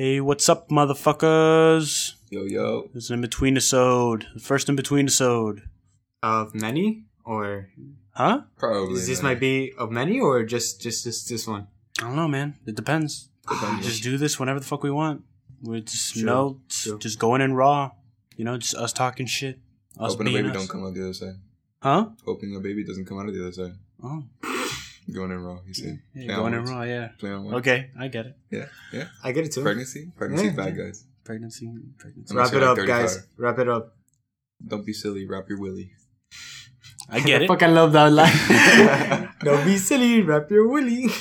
[0.00, 2.14] Hey, what's up, motherfuckers?
[2.30, 2.88] Yo, yo.
[2.94, 4.26] This is in between episode.
[4.32, 5.68] The first in between episode.
[6.22, 7.68] Of many, or
[8.12, 8.44] Huh?
[8.56, 8.94] Probably.
[8.94, 9.32] is this man.
[9.32, 11.66] might be of many, or just just this this one?
[11.98, 12.54] I don't know, man.
[12.64, 13.28] It depends.
[13.46, 13.86] Depends.
[13.86, 15.22] Just do this whenever the fuck we want.
[15.60, 16.98] We just True, no, just, true.
[16.98, 17.90] just going in raw.
[18.38, 19.58] You know, just us talking shit.
[19.98, 20.54] Us Hoping a being baby us.
[20.54, 21.36] don't come out the other side.
[21.82, 22.08] Huh?
[22.24, 23.72] Hoping a baby doesn't come out of the other side.
[24.02, 24.24] Oh,
[25.12, 25.98] Going in raw, he said.
[26.14, 26.70] yeah, going in words.
[26.70, 26.82] raw.
[26.82, 27.08] Yeah.
[27.18, 27.56] Play on words.
[27.58, 28.36] Okay, I get it.
[28.50, 29.08] Yeah, yeah.
[29.24, 29.62] I get it too.
[29.62, 30.12] Pregnancy?
[30.16, 30.52] Pregnancy, Yeah.
[30.52, 31.04] bad guys.
[31.24, 32.34] Pregnancy, pregnancy.
[32.34, 33.26] Wrap it say up, like guys.
[33.36, 33.96] Wrap it up.
[34.66, 35.92] Don't be silly, wrap your willy.
[37.08, 37.48] I get it.
[37.48, 39.28] Fuck, I love that line.
[39.44, 40.22] Don't be silly.
[40.22, 41.06] Wrap your willy.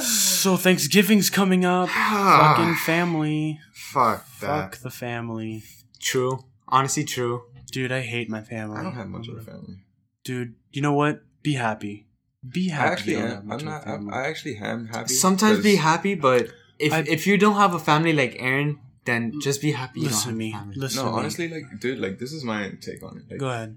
[0.00, 1.88] So Thanksgiving's coming up.
[1.92, 2.54] Ah.
[2.56, 3.60] Fucking family.
[3.72, 4.72] Fuck that.
[4.72, 5.62] Fuck the family.
[6.00, 6.44] True.
[6.68, 7.42] Honestly, true.
[7.70, 8.78] Dude, I hate my family.
[8.78, 9.84] I don't have much of a family.
[10.24, 11.20] Dude, you know what?
[11.42, 12.06] Be happy.
[12.48, 12.92] Be I happy.
[12.92, 13.50] actually am.
[13.52, 13.86] I'm not.
[13.86, 14.12] I'm.
[14.12, 15.14] I actually am happy.
[15.14, 16.48] Sometimes be happy, but
[16.78, 20.00] if I- if you don't have a family like Aaron, then mm, just be happy.
[20.00, 20.50] Listen to me.
[20.50, 20.76] have a family.
[20.80, 21.18] Listen No, to me.
[21.20, 23.24] honestly, like, dude, like, this is my take on it.
[23.30, 23.76] Like, Go ahead.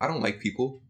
[0.00, 0.82] I don't like people,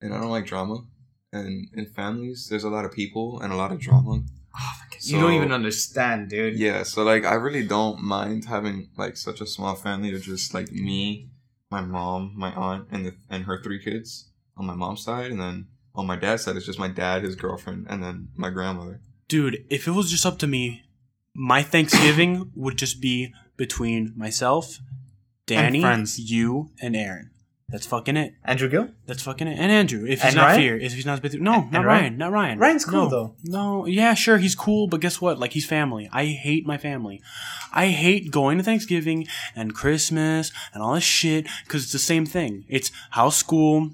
[0.00, 0.84] and I don't like drama.
[1.32, 4.22] And in families, there's a lot of people and a lot of drama.
[4.60, 6.58] Oh, you don't even understand, dude.
[6.58, 10.54] Yeah, so like I really don't mind having like such a small family of just
[10.54, 11.28] like me,
[11.70, 15.40] my mom, my aunt, and the, and her three kids on my mom's side, and
[15.40, 15.66] then
[15.98, 19.00] on my dad's side it's just my dad, his girlfriend, and then my grandmother.
[19.28, 20.84] Dude, if it was just up to me,
[21.34, 24.78] my Thanksgiving would just be between myself,
[25.46, 26.18] Danny, friends.
[26.18, 27.30] you, and Aaron.
[27.70, 28.32] That's fucking it.
[28.44, 28.88] Andrew Gill.
[29.06, 29.58] That's fucking it.
[29.58, 30.60] And Andrew, if he's And not Ryan?
[30.60, 32.00] here, if he's not with you, No, And- not Ryan.
[32.02, 32.16] Ryan?
[32.16, 32.58] Not Ryan.
[32.58, 33.08] Ryan's cool, No.
[33.10, 33.34] though.
[33.44, 35.38] No, yeah, sure, he's cool, but guess what?
[35.38, 36.08] Like he's family.
[36.10, 37.20] I hate my family.
[37.70, 42.24] I hate going to Thanksgiving and Christmas and all this shit because it's the same
[42.24, 42.64] thing.
[42.68, 43.90] It's house school.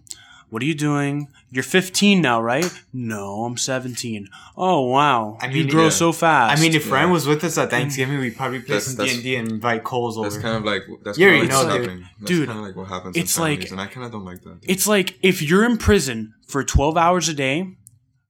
[0.55, 1.27] What are you doing?
[1.51, 2.71] You're 15 now, right?
[2.93, 4.29] No, I'm 17.
[4.57, 5.89] Oh wow, I mean, you grow yeah.
[5.91, 6.57] so fast.
[6.57, 6.95] I mean, if Yeah.
[6.95, 9.35] Ryan was with us at Thanksgiving, we'd probably play That's- some D that's- and D
[9.35, 10.29] and invite Coles over.
[10.31, 11.83] That's kind of like that's You kind of like know, what's dude.
[11.83, 12.09] happening.
[12.21, 13.17] That's Dude, kind of like what happens.
[13.17, 14.59] it's in families, like- and I kind of don't like that.
[14.63, 17.57] It's like if you're in prison for 12 hours a day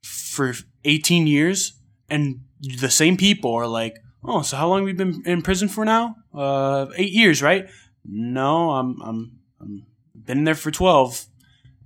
[0.02, 0.54] for
[0.86, 1.74] 18 years
[2.08, 2.40] and
[2.80, 5.84] the same people are like, "Oh, so how long have you been in prison for
[5.84, 7.66] now?" Uh, 8 years, right?
[8.06, 11.26] No, I'm I'm I'm been there for 12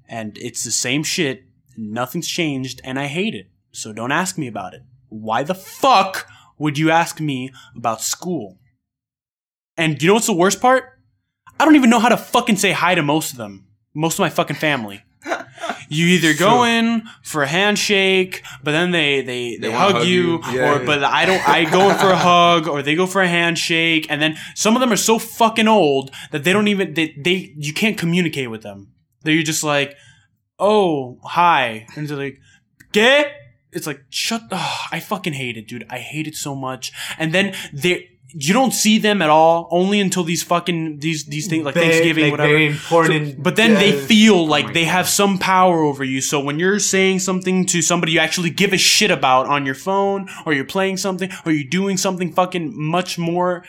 [0.09, 1.45] and it's the same shit.
[1.77, 3.49] Nothing's changed and I hate it.
[3.71, 4.83] So don't ask me about it.
[5.09, 8.59] Why the fuck would you ask me about school?
[9.77, 10.99] And you know what's the worst part?
[11.61, 13.67] I don't even know how to fucking say hi to most of them.
[13.95, 15.03] Most of my fucking family.
[15.91, 20.07] You either go in for a handshake, but then they they, they, They hug, hug
[20.07, 20.41] you, you.
[20.53, 20.87] Yeah, or yeah.
[20.87, 21.49] but I don't.
[21.49, 24.77] I go in for a hug, or they go for a handshake, and then some
[24.77, 28.51] of them are so fucking old that they don't even they, they you can't communicate
[28.51, 28.93] with them.
[29.23, 29.97] They're just like,
[30.59, 32.41] oh hi, and they're like,
[32.93, 33.33] get.
[33.71, 34.43] It's like shut.
[34.51, 35.87] Oh, I fucking hate it, dude.
[35.91, 36.93] I hate it so much.
[37.19, 38.11] And then they.
[38.34, 41.89] You don't see them at all, only until these fucking these these things like Very-
[41.89, 42.49] Thanksgiving, like, whatever.
[42.53, 43.37] very important.
[43.37, 44.91] So- but then they feel oh like my they God.
[44.91, 46.21] have some power over you.
[46.21, 49.75] So when you're saying something to somebody you actually give a shit about on your
[49.75, 53.65] phone, or you're playing something, or you're doing something fucking much more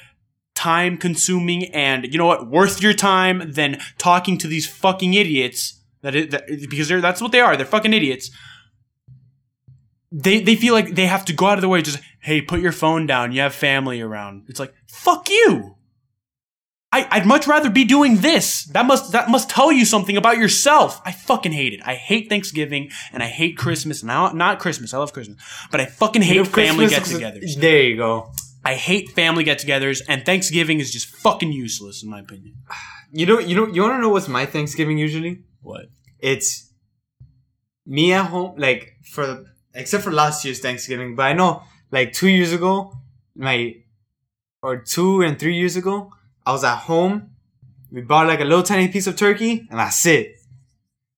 [0.60, 5.80] time consuming and you know what, worth your time than talking to these fucking idiots.
[6.02, 7.56] That, it, that because they're that's what they are.
[7.56, 8.30] They're fucking idiots.
[10.12, 11.82] They they feel like they have to go out of their way.
[11.82, 13.32] Just hey, put your phone down.
[13.32, 14.46] You have family around.
[14.50, 15.76] It's like fuck you.
[16.92, 18.66] I, I'd much rather be doing this.
[18.66, 21.02] That must that must tell you something about yourself.
[21.06, 21.82] I fucking hate it.
[21.86, 24.04] I hate Thanksgiving and I hate Christmas.
[24.04, 24.94] Now not Christmas.
[24.94, 25.38] I love Christmas,
[25.72, 27.56] but I fucking hate You know, family get-togethers.
[27.56, 28.32] There you go.
[28.70, 32.54] I hate family get-togethers, and Thanksgiving is just fucking useless in my opinion.
[33.12, 35.42] You know, you know, you want to know what's my Thanksgiving usually?
[35.64, 35.86] What?
[36.20, 36.72] It's
[37.88, 38.82] me at home, like
[39.14, 41.16] for except for last year's Thanksgiving.
[41.16, 42.94] But I know, like two years ago,
[43.36, 43.58] my
[44.62, 46.12] or two and three years ago,
[46.46, 47.32] I was at home.
[47.92, 50.39] We bought like a little tiny piece of turkey, and that's it.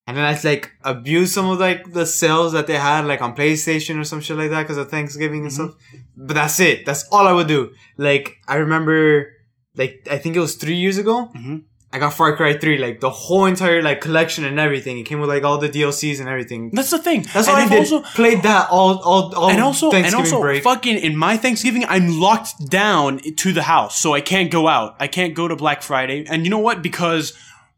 [0.08, 3.36] And then I like abused some of like the sales that they had like on
[3.36, 5.72] PlayStation or some shit like that because of Thanksgiving and stuff.
[6.18, 6.86] But that's it.
[6.86, 7.72] That's all I would do.
[7.98, 9.32] Like I remember,
[9.76, 11.30] like I think it was three years ago.
[11.38, 11.64] Mhm.
[11.94, 14.98] I got Far Cry 3, like the whole entire like collection and everything.
[14.98, 16.72] It came with like all the DLCs and everything.
[16.72, 17.26] That's the thing.
[17.34, 17.80] That's why I did.
[17.80, 20.64] also played that all, all, all and also and also break.
[20.64, 24.96] fucking in my Thanksgiving, I'm locked down to the house, so I can't go out.
[25.02, 26.82] I can't go to Black Friday, and you know what?
[26.82, 27.34] Because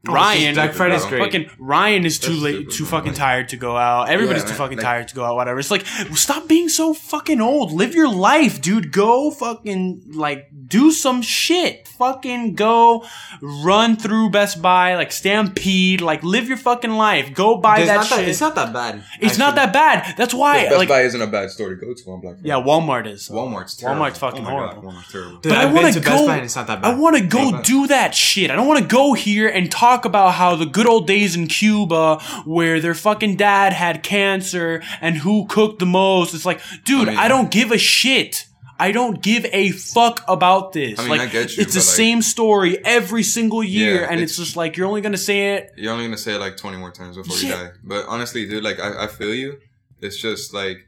[0.05, 1.09] Oh, Ryan, Black Friday's bro.
[1.11, 1.23] great.
[1.23, 4.09] fucking Ryan is too That's late, stupid, too fucking Like- tired to go out.
[4.09, 5.35] Everybody's Yeah, too fucking like- tired to go out.
[5.37, 5.59] Whatever.
[5.59, 7.71] It's like stop being so fucking old.
[7.71, 8.91] Live your life, dude.
[8.91, 11.87] Go fucking like do some shit.
[11.97, 13.05] Fucking go
[13.41, 17.33] run through Best Buy, like stampede, like live your fucking life.
[17.33, 18.17] Go buy that not shit.
[18.17, 19.03] that, it's not that bad.
[19.21, 20.15] It's not that bad.
[20.17, 20.63] That's why.
[20.65, 22.49] Best like, Buy isn't a bad store to go to on Black Friday.
[22.49, 23.29] yeah, Walmart is.
[23.29, 24.01] Walmart's terrible.
[24.03, 24.83] Walmart's fucking oh my God.
[24.83, 25.37] Walmart's terrible.
[25.37, 26.27] Dude, But I I've want to to Best go.
[26.27, 28.51] Buy and it's not that I want to go do that shit.
[28.51, 31.47] I don't want to go here and talk about how the good old days in
[31.47, 36.33] Cuba, where their fucking dad had cancer and who cooked the most.
[36.33, 38.45] It's like, dude, I mean- I don't give a shit.
[38.79, 40.99] I don't give a fuck about this.
[40.99, 44.07] I mean, like, I get you, it's the like- same story every single year, Yeah,
[44.09, 45.71] and it's, it's- just like you're only gonna say it.
[45.77, 47.69] You're only gonna say it like 20 more times before you die.
[47.83, 49.59] But honestly, dude, like I, I feel you.
[50.01, 50.79] It's just like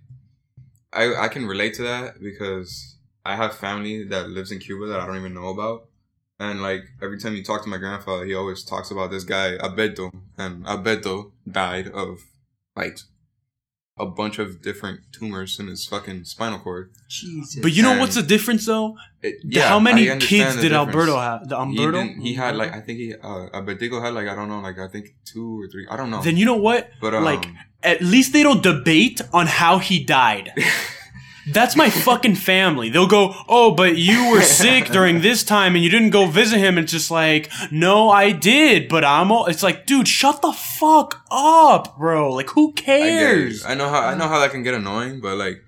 [0.91, 4.99] I I can relate to that because I have family that lives in Cuba that
[4.99, 5.85] I don't even know about.
[6.39, 9.55] And like every time you talk to my grandfather, he always talks about this guy
[9.57, 12.19] Alberto, and Alberto died of
[12.75, 12.97] like
[13.97, 16.91] a bunch of different tumors in his fucking spinal cord.
[17.09, 17.61] Jesus.
[17.61, 18.97] But you know And- what's the difference though?
[19.21, 20.73] It, how many kids did difference.
[20.73, 21.47] Alberto have?
[21.47, 22.03] The He, Alberto.
[22.21, 24.89] he had like I think he uh, Albertico had like I don't know like I
[24.89, 26.21] think two or three I don't know.
[26.21, 26.89] Then you know what?
[26.99, 27.45] but um, like
[27.81, 30.51] at least they don't debate on how he died.
[31.51, 32.89] That's my fucking family.
[32.89, 36.57] They'll go, "Oh, but you were sick during this time and you didn't go visit
[36.59, 40.51] him." It's just like, "No, I did, but I'm." All, it's like, dude, shut the
[40.51, 42.33] fuck up, bro.
[42.33, 43.63] Like, who cares?
[43.63, 43.69] it.
[43.69, 45.62] I know how I know how that can get annoying, but like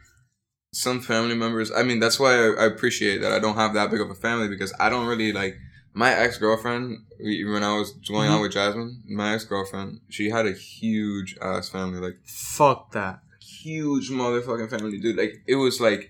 [0.73, 1.71] some family members.
[1.71, 4.15] I mean, that's why I, I appreciate that I don't have that big of a
[4.15, 5.55] family because I don't really like
[5.93, 6.97] my ex girlfriend.
[7.19, 8.33] When I was going Mm-hmm.
[8.33, 13.19] out with Jasmine, my ex girlfriend, she had a huge ass family, like fuck that.
[13.67, 15.17] Huge motherfucking family, dude.
[15.17, 16.09] Like it was like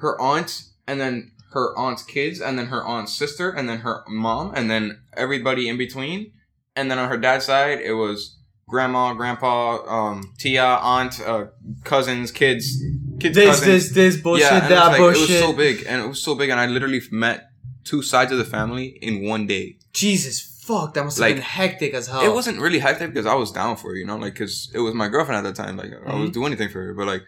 [0.00, 4.04] her aunt and then her aunt's kids and then her aunt's sister and then her
[4.08, 6.32] mom and then everybody in between.
[6.76, 8.36] And then on her dad's side, it was
[8.68, 11.46] grandma, grandpa, um, tia, aunt, uh,
[11.84, 12.82] cousins, kids,
[13.20, 13.66] kids, This, cousins.
[13.66, 15.30] this, this bullshit, yeah, that like, bullshit.
[15.30, 17.50] It was so big, and it was so big, and I literally met
[17.84, 19.78] two sides of the family in one day.
[19.92, 22.22] Jesus, fuck, that must have Like, been hectic as hell.
[22.22, 24.80] It wasn't really hectic because I was down for it, you know, like because it
[24.80, 25.76] was my girlfriend at the time.
[25.76, 26.20] Like I Mm-hmm.
[26.20, 27.22] was do anything for her, but like,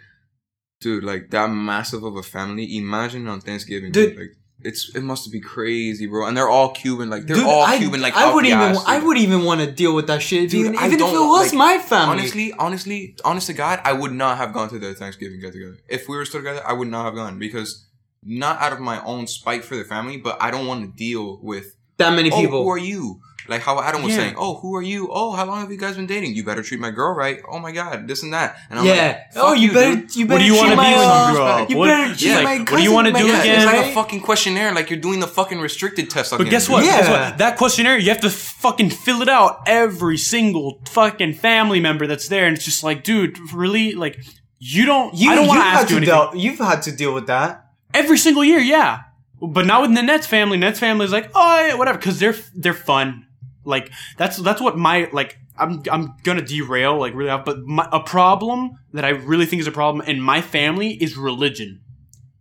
[0.81, 2.77] dude, like that massive of a family.
[2.77, 4.11] Imagine on Thanksgiving, Dude.
[4.11, 4.19] dude.
[4.21, 4.31] Like
[4.62, 6.27] it's it must be crazy, bro.
[6.27, 8.00] And they're all Cuban, like they're Dude, all I, Cuban.
[8.00, 10.75] Like I wouldn't even, I wouldn't even want to deal with that shit, Dude, even,
[10.77, 12.21] even if it was like, my family.
[12.21, 15.77] Honestly, honestly, honest to God, I would not have gone to the Thanksgiving get together.
[15.88, 17.87] If we were still together, I would not have gone because
[18.25, 21.38] not out of my own spite for the family, but I don't want to deal
[21.43, 22.62] with that many oh, people.
[22.65, 23.21] who are you?
[23.49, 24.19] Like how Adam was Yeah.
[24.19, 25.09] saying, oh, who are you?
[25.11, 26.35] Oh, how long have you guys been dating?
[26.35, 27.41] You better treat my girl right.
[27.51, 28.57] Oh my God, this and that.
[28.71, 29.07] And I'm yeah.
[29.07, 30.17] like, oh, fuck you, better, dude.
[30.17, 30.35] you better.
[30.35, 31.71] What do you want to be when uh, you grow up?
[31.71, 33.57] You What- better it's treat like, my what do you wanna do Yeah, again?
[33.57, 33.91] it's like right?
[33.91, 36.31] a fucking questionnaire, like you're doing the fucking restricted test.
[36.37, 36.85] But guess what?
[36.85, 37.01] Yeah.
[37.01, 37.39] Guess what?
[37.39, 42.29] That questionnaire, you have to fucking fill it out every single fucking family member that's
[42.29, 44.19] there, and it's just like, dude, really, like,
[44.59, 45.15] you don't.
[45.15, 46.15] You, I don't want to ask you anything.
[46.15, 47.67] deal, You've had to deal with that.
[47.93, 49.01] every single year, yeah.
[49.41, 50.57] But not with the Nets family.
[50.57, 53.25] Nets family is like, oh, yeah, whatever, because they're they're fun.
[53.67, 55.39] Like that's that's what my like.
[55.59, 59.61] I'm I'm gonna derail like really, off, but my, a problem that I really think
[59.61, 61.81] is a problem in my family is religion.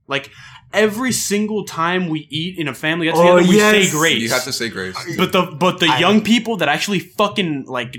[0.08, 0.32] Like
[0.74, 3.86] every single time we eat in a family get Oh, together, we yes.
[3.86, 4.22] say grace.
[4.22, 4.98] You have to say grace.
[5.18, 7.98] But the but the I- young people that actually fucking like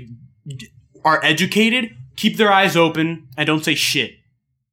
[1.03, 4.11] are educated keep their eyes open and don't say shit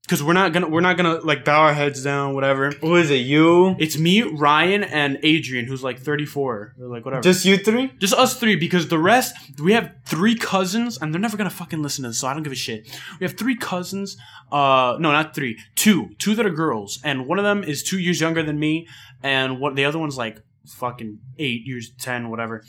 [0.05, 2.71] because we're not gonna we're not gonna like bow our heads down whatever.
[2.71, 3.17] Who is it?
[3.17, 3.75] You?
[3.79, 7.23] It's me, Ryan, and Adrian, who's like 34 or like whatever.
[7.23, 7.93] Just you three?
[7.99, 11.83] Just us three because the rest we have three cousins and they're never gonna fucking
[11.83, 12.87] listen to this, so I don't give a shit.
[13.19, 14.17] We have three cousins.
[14.53, 15.59] Uh, no, not three.
[15.75, 16.11] Two.
[16.19, 18.87] Two that are girls, and one of them is two years younger than me,
[19.23, 22.63] and what the other one's like fucking eight years, ten, whatever.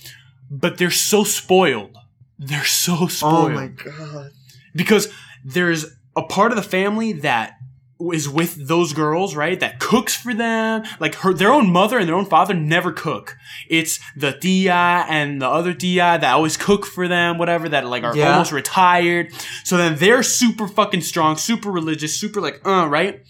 [0.50, 1.98] But they're so spoiled.
[2.40, 4.32] They're so spoiled Oh my god.
[4.74, 5.12] because
[5.44, 7.58] there's a part of the family that
[8.12, 9.58] is with those girls, right?
[9.60, 10.84] That cooks for them.
[11.00, 13.38] Like her, their own mother and their own father never cook.
[13.70, 18.04] It's the tia and the other tia that always cook for them, whatever, that like
[18.04, 18.32] are Yeah.
[18.34, 19.32] almost retired.
[19.64, 23.22] So then they're super fucking strong, super religious, super like, uh, right?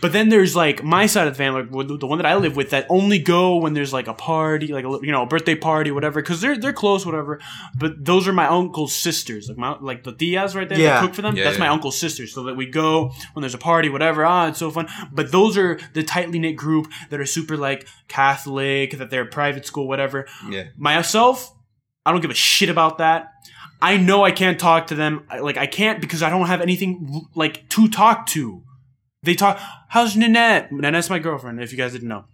[0.00, 2.54] But then there's like my side of the family, like, the one that I live
[2.54, 5.54] with, that only go when there's like a party, like a you know a birthday
[5.54, 7.40] party, whatever, because they're they're close, whatever.
[7.78, 10.78] But those are my uncle's sisters, like my like the tias right there.
[10.78, 11.00] Yeah.
[11.00, 11.36] that cook for them.
[11.36, 14.24] Yeah, That's my uncle's sisters, so that we go when there's a party, whatever.
[14.24, 14.88] Ah, it's so fun.
[15.12, 19.64] But those are the tightly knit group that are super like Catholic, that they're private
[19.64, 20.26] school, whatever.
[20.48, 20.64] Yeah.
[20.76, 21.54] Myself,
[22.04, 23.32] I don't give a shit about that.
[23.80, 25.26] I know I can't talk to them.
[25.40, 28.62] Like I can't because I don't have anything like to talk to.
[29.26, 29.60] They talk.
[29.88, 30.70] How's Nanette?
[30.70, 31.60] Nanette's my girlfriend.
[31.60, 32.24] If you guys didn't know,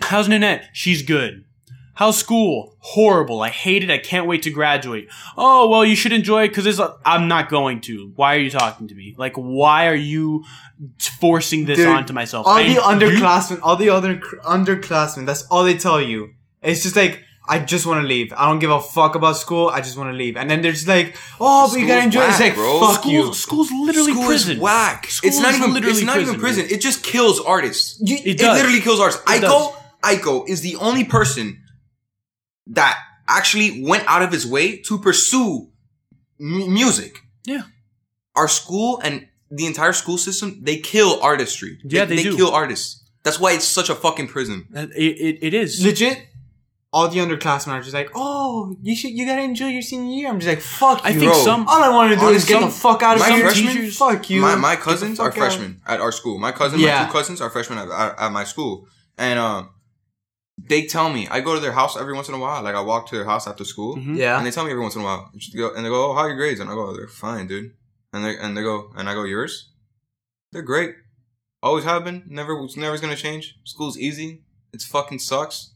[0.00, 0.68] how's Nanette?
[0.72, 1.44] She's good.
[1.94, 2.76] How's school?
[2.80, 3.40] Horrible.
[3.40, 3.90] I hate it.
[3.90, 5.08] I can't wait to graduate.
[5.34, 8.12] Oh, well, you should enjoy it because I'm not going to.
[8.16, 9.14] Why are you talking to me?
[9.16, 10.44] Like, why are you
[11.18, 12.46] forcing this Dude, onto myself?
[12.46, 16.34] All And the underclassmen, all the other cr- underclassmen, that's all they tell you.
[16.60, 18.32] It's just like, I just want to leave.
[18.36, 19.68] I don't give a fuck about school.
[19.68, 20.36] I just want to leave.
[20.36, 22.28] And then they're like, oh, but you gotta School's enjoy it.
[22.30, 22.80] It's whack, like, bro.
[22.80, 23.34] fuck School- you.
[23.34, 24.56] School's literally School prison.
[24.56, 25.06] is whack.
[25.08, 25.72] School it's not is even.
[25.74, 26.64] literally It's not even prison.
[26.64, 26.76] prison.
[26.76, 28.00] It just kills artists.
[28.04, 28.56] You- It It, does.
[28.58, 29.22] literally kills artists.
[29.30, 31.62] It Aiko, Aiko is the only person
[32.68, 32.98] that
[33.28, 35.68] actually went out of his way to pursue
[36.40, 37.20] m- music.
[37.44, 37.62] Yeah.
[38.34, 41.78] Our school and the entire school system, they kill artistry.
[41.84, 42.36] Yeah, they do.
[42.36, 43.02] kill artists.
[43.22, 44.66] That's why it's such a fucking prison.
[44.74, 45.82] It, it, it is.
[45.84, 46.26] legit
[46.96, 50.28] all the underclassmen are just like oh you should you gotta enjoy your senior year
[50.30, 51.62] i'm just like fuck I you think Bro, some.
[51.70, 53.72] all i want to do is honestly, get the fuck out of my here freshmen-
[53.74, 55.52] teachers fuck you My, my Get the cousins are fuck out.
[55.52, 56.36] freshmen at our school.
[56.46, 57.00] My cousin, Yeah.
[57.00, 58.74] my two cousins are freshmen at, at, at my school,
[59.18, 59.60] and um,
[60.72, 62.60] they tell me I go to their house every once in a while.
[62.66, 64.16] Like I walk to their house after school, Mhm.
[64.22, 66.00] yeah and they tell me every once in a while, just go, and they go,
[66.10, 67.72] "Oh, how are your grades?" And I go, "They're fine, dude."
[68.12, 69.54] And they and they go, and I go, "Yours?"
[70.52, 70.92] They're great.
[71.62, 72.22] Always have been.
[72.28, 72.52] Never.
[72.64, 73.44] It's never gonna change.
[73.64, 74.30] School's easy.
[74.72, 75.72] It's fucking sucks.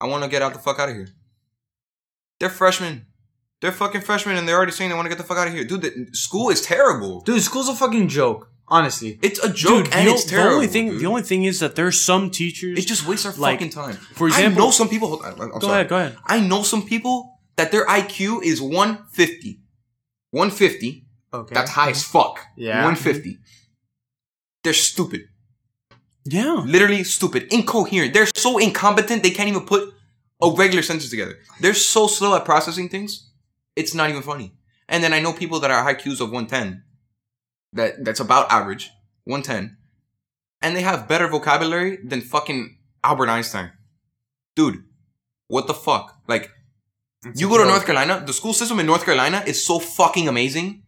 [0.00, 1.08] I want to get out the fuck out of here.
[2.40, 3.06] They're freshmen.
[3.60, 5.52] They're fucking freshmen, and they're already saying they want to get the fuck out of
[5.54, 5.82] here, dude.
[5.82, 7.20] The, school is terrible.
[7.22, 10.50] dude school's a fucking joke honestly It's a joke, Dude, and the, it's terrible.
[10.50, 11.00] the only thing, dude.
[11.00, 12.78] the only thing is that there's some teachers.
[12.78, 13.94] it just wastes our like, fucking time.
[13.94, 15.08] for example- I know some people.
[15.08, 15.72] hold on, go sorry.
[15.72, 16.16] ahead, go ahead.
[16.26, 19.60] I know some people that their IQ is 150.
[20.30, 21.06] 150.
[21.32, 22.40] okay That's high as fuck.
[22.56, 22.84] Yeah.
[22.84, 23.38] 150.
[24.62, 25.22] They're stupid.
[26.30, 27.52] Yeah, Literally stupid.
[27.52, 28.12] Incoherent.
[28.12, 29.94] They're so incompetent they can't even put
[30.42, 31.38] a regular sentence together.
[31.60, 33.30] They're so slow at processing things.
[33.76, 34.52] It's not even funny.
[34.88, 36.82] And then I know people that are IQs of 110.
[37.72, 38.90] That that's about average.
[39.24, 39.76] 110.
[40.60, 43.72] And they have better vocabulary than fucking Albert Einstein.
[44.56, 44.84] Dude,
[45.48, 46.20] what the fuck?
[46.26, 46.50] Like
[47.24, 47.64] It's you go to.
[47.64, 50.82] North Carolina, the school system in North Carolina is so fucking amazing.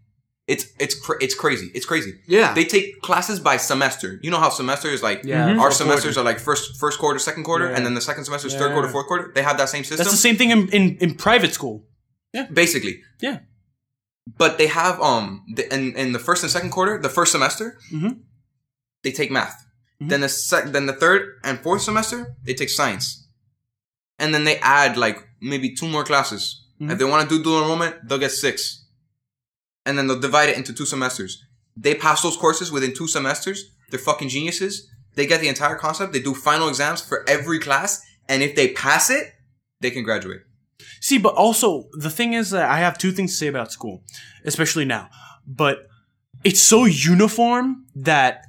[0.52, 1.68] It's it's cra- it's crazy.
[1.76, 2.12] It's crazy.
[2.36, 4.10] yeah They take classes by semester.
[4.24, 5.58] You know how semester is like Yeah, Mhm.
[5.62, 7.76] our fourth semesters are like first first quarter, second quarter, Yeah.
[7.76, 8.60] and then the second semester is Yeah.
[8.62, 9.24] third quarter, fourth quarter.
[9.36, 9.98] They have that same system.
[9.98, 11.76] that's the same thing in, in, in private school.
[12.36, 12.46] Yeah.
[12.62, 12.94] Basically.
[13.26, 13.38] Yeah.
[14.42, 15.24] But they have um
[15.56, 18.12] the, in in the first and second quarter, the first semester, mm-hmm.
[19.04, 19.56] they take math.
[20.02, 20.08] Mhm.
[20.10, 23.06] Then the sec- then the third and fourth semester, they take science.
[24.18, 26.42] And then they add like maybe two more classes.
[26.80, 28.79] If they want to do dual enrollment, they'll get six.
[29.86, 31.42] And then they'll divide it into two semesters.
[31.76, 33.72] They pass those courses within two semesters.
[33.90, 34.88] They're fucking geniuses.
[35.14, 36.12] They get the entire concept.
[36.12, 38.02] They do final exams for every class.
[38.28, 39.32] And if they pass it,
[39.80, 40.42] they can graduate.
[41.00, 44.02] See, but also the thing is that I have two things to say about school,
[44.44, 45.08] especially now.
[45.46, 45.88] But
[46.44, 48.44] it's so uniform that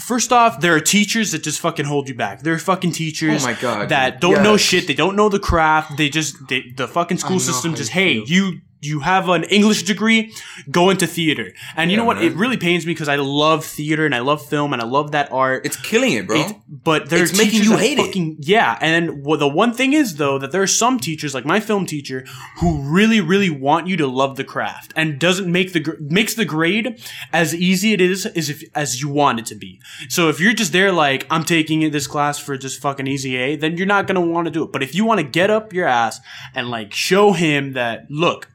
[0.00, 2.42] first off, there are teachers that just fucking hold you back.
[2.42, 4.86] There are fucking teachers Oh my God, that don't know shit.
[4.86, 5.96] They don't know the craft.
[5.96, 10.32] They just they, the fucking school system just hey you you have an English degree,
[10.70, 11.52] go into theater.
[11.76, 12.16] And you Yeah, know what?
[12.18, 12.26] man.
[12.26, 15.12] It really pains me because I love theater and I love film and I love
[15.12, 15.66] that art.
[15.66, 16.40] It's killing it, bro.
[16.40, 18.36] It- but there's It's making you hate it.
[18.40, 21.44] Yeah, and then well, the one thing is though that there are some teachers, like
[21.44, 22.24] my film teacher,
[22.60, 26.34] who really, really want you to love the craft and doesn't make the gr- makes
[26.34, 29.80] the grade as easy it is as if as you want it to be.
[30.08, 33.56] So if you're just there like I'm taking this class for just fucking easy A,
[33.56, 34.72] then you're not gonna want to do it.
[34.72, 36.20] But if you want to get up your ass
[36.54, 38.48] and like show him that look.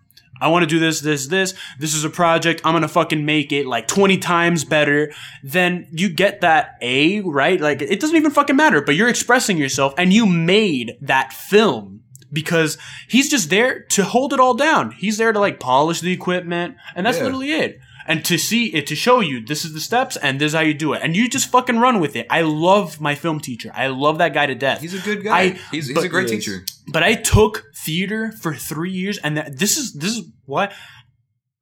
[0.43, 1.53] I want to do this, this, this.
[1.79, 2.61] This is a project.
[2.65, 5.11] I'm gonna fucking make it like 20 times better.
[5.41, 7.59] Then you get that A, right?
[7.61, 12.01] Like it doesn't even fucking matter, but you're expressing yourself and you made that film
[12.31, 14.91] because he's just there to hold it all down.
[14.91, 17.23] He's there to like polish the equipment and that's Yeah.
[17.25, 17.79] literally it.
[18.05, 20.61] And to see it, to show you this is the steps and this is how
[20.61, 21.01] you do it.
[21.03, 22.27] And you just fucking run with it.
[22.29, 23.71] I love my film teacher.
[23.73, 24.81] I love that guy to death.
[24.81, 25.39] He's a good guy.
[25.39, 26.65] I- he's he's but- a great He teacher.
[26.91, 30.73] but I took theater for three years, and that, this is this is what,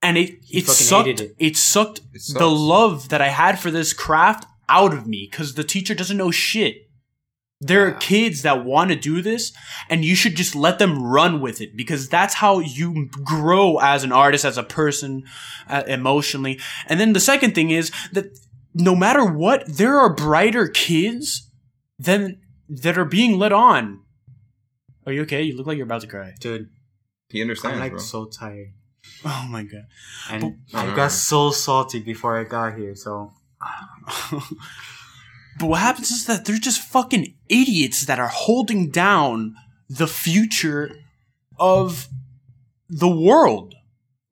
[0.02, 1.08] and it it sucked.
[1.08, 1.36] hated It.
[1.40, 1.58] it.
[1.58, 5.64] sucked It the love that I had for this craft out of me because the
[5.64, 6.88] teacher doesn't know shit.
[7.64, 9.54] There are kids that want to do this,
[9.88, 14.04] and you should just let them run with it because that's how you grow as
[14.04, 15.24] an artist, as a person,
[15.70, 16.60] uh, emotionally.
[16.88, 18.26] And then the second thing is that
[18.74, 21.52] no matter what, there are brighter kids
[22.00, 24.02] than that are being let on.
[25.06, 25.44] Are you okay?
[25.44, 26.34] You look like you're about to cry.
[26.40, 26.70] dude
[27.30, 28.00] He understands, i'm like bro.
[28.00, 28.70] so tired
[29.26, 29.86] Oh my god.
[30.32, 33.32] and But- i got so salty before i got here so
[35.60, 39.56] but what happens is that they're just fucking idiots that are holding down
[39.90, 40.96] the future
[41.60, 42.08] of
[42.90, 43.76] the world.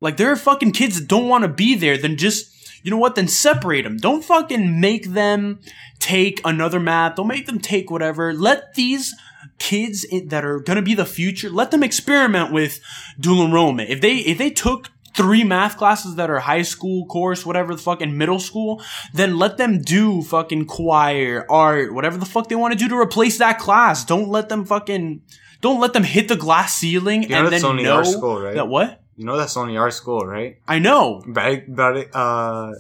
[0.02, 1.98] Like there are fucking kids that don't want to be there.
[1.98, 3.16] Then just you know what?
[3.16, 3.98] Then separate them.
[3.98, 5.60] Don't fucking make them
[6.00, 7.16] take another math.
[7.16, 8.34] Don't make them take whatever.
[8.34, 9.14] Let these
[9.58, 11.50] kids that are gonna be the future.
[11.50, 12.80] Let them experiment with
[13.20, 13.90] dual enrollment.
[13.90, 17.82] If they if they took three math classes that are high school course, whatever the
[17.82, 18.82] fuck, in middle school,
[19.14, 22.98] then let them do fucking choir, art, whatever the fuck they want to do to
[22.98, 24.06] replace that class.
[24.06, 25.22] Don't let them fucking.
[25.62, 28.06] Don't let them hit the glass ceiling You know and that's then only know our
[28.06, 28.56] school, right?
[28.56, 29.02] that what.
[29.18, 30.58] You know that's only our school, right?
[30.66, 31.22] I know.
[31.28, 32.72] But but uh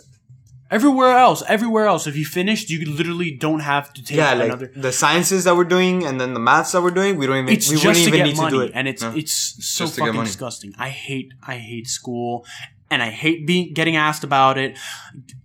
[0.71, 4.45] Everywhere else, everywhere else, if you finished, you literally don't have to take yeah, like
[4.45, 4.71] another.
[4.75, 7.49] the sciences that we're doing and then the maths that we're doing, we don't even
[7.53, 8.71] It's we just wouldn't to even get need money, to do it.
[8.75, 9.13] and it's Yeah.
[9.15, 9.33] it's
[9.65, 10.73] so Just fucking disgusting.
[10.77, 12.45] I hate I hate school,
[12.91, 14.77] and I hate being getting asked about it.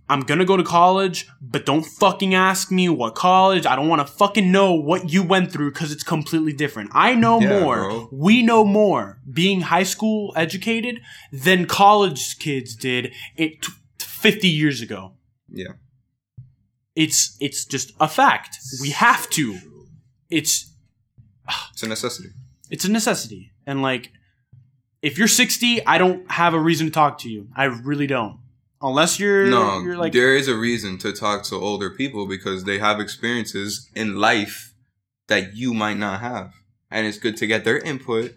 [0.07, 3.65] I'm gonna go to college, but don't fucking ask me what college.
[3.65, 6.91] I don't want to fucking know what you went through because it's completely different.
[6.93, 7.75] I know Yeah, more.
[7.77, 8.09] bro.
[8.11, 11.01] We know more being high school educated
[11.31, 13.73] than college kids did it t-
[14.31, 15.13] 50 years ago.
[15.49, 15.73] Yeah.
[16.95, 18.57] It's it's just a fact.
[18.81, 19.59] We have to.
[20.29, 20.71] It's
[21.73, 22.29] It's a necessity.
[22.69, 23.51] it's a necessity.
[23.67, 24.11] And like,
[25.01, 27.47] if you're 60, I don't have a reason to talk to you.
[27.55, 28.39] I really don't.
[28.81, 32.63] Unless you're, No, you're like, there is a reason to talk to older people because
[32.65, 34.73] they have experiences in life
[35.27, 36.53] that you might not have,
[36.91, 38.35] and it's good to get their input.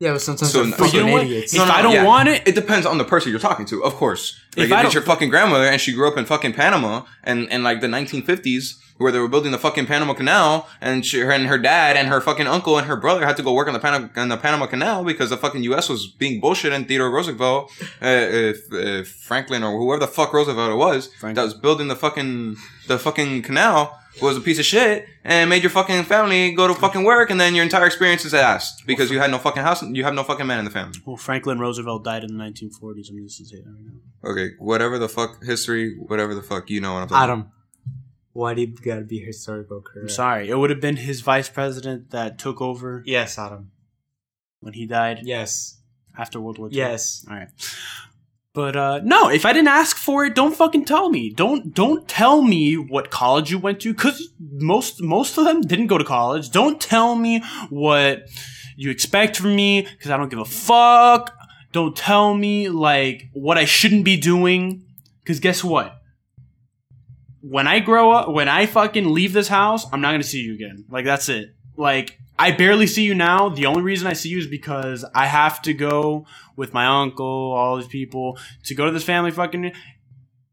[0.00, 1.22] Yeah, but sometimes So- they're but but fucking you know what?
[1.24, 1.54] idiots.
[1.54, 2.04] If I don't yeah.
[2.04, 4.38] want it, It depends on the person you're talking to, of course.
[4.56, 7.02] Like If if, I it's your fucking grandmother and she grew up in fucking Panama
[7.22, 11.18] and in like the 1950s where they were building the fucking Panama Canal and she,
[11.20, 13.66] her and her dad and her fucking uncle and her brother had to go work
[13.66, 15.88] on the Panama, on the Panama Canal because the fucking U.S.
[15.88, 20.70] was being bullshit and Theodore Roosevelt, uh, if, if Franklin or whoever the fuck Roosevelt
[20.70, 21.34] it was Franklin.
[21.34, 25.62] that was building the fucking the fucking canal was a piece of shit and made
[25.62, 29.10] your fucking family go to fucking work and then your entire experience is ass because
[29.10, 30.98] you had no fucking house and you have no fucking man in the family.
[31.04, 33.10] well, Franklin Roosevelt died in the 1940s.
[33.10, 34.30] I'm just gonna right now.
[34.30, 37.22] Okay, whatever the fuck history, whatever the fuck you know what I'm talking.
[37.22, 37.52] Adam,
[38.32, 40.10] why do you gotta be historical I'm correct?
[40.12, 40.48] sorry.
[40.48, 43.70] It would have been his vice president that took over Yes, Adam.
[44.60, 45.80] when he died Yes.
[46.16, 46.76] after World War II.
[46.76, 47.24] Yes.
[47.28, 47.48] All right.
[48.54, 51.30] But uh no, if I didn't ask for it, don't fucking tell me.
[51.30, 55.88] Don't don't tell me what college you went to cuz most most of them didn't
[55.88, 56.50] go to college.
[56.50, 58.28] Don't tell me what
[58.76, 61.34] you expect from me cuz I don't give a fuck.
[61.72, 64.84] Don't tell me like what I shouldn't be doing
[65.26, 65.96] cuz guess what?
[67.40, 70.54] When I grow up, when I fucking leave this house, I'm not to see you
[70.54, 70.84] again.
[70.88, 71.56] Like that's it.
[71.76, 73.48] Like I barely see you now.
[73.48, 77.26] The only reason I see you is because I have to go with my uncle,
[77.52, 79.72] all these people, to go to this family fucking.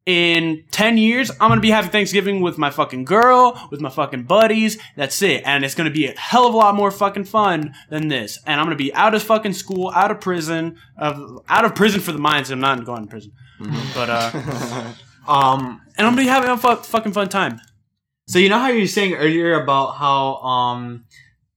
[0.08, 4.24] In 10 years, I'm gonna be having Thanksgiving with my fucking girl, with my fucking
[4.24, 4.80] buddies.
[4.96, 5.44] That's it.
[5.46, 8.40] And it's gonna be a hell of a lot more fucking fun than this.
[8.48, 12.02] And I'm gonna be out of fucking school, out of prison, of, out of prison
[12.02, 12.50] for the minds.
[12.50, 13.32] I'm not going to prison.
[13.94, 14.32] But, uh,
[15.28, 15.82] Um.
[15.98, 17.62] and I'm gonna be having a fu- fucking fun time.
[18.28, 21.06] So you know how you were saying earlier about how um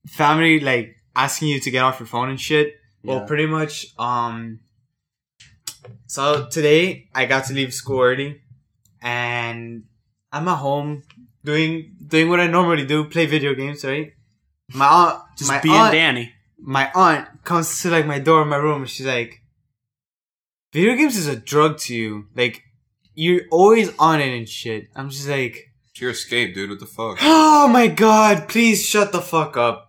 [0.07, 2.75] family like asking you to get off your phone and shit.
[3.03, 3.87] Well, pretty much.
[3.99, 4.59] Um.
[6.07, 8.41] So today I got to leave school early,
[9.01, 9.83] and
[10.31, 11.03] I'm at home
[11.43, 13.83] doing doing what I normally do: play video games.
[13.85, 14.13] Right.
[14.73, 16.33] My aunt, Just my being aunt, Danny.
[16.59, 19.41] my aunt comes to like my door in my room and she's like,
[20.73, 22.25] "Video games is a drug to you.
[22.35, 22.63] Like,
[23.13, 25.71] you're always on it and shit." I'm just like.
[25.91, 26.71] It's your escape, dude.
[26.71, 27.19] What the fuck?
[27.21, 29.84] Oh my god, please shut the fuck up.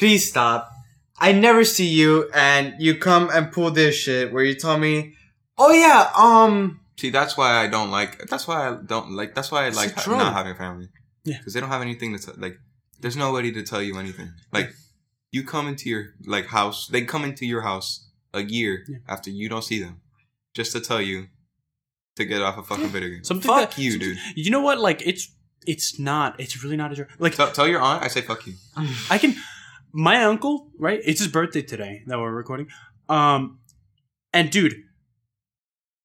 [0.00, 0.70] Please stop.
[1.18, 5.14] I never see you and you come and pull this shit where you tell me,
[5.58, 8.26] oh yeah, um, See, that's why I don't like.
[8.30, 9.34] That's why I don't like.
[9.34, 10.88] That's why I like a ha- not having family.
[11.24, 11.36] Yeah.
[11.38, 12.56] because they don't have anything to t- like.
[13.00, 14.30] There's nobody to tell you anything.
[14.52, 14.70] Like,
[15.32, 16.88] you come into your like house.
[16.88, 18.98] They come into your house a year Yeah.
[19.08, 20.00] after you don't see them,
[20.54, 21.28] just to tell you
[22.16, 23.24] to get off a fucking video game.
[23.24, 24.18] Something fuck that- you, dude.
[24.34, 24.78] You know what?
[24.78, 25.30] Like, it's,
[25.66, 27.08] it's not, it's really not a drug.
[27.18, 28.54] Like, Tell, tell your aunt I say fuck you.
[29.10, 29.34] I can.
[29.92, 31.00] My uncle, right?
[31.04, 32.68] It's his birthday today that we're recording.
[33.08, 33.58] Um,
[34.32, 34.74] and dude,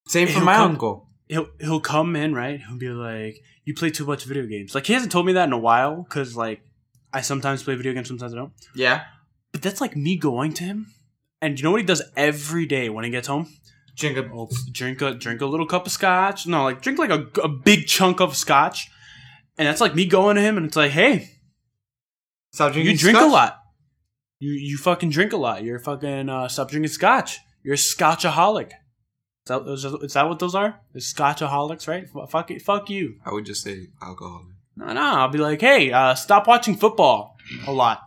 [0.08, 1.08] same for my come- uncle.
[1.28, 2.60] he'll he'll come in, right?
[2.68, 5.46] He'll be like, "You play too much video games." Like he hasn't told me that
[5.48, 6.62] in a while because like
[7.14, 8.54] I sometimes play video games, sometimes I don't.
[8.76, 9.04] Yeah.
[9.52, 10.88] But that's like me going to him,
[11.42, 13.48] and you know what he does every day when he gets home?
[13.96, 16.46] Drink a, Oh, drink a drink a little cup of scotch.
[16.48, 18.90] No, like drink like a, a big chunk of scotch,
[19.58, 21.30] and that's like me going to him, and it's like, hey,
[22.52, 23.30] stop drinking you drink scotch?
[23.30, 23.62] a lot.
[24.46, 25.64] You you fucking drink a lot.
[25.64, 27.40] You're fucking uh, stop drinking scotch.
[27.64, 28.68] You're a scotchaholic.
[28.68, 30.80] Is that, is that- what those are?
[30.94, 32.06] The scotchaholics, right?
[32.30, 33.16] Fuck it, fuck you.
[33.26, 34.46] I would just say alcohol.
[34.76, 35.02] No, no.
[35.02, 38.02] I'll be like, hey, uh, stop watching football a lot,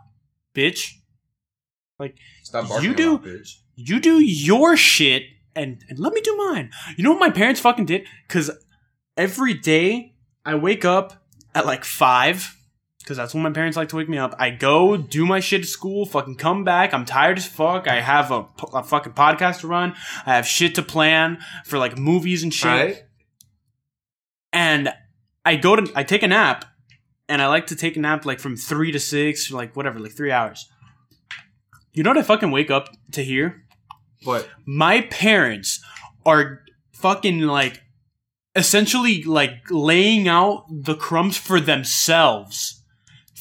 [0.55, 0.93] bitch.
[1.99, 3.27] Like stop barking You do- lot,
[3.75, 5.23] You do your shit
[5.57, 6.71] and and let me do mine.
[6.97, 8.07] You know what my parents fucking did?
[8.29, 8.51] Cause
[9.17, 11.25] every day I wake up
[11.55, 12.55] at like five.
[13.09, 14.35] Because that's when my parents like to wake me up.
[14.39, 16.93] I go do my shit at school, fucking come back.
[16.93, 17.89] I'm tired as fuck.
[17.89, 19.95] I have a, a fucking podcast to run.
[20.27, 22.69] I have shit to plan for like movies and shit.
[22.69, 23.03] Right?
[24.53, 24.91] And
[25.43, 26.67] I go to, I take a nap,
[27.31, 30.13] and I like to take a nap like from three to six, like whatever, like
[30.13, 30.69] three hours.
[31.95, 33.65] You know what I fucking wake up to hear?
[34.25, 34.47] What?
[34.67, 35.83] my parents
[36.27, 36.61] are
[36.93, 37.81] fucking like
[38.55, 42.78] essentially like laying out the crumbs for themselves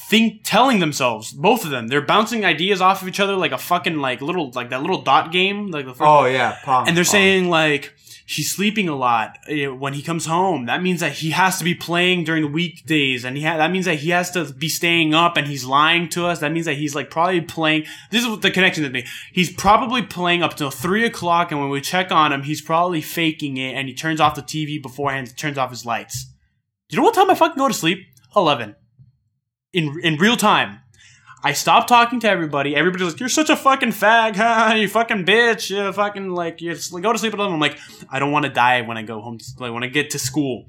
[0.10, 3.58] think telling themselves both of them they're bouncing ideas off of each other like a
[3.58, 6.88] fucking like little like that little dot game like the Oh yeah, prom.
[6.88, 7.12] and they're prom.
[7.12, 7.94] saying like
[8.26, 10.66] he's sleeping a lot eh, when he comes home.
[10.66, 13.72] That means that he has to be playing during the weekdays, and he ha- that
[13.72, 16.40] means that he has to be staying up, and he's lying to us.
[16.40, 17.86] That means that he's like probably playing.
[18.12, 19.06] This is what the connection to me.
[19.32, 23.00] He's probably playing up till three o'clock, and when we check on him, he's probably
[23.02, 26.28] faking it, and he turns off the TV beforehand, turns off his lights.
[26.90, 28.00] You know what time I fucking go to sleep?
[28.36, 28.76] Eleven.
[29.74, 30.80] In in real time.
[31.44, 32.76] I stopped talking to everybody.
[32.76, 34.74] Everybody's like, "You're such a fucking fag, huh?
[34.76, 37.54] You fucking bitch, you fucking like you just, like, go to sleep at 11.
[37.54, 37.78] I'm like,
[38.10, 40.66] I don't want to die when I go home, like when I get to school.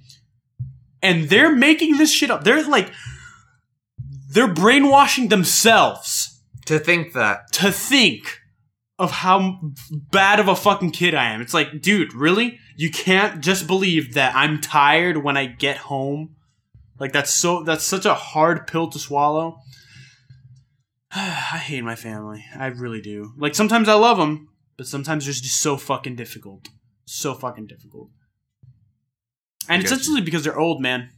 [1.02, 2.44] And they're making this shit up.
[2.44, 2.92] They're like,
[4.30, 7.50] they're brainwashing themselves to think that.
[7.52, 8.40] to think
[8.98, 11.40] of how bad of a fucking kid I am.
[11.40, 12.58] It's like, dude, really?
[12.76, 16.34] You can't just believe that I'm tired when I get home.
[16.98, 19.58] Like that's so that's such a hard pill to swallow.
[21.12, 22.44] I hate my family.
[22.58, 23.32] I really do.
[23.36, 26.68] Like sometimes I love them, but sometimes they're just so fucking difficult.
[27.06, 28.10] So fucking difficult.
[29.68, 29.98] And it's I you.
[30.00, 31.10] essentially because they're old, man.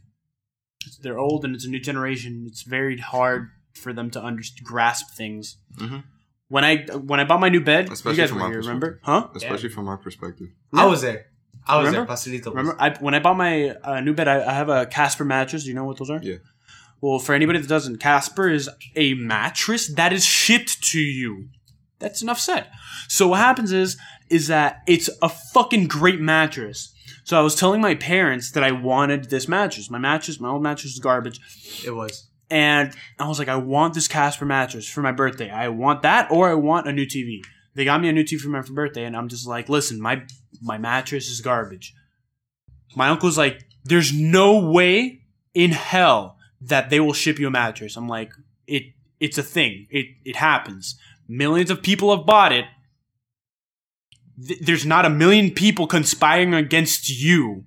[1.01, 2.45] They're old and it's a new generation.
[2.47, 5.57] It's very hard for them to under- grasp things.
[5.77, 6.03] Mhm.
[6.47, 8.59] When I when I bought my new bed, Especially you guys from were our here,
[8.59, 8.99] remember?
[9.03, 9.29] Huh?
[9.35, 10.47] especially from our perspective.
[10.73, 11.27] I was there.
[11.67, 12.07] I was Remember?
[12.07, 12.15] there.
[12.15, 12.45] Pastelito.
[12.47, 12.55] was.
[12.55, 15.63] Remember, I, when I bought my uh, new bed, I, I have a Casper mattress.
[15.63, 16.19] Do you know what those are?
[16.21, 16.37] Yeah.
[17.01, 21.49] Well, for anybody that doesn't, Casper is a mattress that is shipped to you.
[21.99, 22.67] That's enough said.
[23.07, 23.97] So what happens is,
[24.29, 26.93] is that it's a fucking great mattress.
[27.23, 29.89] So I was telling my parents that I wanted this mattress.
[29.89, 31.39] My mattress, my old mattress is garbage.
[31.85, 32.27] It was.
[32.49, 35.49] And I was like, I want this Casper mattress for my birthday.
[35.49, 37.41] I want that or I want a new TV.
[37.73, 40.23] They got me a new TV for my birthday, and I'm just like, listen, my
[40.61, 41.93] my mattress is garbage.
[42.95, 45.21] My uncle's like, there's no way
[45.53, 47.95] in hell that they will ship you a mattress.
[47.95, 48.33] I'm like,
[48.67, 48.83] it
[49.19, 49.87] it's a thing.
[49.89, 50.95] It it happens.
[51.27, 52.65] Millions of people have bought it.
[54.47, 57.65] Th- There's not a million people conspiring against you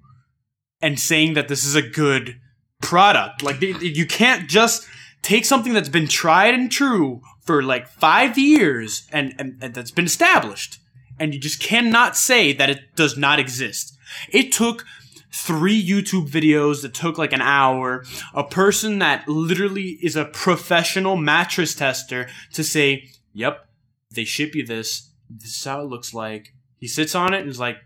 [0.82, 2.40] and saying that this is a good
[2.82, 3.42] product.
[3.42, 4.86] Like you can't just
[5.24, 9.90] take something that's been tried and true for like five years and, and, and that's
[9.90, 10.78] been established,
[11.18, 13.96] and you just cannot say that it does not exist.
[14.30, 14.84] It took
[15.32, 21.16] three YouTube videos that took like an hour, a person that literally is a professional
[21.16, 23.66] mattress tester to say, "Yep,
[24.14, 25.10] they ship you this.
[25.28, 27.78] This is how it looks like." He sits on it and is like,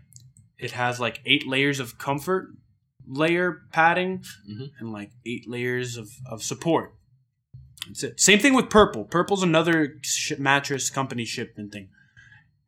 [0.59, 2.49] "It has like eight layers of comfort."
[3.11, 4.69] layer padding Mhm.
[4.77, 6.93] and like eight layers of, of support.
[7.93, 9.05] Same thing with Purple.
[9.05, 11.89] Purple's another sh- mattress company shipment thing.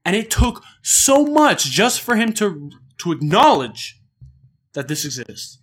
[0.03, 3.99] And it took so much just for him to to acknowledge
[4.73, 5.59] that this exists.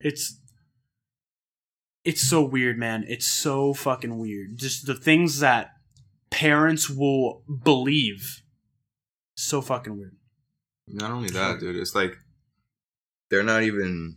[0.00, 0.38] It's
[2.04, 3.04] it's so weird, man.
[3.08, 4.56] It's so fucking weird.
[4.56, 5.70] Just the things that
[6.30, 8.42] parents will believe.
[9.36, 10.16] So fucking weird.
[10.86, 12.16] Not only that, dude, it's like
[13.30, 14.16] they're not even.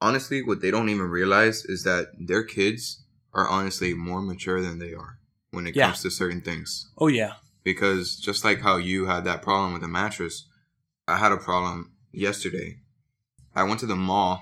[0.00, 3.05] Honestly, what they don't even realize is that their kids
[3.36, 5.18] are honestly more mature than they are
[5.52, 5.86] when it Yeah.
[5.86, 6.90] comes to certain things.
[6.98, 7.34] Oh yeah.
[7.62, 10.48] Because just like how you had that problem with the mattress,
[11.06, 12.78] I had a problem yesterday.
[13.54, 14.40] I went to the mall.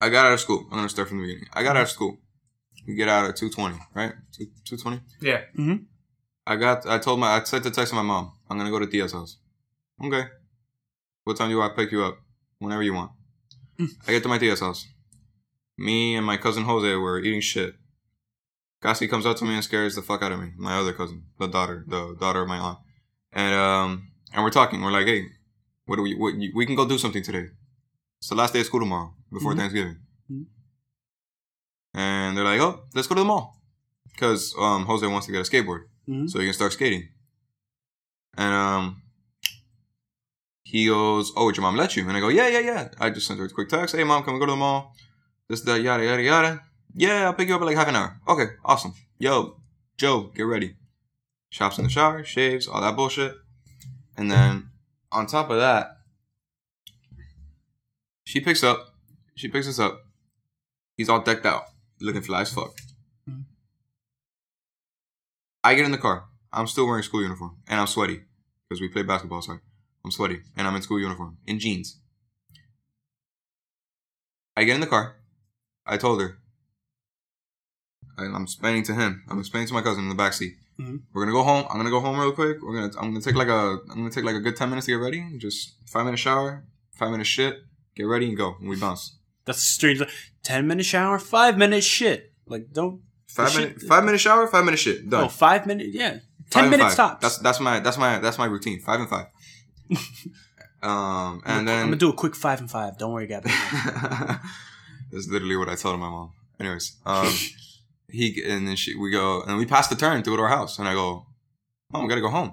[0.00, 0.66] I got out of school.
[0.70, 1.48] I'm gonna start from the beginning.
[1.52, 2.18] I got out of school.
[2.86, 4.12] We get out at two twenty, right?
[4.64, 5.00] Two twenty.
[5.20, 5.40] Yeah.
[5.58, 5.84] Mm-hmm.
[6.46, 6.86] I got.
[6.86, 7.28] I told my.
[7.36, 8.32] I sent a text to my mom.
[8.48, 9.38] I'm gonna go to Tia's house.
[10.04, 10.24] Okay.
[11.24, 12.18] What time do I pick you up?
[12.58, 13.10] Whenever you want.
[13.78, 13.88] Mm.
[14.06, 14.86] I get to my Tia's house.
[15.78, 17.74] Me and my cousin Jose were eating shit.
[18.82, 20.52] Cassie comes up to me and scares the fuck out of me.
[20.56, 22.78] My other cousin, the daughter, the daughter of my aunt,
[23.32, 24.80] and um, and we're talking.
[24.82, 25.24] We're like, hey,
[25.86, 26.14] what do we?
[26.14, 27.48] What, we can go do something today.
[28.20, 29.56] It's the last day of school tomorrow before Mhm.
[29.58, 29.96] Thanksgiving.
[30.30, 30.46] Mhm.
[31.94, 33.60] And they're like, oh, let's go to the mall
[34.12, 36.30] because um, Jose wants to get a skateboard Mhm.
[36.30, 37.08] so he can start skating.
[38.36, 39.02] And um,
[40.64, 43.08] he goes, "Oh, would your mom let you?" And I go, "Yeah, yeah, yeah." I
[43.10, 43.94] just sent her a quick text.
[43.96, 44.94] Hey, mom, can we go to the mall?
[45.48, 46.62] This, that, yada, yada, yada.
[46.94, 48.20] Yeah, I'll pick you up in like half an hour.
[48.26, 48.94] Okay, awesome.
[49.18, 49.60] Yo,
[49.96, 50.76] Joe, get ready.
[51.50, 53.34] Shops in the shower, shaves, all that bullshit.
[54.16, 54.70] And then
[55.12, 55.98] on top of that,
[58.24, 58.94] she picks up.
[59.34, 60.00] She picks us up.
[60.96, 61.64] He's all decked out,
[62.00, 62.74] looking fly as fuck.
[63.28, 63.44] Mhm.
[65.62, 66.28] I get in the car.
[66.52, 68.22] I'm still wearing school uniform, and I'm sweaty
[68.68, 69.42] because we play basketball.
[69.42, 69.60] Sorry,
[70.04, 72.00] I'm sweaty, and I'm in school uniform in jeans.
[74.56, 75.16] I get in the car.
[75.86, 76.38] I told her.
[78.18, 79.22] And I'm explaining to him.
[79.28, 80.54] I'm explaining to my cousin in the back seat.
[80.80, 81.02] Mhm.
[81.12, 81.66] We're gonna go home.
[81.70, 82.58] I'm gonna go home real quick.
[82.62, 82.92] We're gonna.
[83.00, 83.78] I'm gonna take like a.
[83.90, 85.22] I'm gonna take like a good ten minutes to get ready.
[85.38, 86.64] Just five minute shower,
[86.98, 87.58] five minute shit.
[87.94, 88.56] Get ready and go.
[88.60, 89.16] And we bounce.
[89.46, 90.02] That's strange.
[90.42, 92.32] Ten minute shower, five minute shit.
[92.46, 93.00] Like don't.
[93.28, 93.82] Five shit- minute.
[93.82, 94.46] Five minute shower.
[94.48, 95.08] Five minute shit.
[95.08, 95.24] Done.
[95.24, 95.88] Oh, five minute.
[95.92, 97.10] Yeah, Five ten and minutes five.
[97.12, 97.22] tops.
[97.22, 98.80] That's that's my that's my that's my routine.
[98.80, 99.26] Five and five.
[100.82, 102.98] um, and I'm then gonna do a quick five and five.
[102.98, 103.50] Don't worry, Gabby.
[105.16, 106.32] That's literally what I told my mom.
[106.60, 107.32] Anyways, um,
[108.10, 110.48] he and then she we go and we pass the turn to go to our
[110.48, 111.24] house, and I go,
[111.90, 112.52] "Mom, we gotta go home.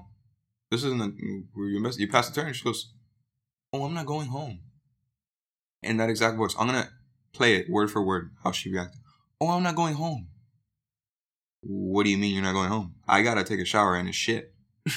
[0.71, 1.99] This isn't the, where you missed.
[1.99, 2.93] You passed the turn." She goes,
[3.73, 4.59] "Oh, I'm not going home."
[5.81, 6.89] In that exact voice, I'm gonna
[7.33, 9.01] play it word for word how she reacted.
[9.41, 10.29] Oh, I'm not going home.
[11.63, 12.95] What do you mean you're not going home?
[13.05, 14.53] I gotta take a shower and it's shit.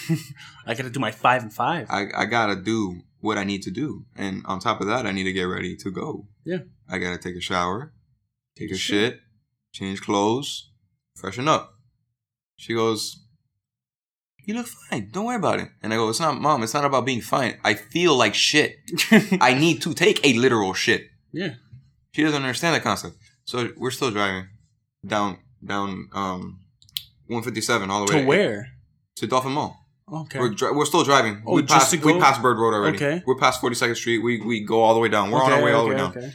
[0.67, 1.89] I gotta do my five and five.
[1.91, 4.07] I, I gotta do what I need to do.
[4.15, 6.29] And on top of that, I need to get ready to go.
[6.45, 6.59] Yeah.
[6.89, 7.93] I gotta take a shower,
[8.57, 9.21] take a Shit.
[9.73, 10.71] change clothes,
[11.17, 11.75] freshen up.
[12.57, 13.23] She goes,
[14.45, 15.11] You look fine.
[15.13, 15.69] Don't worry about it.
[15.83, 17.59] And I go, It's not, mom, it's not about being fine.
[17.65, 18.77] I feel like shit.
[19.41, 21.03] I need to take a literal shit.
[21.33, 21.55] yeah.
[22.13, 23.17] She doesn't understand that concept.
[23.45, 24.47] So we're still driving
[25.07, 26.61] down, down, um,
[27.27, 28.69] 157 all the way To where?
[29.17, 29.77] to Dolphin Mall.
[30.11, 30.39] Okay.
[30.39, 31.43] We're, dri- we're still driving.
[31.47, 32.21] Oh, we just passed to we go?
[32.21, 32.97] passed Bird Road already.
[32.97, 33.23] Okay.
[33.27, 34.19] We're past 42nd Street.
[34.21, 35.31] We we go all the way down.
[35.31, 36.25] We're on our way all the way okay, down.
[36.25, 36.35] okay.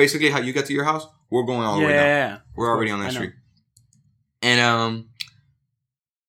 [0.00, 2.06] Basically, how you get to your house, we're going all the yeah, way down.
[2.06, 3.34] yeah, We're already on that street.
[4.40, 5.10] And um,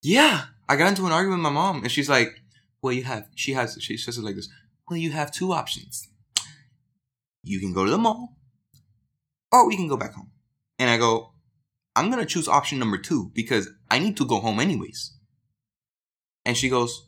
[0.03, 2.29] yeah, I got into an argument with my mom, and she's like,
[2.81, 3.77] "Well, you have." She has.
[3.79, 4.49] She says it like this.
[4.89, 6.09] Well, you have two options.
[7.43, 8.35] You can go to the mall,
[9.53, 10.31] or we can go back home.
[10.77, 11.31] And I go,
[11.95, 15.13] I'm gonna choose option number two because I need to go home anyways.
[16.45, 17.07] And she goes,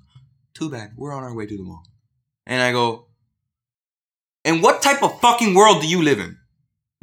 [0.53, 1.83] Too bad, we're on our way to the mall.
[2.45, 3.07] And I go,
[4.45, 6.37] And what type of fucking world do you live in?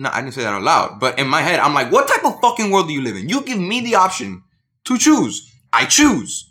[0.00, 2.24] No, I didn't say that out loud, but in my head, I'm like, What type
[2.24, 3.28] of fucking world do you live in?
[3.28, 4.42] You give me the option
[4.84, 5.54] to choose.
[5.74, 6.50] I choose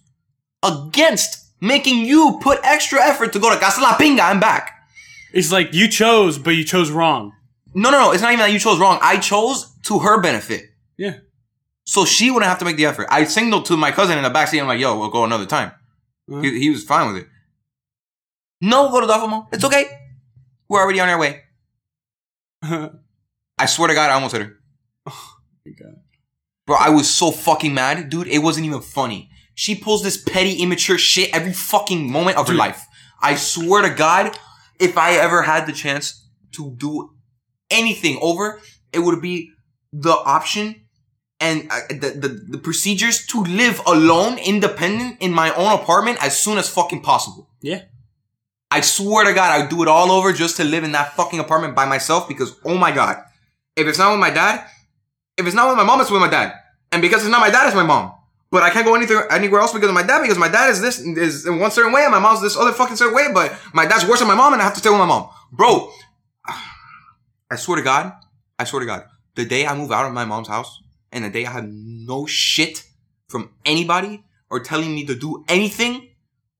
[0.62, 4.80] against making you put extra effort to go to Casa La Pinga and back.
[5.34, 7.34] It's like you chose, but you chose wrong.
[7.74, 8.12] No, no, no.
[8.12, 9.00] It's not even that you chose wrong.
[9.02, 10.66] I chose to her benefit.
[10.96, 11.16] Yeah.
[11.86, 13.08] So she wouldn't have to make the effort.
[13.10, 14.62] I signaled to my cousin in the backseat.
[14.62, 15.72] I'm like, yo, we'll go another time.
[16.32, 16.42] Uh-huh.
[16.42, 17.30] He, he was fine with it.
[18.62, 19.50] No, go to Dolphin Mall.
[19.52, 19.86] It's okay.
[20.68, 21.42] We're already on our way.
[23.60, 24.58] I swear to God, I almost hit her.
[26.66, 28.10] Bro, I was so fucking mad.
[28.10, 29.30] Dude, it wasn't even funny.
[29.56, 32.86] She pulls this petty, immature shit every fucking moment of her life.
[33.22, 34.38] I swear to God,
[34.80, 37.12] if I ever had the chance to do
[37.70, 38.62] anything over,
[38.94, 39.52] it would be
[39.92, 40.86] the option
[41.42, 46.40] and uh, the, the, the procedures to live alone, independent in my own apartment as
[46.40, 47.50] soon as fucking possible.
[47.62, 47.84] Yeah.
[48.72, 51.40] I swear to God, I'd do it all over just to live in that fucking
[51.40, 53.24] apartment by myself because, oh my God,
[53.76, 54.66] if it's not with my dad,
[55.38, 56.54] if it's not with my mom, it's with my dad.
[56.92, 58.14] And because it's not my dad, it's my mom.
[58.52, 60.82] But I can't go anything, anywhere else because of my dad because my dad is
[60.82, 63.56] this, is in one certain way and my mom's this other fucking certain way, but
[63.74, 65.30] my dad's worse than my mom and I have to stay with my mom.
[65.52, 65.92] Bro,
[67.52, 68.14] I swear to God,
[68.58, 69.06] I swear to God,
[69.36, 72.26] the day I move out of my mom's house and the day I have no
[72.26, 72.86] shit
[73.28, 76.10] from anybody or telling me to do anything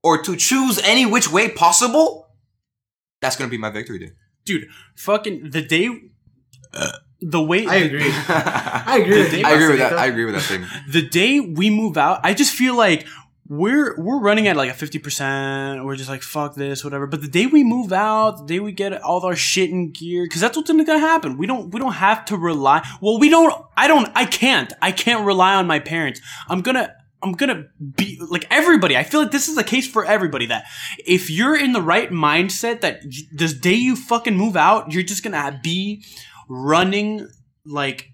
[0.04, 2.28] or to choose any which way possible,
[3.20, 4.12] that's gonna be my victory day.
[4.46, 5.90] Dude, fucking the day,
[7.22, 8.02] the way I agree.
[8.28, 9.20] I agree.
[9.20, 9.94] with I agree with that.
[9.94, 10.66] I agree with that thing.
[10.90, 13.06] the day we move out, I just feel like
[13.50, 15.84] we're we're running at like a fifty percent.
[15.84, 17.08] We're just like fuck this, whatever.
[17.08, 20.24] But the day we move out, the day we get all our shit in gear,
[20.26, 21.38] because that's what's gonna happen.
[21.38, 22.88] We don't we don't have to rely.
[23.02, 23.54] Well, we don't.
[23.76, 24.10] I don't.
[24.16, 24.72] I can't.
[24.82, 26.22] I can't rely on my parents.
[26.48, 26.96] I'm gonna.
[27.22, 27.66] I'm gonna
[27.98, 28.96] be like everybody.
[28.96, 30.46] I feel like this is the case for everybody.
[30.46, 30.66] That
[31.06, 33.02] if you're in the right mindset, that
[33.34, 36.06] this day you fucking move out, you're just gonna be
[36.50, 37.28] running
[37.66, 38.10] like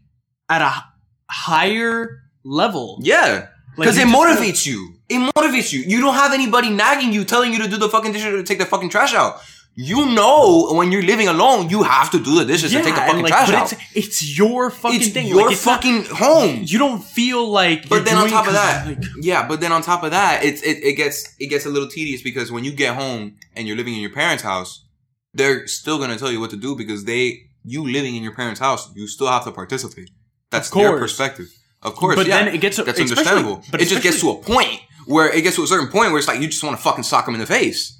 [0.49, 0.83] at a
[1.29, 2.99] higher level.
[3.01, 3.47] Yeah.
[3.75, 4.91] Because you it just- motivates you.
[5.07, 5.81] It motivates you.
[5.81, 8.43] You don't have anybody nagging you, telling you to do the fucking dishes or to
[8.43, 9.39] take the fucking trash out.
[9.77, 13.01] You know when you're living alone, you have to do the dishes and take the
[13.01, 13.73] fucking like, trash out.
[13.73, 15.27] It's, it's your fucking It's thing.
[15.27, 16.61] your like, it's not- fucking home.
[16.63, 17.87] you don't feel like.
[17.89, 19.45] But then on top of that, like, yeah.
[19.47, 22.21] But then on top of that, it's it, it gets it gets a little tedious
[22.23, 24.85] because when you get home and you're living in your parents' house,
[25.33, 28.59] they're still gonna tell you what to do because they you living in your parents'
[28.59, 30.09] house, you still have to participate.
[30.51, 31.47] That's their perspective.
[31.81, 32.43] Of course, But yeah.
[32.45, 33.63] then it gets- that's understandable.
[33.71, 36.19] but it just gets to a point where it gets to a certain point where
[36.19, 37.91] it's like you just want to fucking sock them in the face.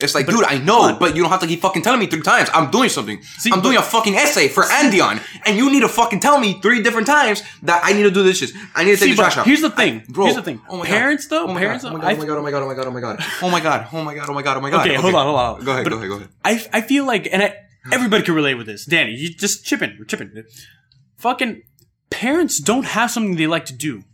[0.00, 0.98] It's like, But- dude, I know, on.
[0.98, 2.48] but you don't have to keep fucking telling me three times.
[2.52, 3.22] I'm doing something.
[3.38, 6.58] See, I'm doing a fucking essay for Andion, and you need to fucking tell me
[6.60, 8.50] three different times that I need to do this shit.
[8.74, 9.46] I need to take See, the trash out.
[9.46, 10.02] here's the thing.
[10.08, 10.60] Bro, here's the thing.
[10.68, 11.18] oh my God.
[11.30, 11.84] though, Oh my parents.
[11.84, 11.92] god!
[11.92, 12.38] Oh my god!
[12.38, 12.62] Oh my god!
[12.62, 12.86] Oh my god!
[12.86, 13.18] Oh my god!
[13.42, 13.88] Oh my god!
[13.92, 14.26] Oh my god!
[14.28, 14.56] Oh my god!
[14.56, 14.80] Oh my god!
[14.86, 15.64] Okay, hold on, hold on.
[15.64, 15.84] Go ahead.
[15.84, 16.08] But- Go ahead.
[16.08, 16.28] Go ahead.
[16.44, 17.54] I, I feel like, and I,
[17.92, 18.84] everybody can relate with this.
[18.84, 19.96] Danny, you just chip in.
[19.98, 20.30] We're chipping.
[21.18, 21.62] Fucking
[22.10, 24.04] parents don't have something they like to do.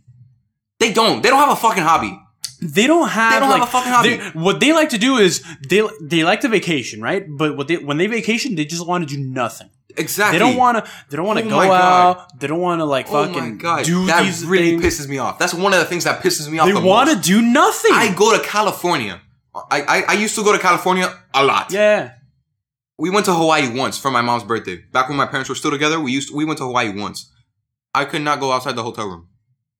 [0.79, 1.21] They don't.
[1.21, 2.17] They don't have a fucking hobby.
[2.61, 3.33] They don't have.
[3.33, 4.17] They don't have a fucking hobby.
[4.17, 7.25] they- what they like to do is they they like to vacation, right?
[7.27, 9.69] But what they when they vacation, they just want to do nothing.
[9.97, 10.39] Exactly.
[10.39, 10.91] They don't want to.
[11.09, 12.39] They don't want to Oh go out.
[12.39, 14.83] They don't want to like Oh fucking do that these really things.
[14.99, 15.37] pisses me off.
[15.37, 16.67] That's one of the things that pisses me off.
[16.67, 17.91] They the want to do nothing.
[17.93, 19.19] I go to California.
[19.53, 21.71] I, I I used to go to California a lot.
[21.73, 22.13] yeah.
[23.01, 24.75] We went to Hawaii once for my mom's birthday.
[24.91, 27.31] Back when my parents were still together, we used to, we went to Hawaii once.
[27.95, 29.27] I could not go outside the hotel room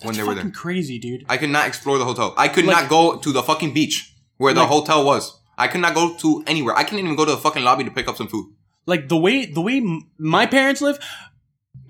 [0.01, 0.51] when they were fucking there.
[0.63, 1.23] crazy, dude.
[1.29, 2.33] I could not explore the hotel.
[2.35, 5.39] I could Like- not go to the fucking beach where the Like- hotel was.
[5.55, 6.75] I could not go to anywhere.
[6.75, 8.47] I couldn't even go to the fucking lobby to pick up some food.
[8.87, 9.79] like the way the way
[10.17, 10.97] my parents live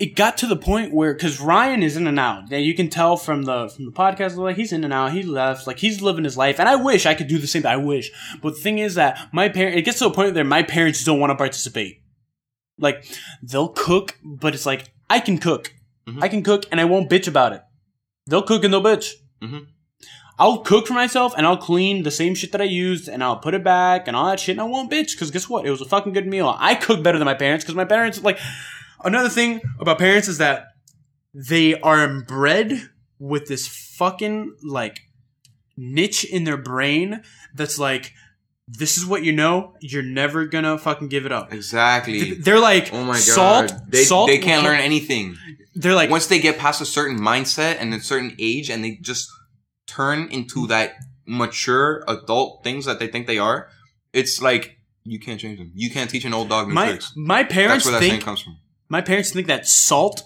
[0.01, 2.89] it got to the point where because ryan is in and out and you can
[2.89, 6.01] tell from the from the podcast like he's in and out he left like he's
[6.01, 8.11] living his life and i wish i could do the same i wish
[8.41, 11.03] but the thing is that my parent it gets to a point where my parents
[11.03, 12.01] don't want to participate
[12.79, 13.05] like
[13.43, 15.73] they'll cook but it's like i can cook
[16.07, 16.23] Mhm.
[16.23, 17.61] i can cook and i won't bitch about it
[18.27, 19.11] they'll cook and they'll bitch
[19.43, 19.67] Mhm.
[20.39, 23.37] I'll cook for myself and I'll clean the same shit that I used and I'll
[23.37, 25.65] put it back and all that shit and I won't bitch because guess what?
[25.67, 26.55] It was a fucking good meal.
[26.57, 28.39] I cook better than my parents because my parents like
[29.03, 30.67] another thing about parents is that
[31.33, 34.99] they are bred with this fucking like
[35.77, 37.21] niche in their brain
[37.55, 38.13] that's like
[38.67, 39.75] this is what you know.
[39.81, 41.51] You're never gonna fucking give it up.
[41.53, 42.35] Exactly.
[42.35, 43.19] They're like Oh my god.
[43.19, 43.73] salt.
[43.89, 44.27] they, salt.
[44.27, 45.35] they can't learn anything.
[45.75, 48.97] They're like Once they get past a certain mindset and a certain age and they
[49.01, 49.29] just
[49.87, 50.93] turn into that
[51.25, 53.67] mature adult things that they think they are,
[54.13, 55.71] it's like you can't change them.
[55.75, 57.11] You can't teach an old dog new my tricks.
[57.15, 58.57] my That's parents where that think comes from.
[58.91, 60.23] My parents think that salt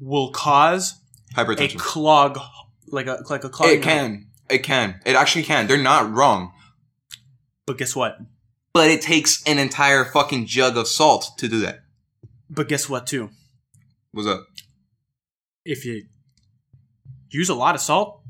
[0.00, 1.00] will cause
[1.36, 1.78] a Hypertension.
[1.78, 2.38] clog
[2.88, 3.70] like a like a clog.
[3.70, 4.26] It can.
[4.50, 5.00] It can.
[5.06, 5.68] It actually can.
[5.68, 6.52] They're not wrong.
[7.66, 8.18] But guess what?
[8.72, 11.84] But it takes an entire fucking jug of salt to do that.
[12.50, 13.30] But guess what too?
[14.10, 14.44] What's up?
[15.64, 16.04] If you
[17.30, 18.22] use a lot of salt,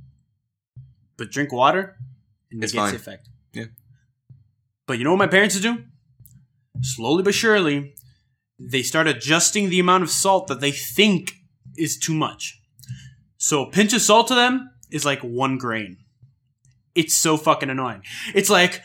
[1.16, 1.96] but drink water,
[2.50, 2.90] it It's negates fine.
[2.90, 3.29] the effect.
[3.55, 3.64] Yeah.
[4.87, 5.85] But you know what my parents do?
[6.83, 7.94] Slowly but surely,
[8.59, 11.33] they start adjusting the amount of salt that they think
[11.77, 12.61] is too much.
[13.37, 15.99] So a pinch of salt to them is like one grain.
[16.95, 18.03] It's so fucking annoying.
[18.35, 18.81] It's like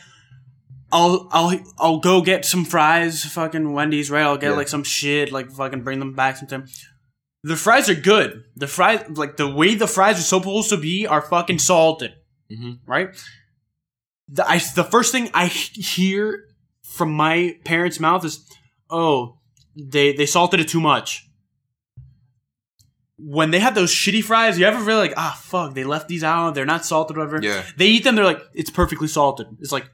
[0.92, 4.22] I'll I'll I'll go get some fries, fucking Wendy's, right?
[4.24, 4.56] I'll get Yeah.
[4.56, 6.66] like some shit, like fucking bring them back sometime.
[7.44, 8.42] The fries are good.
[8.56, 12.12] The fries, like the way the fries are supposed to be, are fucking salted,
[12.52, 12.80] Mhm.
[12.86, 13.08] right?
[14.28, 16.44] The I, the first thing I hear
[16.84, 18.44] from my parents' mouth is,
[18.90, 19.39] "Oh,
[19.88, 21.26] they they salted it too much."
[23.22, 26.24] When they have those shitty fries, you ever really like, ah, fuck, they left these
[26.24, 27.38] out, they're not salted, whatever.
[27.42, 27.62] Yeah.
[27.76, 29.46] They eat them, they're like, it's perfectly salted.
[29.60, 29.90] It's like,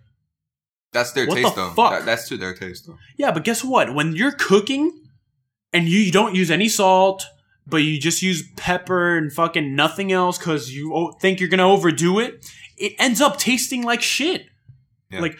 [0.93, 1.71] That's their What taste the though.
[1.75, 1.91] fuck?
[1.91, 2.97] That- that's to their taste though.
[3.19, 3.93] Yeah, but guess what?
[3.95, 5.03] When you're cooking
[5.73, 7.27] and you, you don't use any salt,
[7.67, 12.21] but you just use pepper and fucking nothing else because you think you're gonna overdo
[12.21, 12.47] it,
[12.79, 14.47] it ends up tasting like shit.
[15.11, 15.21] Yeah.
[15.21, 15.37] Like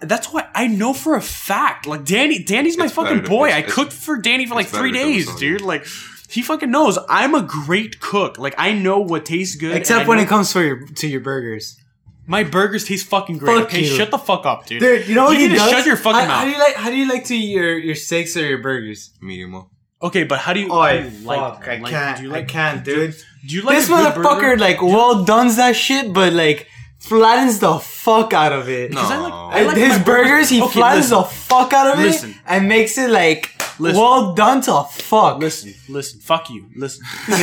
[0.00, 1.86] that's why I know for a fact.
[1.86, 3.52] Like Danny, Danny's my It's fucking to- boy.
[3.52, 5.60] I cooked for Danny for like three days, dude.
[5.60, 5.86] Like
[6.28, 8.38] he fucking knows I'm a great cook.
[8.38, 9.76] Like I know what tastes good.
[9.76, 11.78] Except when know- it comes for your to your burgers.
[12.26, 13.56] my burgers taste fucking great.
[13.58, 13.86] Fuck okay, you.
[13.86, 14.80] shut the fuck up, dude.
[14.80, 15.70] Dude, you know what You he need to does?
[15.70, 16.38] shut your fucking how, mouth.
[16.38, 16.74] How do you like?
[16.74, 19.10] How do you like to eat your your steaks or your burgers?
[19.20, 19.70] Medium well.
[20.02, 20.68] Okay, but how do you?
[20.70, 21.64] Oh, how do you like fuck!
[21.64, 21.70] them?
[21.70, 22.16] I Like, can't.
[22.18, 23.14] Do you I can't, dude.
[23.46, 24.58] Do you like this motherfucker burger?
[24.58, 26.66] like well done's that shit, but like
[27.08, 28.92] flattens the fuck out of it.
[28.92, 29.00] No.
[29.00, 31.18] I like- I like his my burgers, he Okay, flattens listen.
[31.18, 32.30] the fuck out of Listen.
[32.30, 34.00] it and makes it like Listen.
[34.00, 35.38] well done to fuck.
[35.38, 36.66] Listen, listen, fuck you.
[36.76, 37.04] Listen.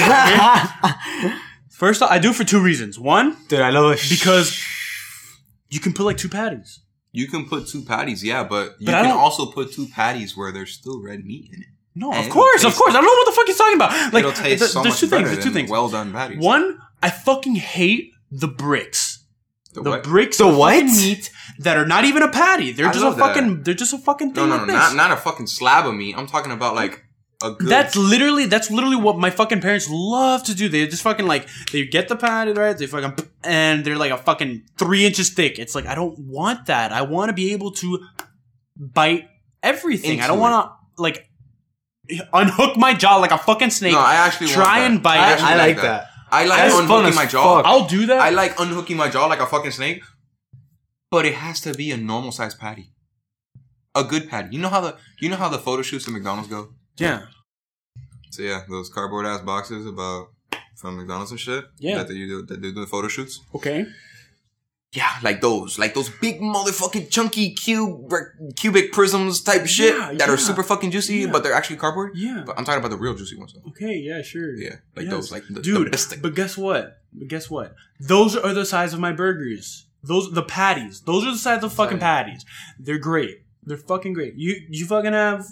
[1.70, 3.00] First, off, I do it for two reasons.
[3.00, 4.62] One, Dude, I love it because
[5.70, 6.80] you can put like two patties.
[7.12, 10.38] You can put two patties, yeah, but you But I can also put two patties
[10.38, 11.68] where there's still red meat in it.
[11.96, 12.92] No, And of course, of course.
[12.92, 14.14] I don't know what the fuck he's talking about.
[14.14, 15.36] Like, It'll taste th- so there's much two better things.
[15.38, 15.70] There's two things.
[15.70, 16.38] well done patties.
[16.40, 19.21] One, I fucking hate the bricks.
[19.74, 20.04] The The what?
[20.04, 20.98] bricks The of fucking what?
[20.98, 22.72] meat that are not even a patty.
[22.72, 23.36] They're I just a love that.
[23.36, 23.64] fucking.
[23.64, 24.76] They're just a fucking No, thing no, like no, this.
[24.76, 26.16] not not a fucking slab of meat.
[26.18, 27.04] I'm talking about like
[27.44, 27.68] a good.
[27.70, 30.70] That's literally that's literally what my fucking parents love to do.
[30.70, 34.18] They just fucking like they get the patty right, they fucking and they're like a
[34.18, 35.58] fucking three inches thick.
[35.60, 36.92] It's like I don't want that.
[36.92, 38.00] I want to be able to
[38.78, 39.28] bite
[39.64, 40.22] everything.
[40.22, 41.28] I don't want to like
[42.34, 43.94] unhook my jaw like a fucking snake.
[43.94, 44.92] no, I actually want try that.
[44.92, 45.18] and bite.
[45.42, 45.54] I.
[45.54, 46.08] I like that.
[46.32, 47.58] I like That's fun unhooking as my jaw.
[47.58, 47.66] fuck.
[47.66, 48.20] I'll do that.
[48.22, 50.02] I like unhooking my jaw like a fucking snake.
[51.10, 52.94] but it has to be a normal sized patty,
[53.96, 54.56] a good patty.
[54.56, 56.70] You know how the you know how the photo shoots at McDonald's go.
[56.98, 57.24] Yeah.
[58.32, 60.28] So yeah, those cardboard ass boxes about
[60.78, 61.66] from McDonald's and shit.
[61.80, 61.98] Yeah.
[61.98, 63.42] that they do that they do the photo shoots.
[63.54, 63.86] Okay.
[64.94, 68.12] Yeah, like those, like those big motherfucking chunky cube
[68.58, 71.32] cubic prisms type shit Yeah, that are super fucking juicy, Yeah.
[71.32, 72.12] but they're actually cardboard.
[72.16, 72.44] Yeah.
[72.46, 73.70] But I'm talking about the real juicy ones though.
[73.70, 73.96] Okay.
[73.96, 74.22] Yeah.
[74.22, 74.54] Sure.
[74.54, 75.12] Yeah, like Yes.
[75.12, 75.94] those, like the, dude.
[75.94, 76.98] the but guess what?
[77.14, 77.74] But guess what?
[78.02, 79.86] Those are the size of my burgers.
[80.04, 81.02] Those the patties.
[81.02, 82.44] Those are the size of fucking patties.
[82.78, 83.44] They're great.
[83.64, 84.34] They're fucking great.
[84.36, 85.46] You you fucking have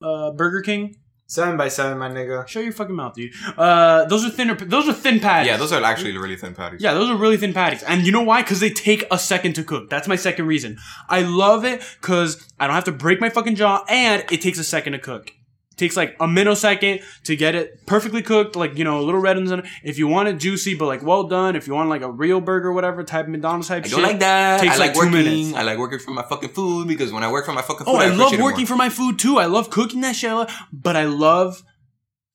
[0.00, 0.96] uh, Burger King.
[1.30, 2.48] Seven by seven, my nigga.
[2.48, 3.32] Show your fucking mouth, dude.
[3.54, 4.54] Uh, those are thinner.
[4.54, 5.46] Those are thin patties.
[5.46, 6.80] yeah, those are actually really thin patties.
[6.80, 7.82] Yeah, those are really thin patties.
[7.82, 8.40] And you know why?
[8.40, 9.90] Because they take a second to cook.
[9.90, 10.78] That's my second reason.
[11.06, 14.58] I love it because I don't have to break my fucking jaw and it takes
[14.58, 15.34] a second to cook.
[15.78, 19.38] Takes like a minnosecond to get it perfectly cooked, like, you know, a little red
[19.38, 19.64] in it.
[19.84, 22.40] If you want it juicy, but like well done, if you want like a real
[22.40, 24.60] burger, whatever, type of McDonald's type I don't like that.
[24.60, 25.12] Takes I like like, two working.
[25.12, 25.54] minutes.
[25.56, 27.92] I like working for my fucking food because when I work for my fucking oh,
[27.92, 29.38] food, Oh, I, love appreciate it working for my food too.
[29.38, 31.62] I love cooking that shit, but I love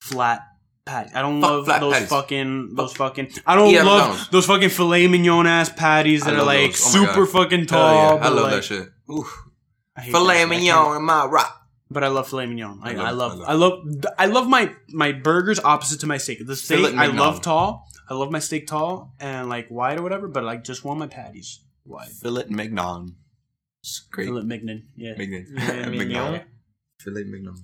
[0.01, 0.41] flat
[0.85, 1.11] patties.
[1.15, 2.09] I don't Fuck love those patties.
[2.09, 3.31] fucking those fucking.
[3.45, 4.29] I don't Yeah, love McDonald's.
[4.29, 6.71] those fucking filet mignon ass patties that are like.
[6.71, 7.29] Oh super God.
[7.29, 8.15] fucking tall.
[8.17, 8.87] yeah, I love like- that shit.
[9.11, 9.47] Oof.
[9.95, 10.49] I Filet that shit.
[10.49, 11.59] Mignon in my rock.
[11.93, 12.79] But I love filet mignon.
[12.83, 13.79] I, I, love- love, I I love,
[14.19, 16.45] I love my my burgers opposite to my steak.
[16.45, 17.17] The steak I mignon.
[17.17, 17.87] love tall.
[18.09, 20.27] I love my steak tall and like wide or whatever.
[20.27, 22.09] But I just want my patties wide.
[22.09, 23.15] Filet mignon.
[23.81, 24.27] It's great.
[24.27, 24.87] Filet mignon.
[24.95, 25.13] Yeah.
[25.17, 25.45] Mignon.
[25.53, 25.91] Mignon.
[25.97, 26.41] mignon.
[26.99, 27.55] Filet mignon.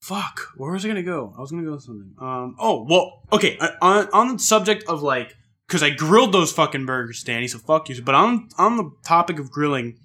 [0.00, 0.48] Fuck.
[0.56, 1.32] Where was I gonna go?
[1.36, 2.14] I was gonna go with something.
[2.18, 2.56] Um.
[2.58, 3.22] Oh well.
[3.32, 3.58] Okay.
[3.80, 5.34] On on the subject of like,
[5.68, 7.46] because I grilled those fucking burgers, Danny.
[7.48, 8.02] So fuck you.
[8.02, 9.98] But on on the topic of grilling,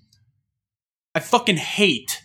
[1.15, 2.21] I fucking hate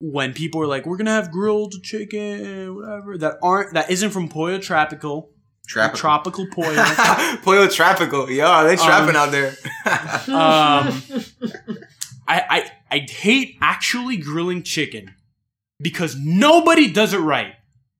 [0.00, 4.28] when people are like, "We're gonna have grilled chicken, whatever." That aren't that isn't from
[4.28, 5.30] Pollo Tropical.
[5.68, 5.98] Tropical.
[6.00, 6.74] Tropical Pollo.
[7.44, 8.28] Pollo Tropical.
[8.30, 9.50] Yeah, they trapping Um, out there.
[10.26, 11.02] um,
[12.26, 15.14] I, I I hate actually grilling chicken
[15.80, 17.54] because nobody does it right.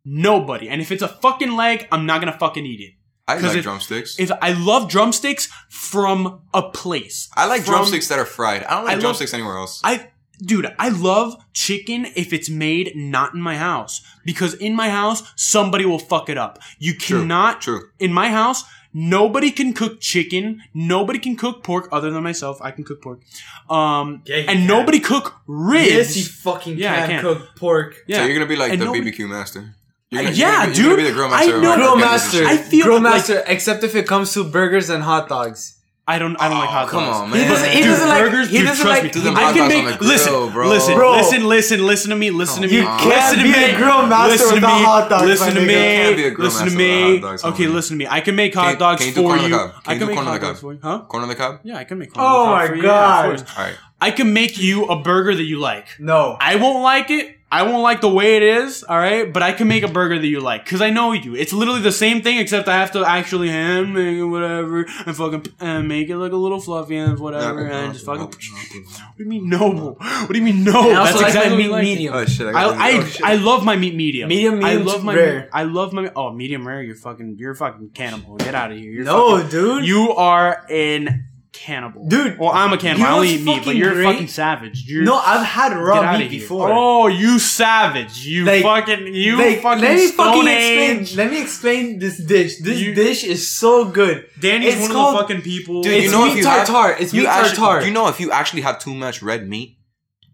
[0.05, 0.69] Nobody.
[0.69, 2.95] And if it's a fucking leg, I'm not gonna fucking eat it.
[3.29, 4.19] I like if- drumsticks.
[4.19, 7.29] If I love drumsticks from a place.
[7.37, 8.65] I like From- drumsticks that are fried.
[8.65, 9.81] I don't like I love- drumsticks anywhere else.
[9.85, 10.11] I
[10.41, 15.23] dude, I love chicken if it's made not in my house because in my house
[15.37, 16.59] somebody will fuck it up.
[16.79, 17.83] You cannot true.
[17.99, 22.59] in my house nobody can cook chicken, nobody can cook pork other than myself.
[22.61, 23.21] I can cook pork.
[23.69, 24.67] Um Yeah, and can.
[24.67, 25.91] nobody cook ribs.
[25.91, 27.21] Yes, you fucking Yeah, I can, can.
[27.23, 27.97] cook pork.
[28.09, 28.17] yeah.
[28.19, 29.75] So you're gonna be like And the nobody- BBQ master.
[30.13, 30.85] You're gonna, yeah, you're gonna, You're dude.
[30.85, 31.57] gonna be the grill I master.
[31.57, 32.45] of know- Grill master.
[32.45, 35.77] I feel Grill like- master, except if it comes to burgers and hot dogs.
[36.09, 36.35] I don't.
[36.41, 36.91] I don't like oh, hot dogs.
[36.91, 37.49] come on, He man.
[37.49, 39.21] doesn't- he Dude, doesn't like- burgers, he dude, doesn't trust like- me.
[39.23, 39.99] Do I can make.
[39.99, 40.69] grill, listen, bro.
[40.69, 41.13] listen, Bro.
[41.13, 42.31] listen, listen, listen to me.
[42.31, 42.75] Listen to me.
[42.75, 43.65] You can't to be me.
[43.65, 44.85] a grill master listen to without me.
[44.85, 45.67] hot dogs, Listen to me.
[45.75, 47.13] Can't be a listen to master me.
[47.15, 47.75] without hot dogs, okay, homie.
[47.75, 48.07] listen to me.
[48.11, 49.57] I can make hot dogs can you do for corn on the you.
[49.57, 49.71] cob?
[49.71, 50.61] Can I you can do make corn on hot the dogs cob?
[50.63, 50.79] for you.
[50.83, 50.99] Huh?
[51.07, 51.61] Corn on the cob.
[51.63, 52.83] Yeah, I can make corn Oh on the oh my for you.
[52.83, 52.89] Yeah,
[53.31, 53.49] of God.
[53.59, 53.75] All right.
[54.01, 55.87] I can make you a burger that you like.
[56.01, 56.37] No.
[56.41, 57.37] I won't like it.
[57.53, 59.33] I won't like the way it is, all right?
[59.33, 61.35] But I can make a burger that you like because I know you.
[61.35, 65.17] It's literally the same thing except I have to actually hand make it, whatever, and
[65.17, 68.31] fucking and make it look a little fluffy and whatever, No, and just fucking.
[68.31, 68.39] no,
[68.71, 68.93] no, no.
[68.95, 69.97] What do you mean no?
[69.99, 70.89] What do you mean no?
[70.91, 71.83] And I also That's like exactly my meat like.
[71.83, 72.15] medium.
[72.15, 72.47] Oh shit!
[72.47, 73.23] I got I, oh, shit.
[73.25, 74.29] I love my meat medium.
[74.29, 75.41] Medium, I love my rare.
[75.41, 76.83] meat- I love my oh medium rare.
[76.85, 78.37] You're fucking you're fucking cannibal.
[78.37, 78.93] Get out of here.
[78.93, 79.85] You're No, fucking- dude.
[79.87, 83.01] You are an cannibal, Dude, Well, I'm a cannibal.
[83.01, 84.05] you I know only eat meat, but you're a great?
[84.13, 84.85] fucking savage.
[84.87, 86.41] You're no, I've had Get raw meat here.
[86.41, 86.69] before.
[86.73, 88.25] Oh, you savage!
[88.27, 91.01] You Like- fucking you Like, fucking let me stone fucking age.
[91.01, 91.17] explain.
[91.27, 92.59] Let me explain this dish.
[92.61, 94.27] This You- dish is so good.
[94.41, 95.83] Danny's It's one called- of the fucking people.
[95.83, 97.87] Dude, It's you know meat if you have- It's you meat actually, tartare.
[97.87, 99.79] You know if you actually have too much red meat,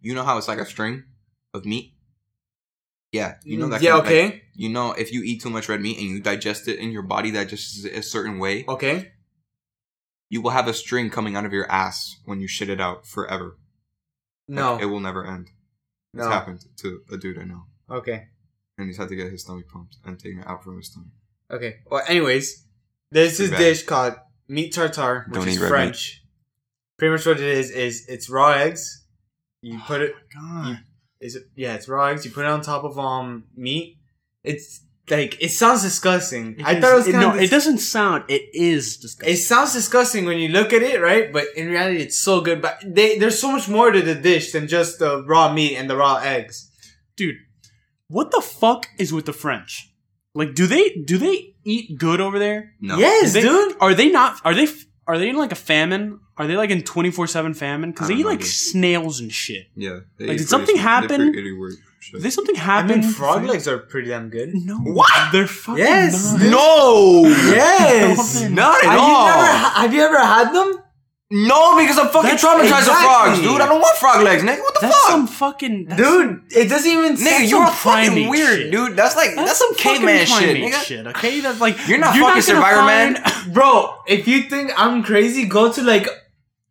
[0.00, 1.04] you know how it's like a string
[1.54, 1.94] of meat.
[3.12, 3.72] Yeah, you know mm-hmm.
[3.72, 3.82] that.
[3.82, 3.90] Yeah.
[3.92, 4.42] kind of, like, Okay.
[4.54, 7.02] you know if you eat too much red meat and you digest it in your
[7.02, 9.12] body that just is a certain way, Okay.
[10.28, 13.06] You will have a string coming out of your ass when you shit it out
[13.06, 13.56] forever.
[14.48, 14.78] Like, No.
[14.78, 15.50] it will never end.
[16.14, 18.28] It's happened to a dude I know, Okay.
[18.78, 21.10] and he's had to get his stomach pumped and taken it out from his stomach.
[21.50, 21.76] Okay.
[21.90, 22.64] Well, anyways,
[23.10, 24.14] there's this dish called
[24.48, 26.22] meat tartare, which Don't is French.
[26.96, 29.04] Pretty much what it is is it's raw eggs.
[29.60, 30.14] You put it.
[30.34, 30.80] God.
[31.20, 31.44] Is it?
[31.54, 32.24] Yeah, it's raw eggs.
[32.24, 33.98] You put it on top of um meat.
[34.42, 36.56] It's like it sounds disgusting.
[36.64, 37.34] I is- thought it was kind no.
[37.34, 37.40] of.
[37.40, 38.24] It doesn't sound.
[38.28, 39.34] It is disgusting.
[39.34, 41.32] It sounds disgusting when you look at it, right?
[41.32, 42.60] But in reality, it's so good.
[42.60, 45.88] But they, there's so much more to the dish than just the raw meat and
[45.88, 46.70] the raw eggs.
[47.16, 47.36] dude.
[48.08, 49.92] What the fuck is with the French?
[50.34, 52.72] Like, do they do they eat good over there?
[52.80, 52.98] No.
[52.98, 53.76] Yes, They- dude.
[53.80, 54.40] Are they not?
[54.44, 54.68] Are they?
[55.08, 56.20] Are they in like a famine?
[56.36, 57.90] Are they like in twenty four seven famine?
[57.92, 58.48] Because they eat know, like dude.
[58.48, 59.66] snails and shit.
[59.74, 60.00] Yeah.
[60.20, 61.32] Like, did something pretty- they're happen?
[62.00, 62.22] Pretty weird shit.
[62.22, 63.00] Did something I happen?
[63.00, 64.50] mean, frog legs are pretty damn good.
[64.54, 64.76] No.
[64.78, 65.32] What?
[65.32, 66.42] They're fucking Yes, not.
[66.50, 67.22] No.
[67.26, 69.08] Yes, No, Not at have all.
[69.08, 70.82] You never, ha- have you ever had them?
[71.28, 72.94] No, because I'm fucking That's- traumatized exactly.
[72.94, 73.60] of frogs, dude.
[73.60, 74.60] I don't want frog legs, nigga.
[74.60, 75.10] What the That's fuck?
[75.10, 78.70] some fucking that's Dude, it doesn't even nigga, you're some fucking weird, shit.
[78.70, 78.94] dude.
[78.96, 81.06] That's like that's, some fucking caveman shit, primate nigga.
[81.08, 83.16] Okay, that's like You're not fucking gonna Survivor Man.
[83.52, 86.06] Bro, if you think I'm crazy, go to like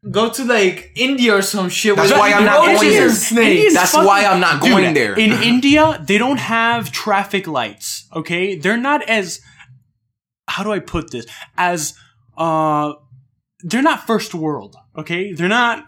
[0.09, 1.95] go to like India or some shit.
[1.95, 3.09] That's why I'm not going there.
[3.09, 3.49] Snakes.
[3.49, 5.13] Indians That's why I'm not going there.
[5.17, 8.07] In India, they don't have traffic lights.
[8.13, 9.41] Okay, they're not as
[10.47, 11.25] how do I put this?
[11.57, 11.95] As
[12.37, 12.93] uh,
[13.63, 14.75] they're not first world.
[14.97, 15.85] Okay, they're not.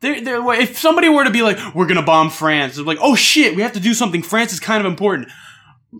[0.00, 3.14] They're, they're, if somebody were to be like, we're gonna bomb France, it's like, oh
[3.14, 4.22] shit, we have to do something.
[4.22, 5.28] France is kind of important.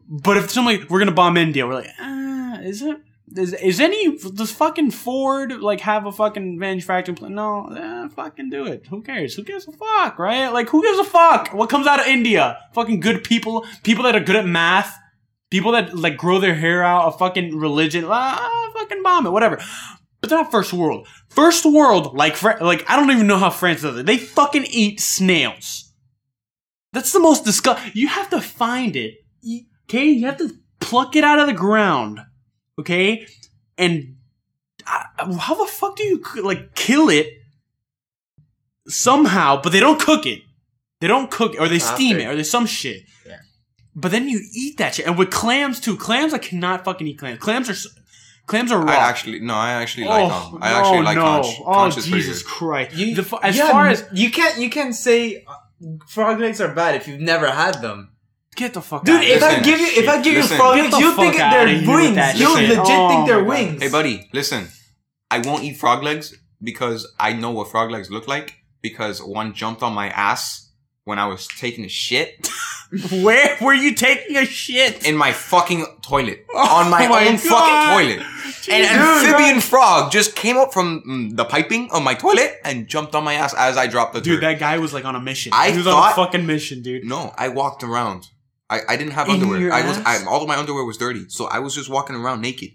[0.09, 2.99] But if somebody, we're gonna bomb India, we're like, ah, is it?
[3.37, 7.35] Is, is any does fucking Ford like have a fucking manufacturing plant?
[7.35, 8.87] No, eh, fucking do it.
[8.89, 9.35] Who cares?
[9.35, 10.49] Who gives a fuck, right?
[10.49, 11.53] Like who gives a fuck?
[11.53, 12.59] What comes out of India?
[12.75, 14.97] Fucking good people, people that are good at math,
[15.51, 18.05] people that like grow their hair out, a fucking religion.
[18.07, 19.61] Ah, fucking bomb it, whatever.
[20.21, 21.09] But they're not first world.
[21.29, 24.07] First world, like like I don't even know how France does it.
[24.07, 25.93] They fucking eat snails.
[26.93, 27.97] That's the most disgust.
[27.97, 29.15] You have to find it.
[29.91, 32.21] Okay, you have to pluck it out of the ground.
[32.79, 33.27] Okay,
[33.79, 34.17] and
[34.87, 37.29] uh, how the fuck do you like kill it
[38.89, 39.61] somehow?
[39.63, 40.43] But they don't cook it.
[41.01, 43.03] They don't cook it, or they steam it, or there's some shit.
[43.27, 43.39] Yeah.
[43.95, 45.97] But then you eat that shit, and with clams too.
[45.97, 47.39] Clams, I cannot fucking eat clams.
[47.39, 47.91] Clams are
[48.47, 48.93] clams are raw.
[48.93, 51.23] I actually no, I actually like um, I no, actually like no.
[51.23, 51.47] conch.
[51.61, 52.49] Oh Conch is Jesus good.
[52.49, 52.97] Christ!
[52.97, 55.55] You, The as yeah, far as you can't you can't say uh,
[56.09, 58.14] frog legs are bad if you've never had them.
[58.55, 60.53] Get the fuck, Dude, out if I give you if I give listen.
[60.53, 62.41] you frog legs, you'll think outta they're wings.
[62.41, 63.83] You'll legit Oh think they're wings.
[63.83, 64.69] Hey buddy, listen.
[65.31, 69.55] I won't eat frog legs because I know what frog legs look like because one
[69.55, 70.71] jumped on my ass
[71.05, 72.49] when I was taking a shit
[73.23, 75.07] where were you taking a shit?
[75.07, 76.45] in my fucking toilet.
[76.55, 77.41] Oh on my, my own God.
[77.43, 78.27] fucking toilet.
[78.71, 79.69] An amphibian Christ.
[79.69, 83.35] frog just came up from mm, the piping of my toilet and jumped on my
[83.35, 84.45] ass as I dropped the Dude, turd.
[84.45, 85.53] that guy was like on a mission.
[85.55, 87.05] I he was thought- on a fucking mission, dude.
[87.05, 88.29] No, I walked around.
[88.75, 89.73] I, I didn't have In underwear.
[89.73, 92.41] I was I, all of my underwear was dirty, so I was just walking around
[92.41, 92.71] naked.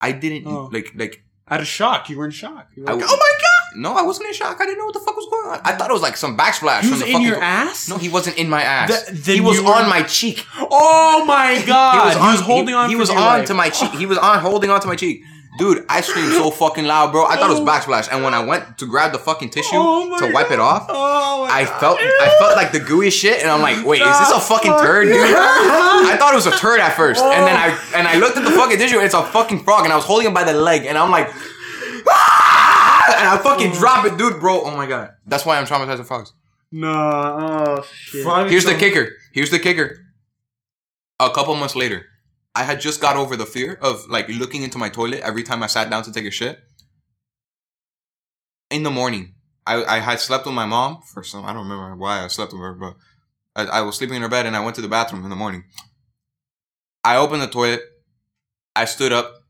[0.00, 0.68] I didn't Oh.
[0.72, 2.68] like like Out of shock, you were in shock.
[2.76, 3.46] You were like, was- oh my god!
[3.84, 4.56] no, I wasn't in shock.
[4.60, 5.60] I didn't know what the fuck was going on.
[5.64, 7.88] I thought it was like some backsplash He from was the in your to- ass.
[7.88, 8.88] No, he wasn't in my ass.
[8.90, 10.44] Th- then he was on my cheek.
[10.58, 12.12] Oh my god!
[12.16, 12.88] He was, holding he, on.
[12.90, 13.46] He was on life.
[13.48, 13.92] to my cheek.
[13.92, 15.22] He was on holding on to my cheek.
[15.60, 17.24] Dude, I screamed so fucking loud, bro.
[17.26, 17.66] I thought it was Oh.
[17.66, 18.08] backsplash.
[18.10, 21.46] And when I went to grab the fucking tissue Oh to wipe it off, Oh
[21.46, 21.80] my I God.
[21.80, 24.72] felt I felt like the gooey shit, and I'm like, wait, is this a fucking
[24.72, 25.16] turd, dude?
[25.22, 28.44] I thought it was a turd at first, and then I and I looked at
[28.44, 30.54] the fucking tissue, and it's a fucking frog, and I was holding him by the
[30.54, 31.28] leg, and I'm like,
[32.08, 34.62] "Ah!" and I fucking drop it, dude, bro.
[34.62, 36.32] Oh my god, that's why I'm traumatized with frogs.
[36.72, 36.88] No.
[36.90, 38.22] Oh shit.
[38.22, 39.12] Frog Here's the don't- kicker.
[39.32, 39.98] Here's the kicker.
[41.18, 42.06] A couple months later,
[42.54, 45.62] I had just got over the fear of like looking into my toilet every time
[45.62, 46.58] I sat down to take a shit.
[48.70, 49.34] In the morning,
[49.66, 52.52] I, I had slept with my mom for some I don't remember why I slept
[52.52, 52.96] with her, but
[53.54, 55.36] I, I was sleeping in her bed and I went to the bathroom in the
[55.36, 55.64] morning.
[57.04, 57.82] I opened the toilet.
[58.76, 59.42] I stood up,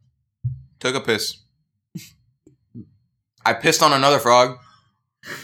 [0.79, 1.43] took a piss.
[3.45, 4.59] I pissed on another frog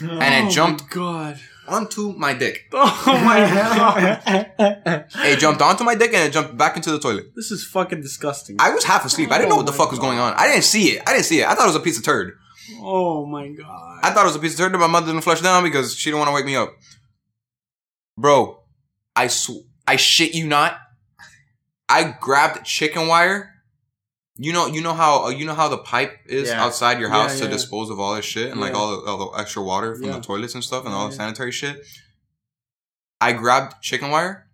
[0.01, 1.39] and oh it jumped god.
[1.67, 2.65] Onto my dick.
[2.73, 5.05] Oh my god.
[5.25, 7.25] It jumped onto my dick and it jumped back into the toilet.
[7.35, 8.57] this is fucking disgusting.
[8.59, 9.31] I was half asleep.
[9.31, 10.33] I didn't know what the Oh fuck was going on.
[10.35, 11.03] I didn't see it.
[11.07, 11.47] I didn't see it.
[11.47, 12.33] I thought it was a piece of turd.
[12.81, 13.99] oh my god.
[14.03, 15.95] I thought it was a piece of turd that my mother didn't flush down because
[15.95, 16.73] she didn't want to wake me up.
[18.17, 18.59] Bro,
[19.15, 20.77] I sw- I shit you not.
[21.89, 23.53] I grabbed chicken wire.
[24.39, 26.63] You know, you know how uh, you know how the pipe is Yeah.
[26.63, 29.31] outside your Yeah, house to dispose of all this shit and like all the, all
[29.31, 30.13] the extra water from Yeah.
[30.13, 31.17] the toilets and stuff and all the Yeah.
[31.17, 31.83] sanitary shit.
[33.19, 34.47] I grabbed chicken wire.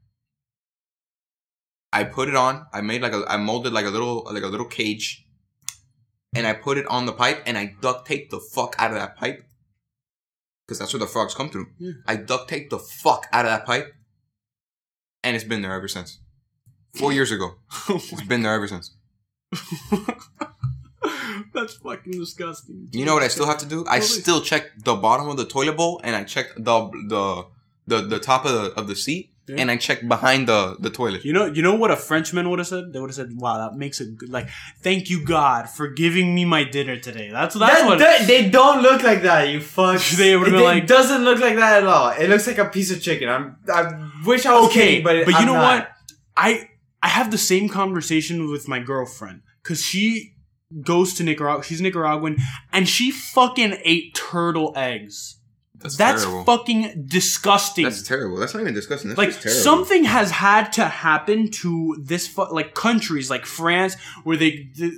[1.92, 2.66] I put it on.
[2.74, 5.26] I made like a I molded like a little like a little cage,
[6.34, 8.98] and I put it on the pipe and I duct taped the fuck out of
[8.98, 9.46] that pipe
[10.66, 11.68] because that's where the frogs come through.
[11.78, 11.92] Yeah.
[12.08, 13.94] I duct taped the fuck out of that pipe,
[15.24, 16.20] and it's been there ever since.
[16.96, 17.56] Four years ago,
[17.90, 18.96] it's been there ever since.
[21.54, 22.88] That's fucking disgusting.
[22.92, 23.86] You know what I still have to do?
[23.88, 27.46] I still check the bottom of the toilet bowl, and I check the the
[27.88, 29.58] the, the top of the of the seat, Yeah.
[29.60, 31.26] and I check behind the the toilet.
[31.26, 32.94] You know, you know what a Frenchman would have said?
[32.94, 34.48] They would have said, "Wow, that makes it good." Like,
[34.82, 37.30] thank you God for giving me my dinner today.
[37.32, 38.00] That's that's That- what.
[38.00, 40.02] that- they don't look like that, you fuck.
[40.18, 42.10] They would have been like doesn't look like that at all.
[42.12, 43.28] It looks like a piece of chicken.
[43.30, 43.58] I'm.
[43.72, 45.80] I wish I was okay, kidding, but but you I'm know not.
[45.80, 45.90] what?
[46.38, 46.70] I
[47.04, 50.36] I have the same conversation with my girlfriend because she
[50.82, 51.62] goes to Nicaragua.
[51.62, 52.38] She's Nicaraguan,
[52.72, 55.42] and she fucking ate turtle eggs.
[55.84, 56.44] That's, That's terrible.
[56.46, 57.84] fucking disgusting.
[57.84, 58.38] That's terrible.
[58.38, 59.10] That's not even disgusting.
[59.10, 59.62] That's like just terrible.
[59.62, 64.94] something has had to happen to this fu- like countries like France where they th-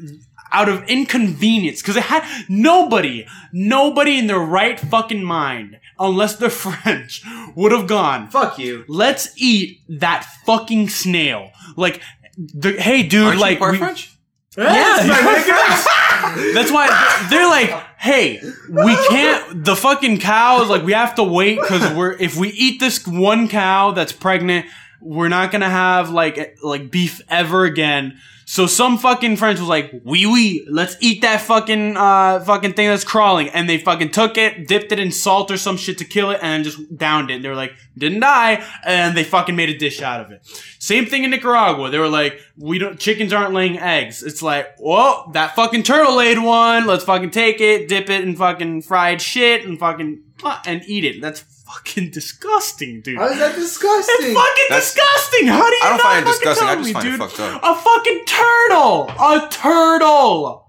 [0.51, 6.49] out of inconvenience because it had nobody nobody in their right fucking mind unless they're
[6.65, 7.23] French
[7.55, 8.86] would have gone Fuck you.
[8.88, 11.99] let's eat that fucking snail like
[12.38, 13.41] the, hey dude like.
[13.41, 14.11] Aren't you part we- French?
[14.57, 14.63] yeah,
[15.07, 15.86] my
[16.53, 16.88] that's why
[17.30, 19.63] they're like, hey, we can't.
[19.63, 23.05] The fucking cow is like, we have to wait because we're if we eat this
[23.05, 24.65] one cow that's pregnant,
[25.06, 28.20] we're not gonna have like like beef ever again.
[28.47, 32.89] So some fucking French was like, wee wee, let's eat that fucking uh fucking thing
[32.89, 36.06] that's crawling, and they fucking took it, dipped it in salt or some shit to
[36.06, 37.36] kill it, and just downed it.
[37.36, 40.45] And they were like, didn't die, and they fucking made a dish out of it.
[40.80, 41.89] Same thing in Nicaragua.
[41.89, 44.22] They were like, we don't, chickens aren't laying eggs.
[44.22, 46.86] It's like, well, that fucking turtle laid one.
[46.86, 50.22] Let's fucking take it, dip it in fucking fried shit, and fucking
[50.66, 51.22] and eat it.
[51.22, 53.18] That's fucking disgusting, dude.
[53.18, 54.16] How is that disgusting?
[54.20, 55.47] It's fucking That's- disgusting.
[55.47, 56.68] How do you I don't not find it fucking disgusting.
[56.68, 57.20] I tell just me, find it dude?
[57.20, 57.61] fucked up.
[57.63, 59.09] A fucking turtle.
[59.09, 60.61] A turtle.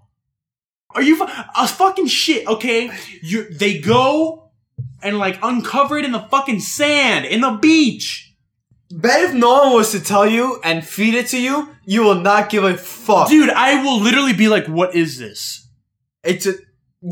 [0.94, 1.24] Are you fu-
[1.56, 2.46] a fucking shit?
[2.46, 2.90] Okay,
[3.22, 4.50] you they go
[5.02, 8.34] and like uncover it in the fucking sand in the beach.
[8.90, 12.14] Bet if no one was to tell you and feed it to you, you will
[12.20, 13.28] not give a fuck.
[13.28, 15.68] Dude, I will literally be like, what is this?
[16.24, 16.54] It's a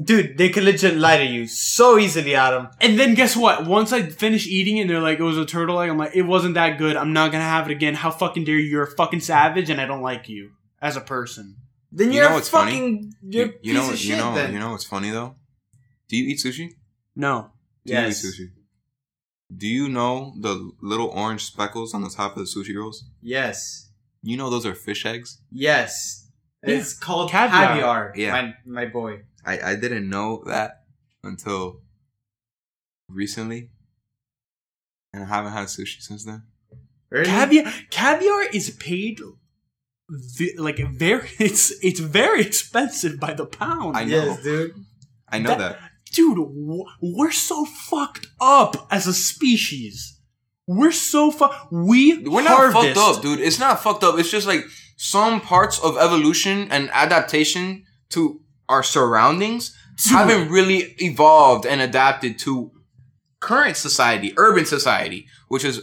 [0.03, 0.37] dude.
[0.39, 2.69] They could legit lie to you so easily, Adam.
[2.81, 3.67] And then guess what?
[3.67, 6.23] Once I finish eating and they're like, it was a turtle egg, I'm like, it
[6.23, 6.97] wasn't that good.
[6.97, 7.95] I'm not gonna have it again.
[7.95, 8.69] How fucking dare you?
[8.69, 10.51] You're a fucking savage and I don't like you
[10.83, 11.57] as a person.
[11.93, 12.73] Then You you're know a what's funny?
[12.73, 13.95] fucking you're You, you know piece what?
[13.95, 14.19] of You shit.
[14.19, 14.35] know.
[14.35, 14.53] then.
[14.53, 15.37] You know what's funny though?
[16.09, 16.71] Do you eat sushi?
[17.15, 17.51] No.
[17.87, 18.23] Do Yes.
[18.25, 18.49] you eat sushi?
[19.57, 23.05] Do you know the little orange speckles on the top of the sushi rolls?
[23.23, 23.91] Yes.
[24.23, 25.41] You know those are fish eggs.
[25.53, 26.29] Yes.
[26.67, 26.75] Yeah.
[26.77, 27.69] It's called Caviar.
[27.69, 28.13] caviar.
[28.17, 28.33] Yeah.
[28.33, 29.21] My my boy.
[29.47, 30.85] I I didn't know that
[31.23, 31.81] until
[33.09, 33.71] recently,
[35.13, 36.43] and I haven't had sushi since then.
[37.11, 37.27] Really?
[37.27, 39.21] Caviar caviar is paid
[40.11, 43.97] ve- like very it's it's very expensive by the pound.
[43.97, 44.25] I know.
[44.25, 44.75] Yes, dude.
[45.29, 45.79] I know That- that.
[46.13, 46.39] Dude,
[47.03, 50.21] we're so fucked up as a species.
[50.69, 51.73] We're so fucked.
[51.73, 53.41] We We're not harvest- fucked up, dude.
[53.41, 54.17] It's not fucked up.
[54.17, 54.65] It's just like
[54.97, 59.77] some parts of evolution and adaptation to our surroundings
[60.11, 62.71] haven't really evolved and adapted to
[63.41, 65.83] current society, urban society, which is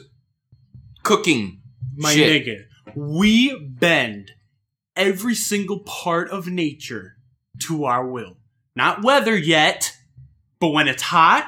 [1.03, 1.61] cooking
[1.95, 2.45] My shit.
[2.45, 2.65] nigga,
[2.95, 4.31] we bend
[4.95, 7.15] every single part of nature
[7.67, 8.37] to our will.
[8.75, 9.93] Not weather yet,
[10.59, 11.47] but when it's hot,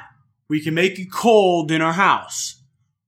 [0.50, 2.62] we can make it cold in our house.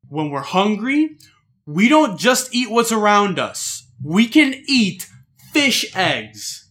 [0.07, 1.17] When we're hungry,
[1.65, 3.88] we don't just eat what's around us.
[4.03, 5.07] We can eat
[5.51, 6.64] fish eggs.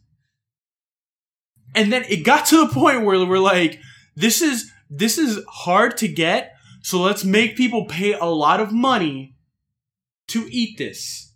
[1.74, 3.80] And then it got to the point where we're like,
[4.16, 8.70] this is this is hard to get, so let's make people pay a lot of
[8.72, 9.34] money
[10.28, 11.32] to eat this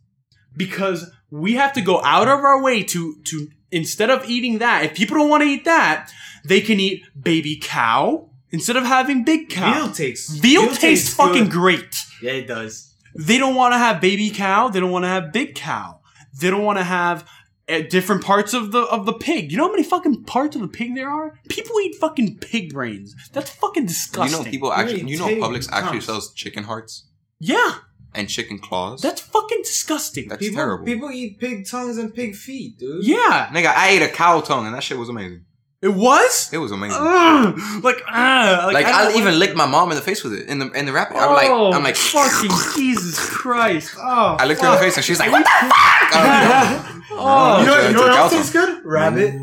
[0.57, 4.85] because we have to go out of our way to to instead of eating that
[4.85, 6.11] if people don't want to eat that
[6.45, 10.31] they can eat baby cow instead of having big cow Veal tastes.
[10.39, 11.53] veal, tastes, fucking good.
[11.53, 12.95] great Yeah, it does.
[13.15, 16.01] they don't want to have baby cow they don't want to have big cow
[16.41, 17.29] they don't want to have
[17.69, 20.63] uh, different parts of the of the pig you know how many fucking parts of
[20.63, 24.23] the pig there are people eat fucking pig brains that's fucking disgusting.
[24.23, 25.11] You disgusting know, people actually.
[25.11, 27.07] You know, Publix actually sells chicken hearts
[27.41, 27.75] yeah
[28.15, 29.01] and chicken claws.
[29.03, 30.85] that's fucking disgusting That's People, terrible.
[30.87, 33.05] people eat pig tongues and pig feet, dude.
[33.05, 35.45] yeah Nigga, I ate a cow tongue and that shit was amazing.
[35.81, 36.99] It was It was amazing.
[37.01, 40.33] Ugh, like, uh, like I I, even wanna- licked my mom in the face with
[40.35, 41.11] it in the in the wrap.
[41.13, 43.95] I'm like, Oh, I'm like, fucking Jesus Christ!
[43.99, 45.71] Oh, I licked her in the face and she's like, what the fuck?
[46.13, 48.85] I Oh, You know, It's you know what else tastes good?
[48.85, 49.35] Rabbit.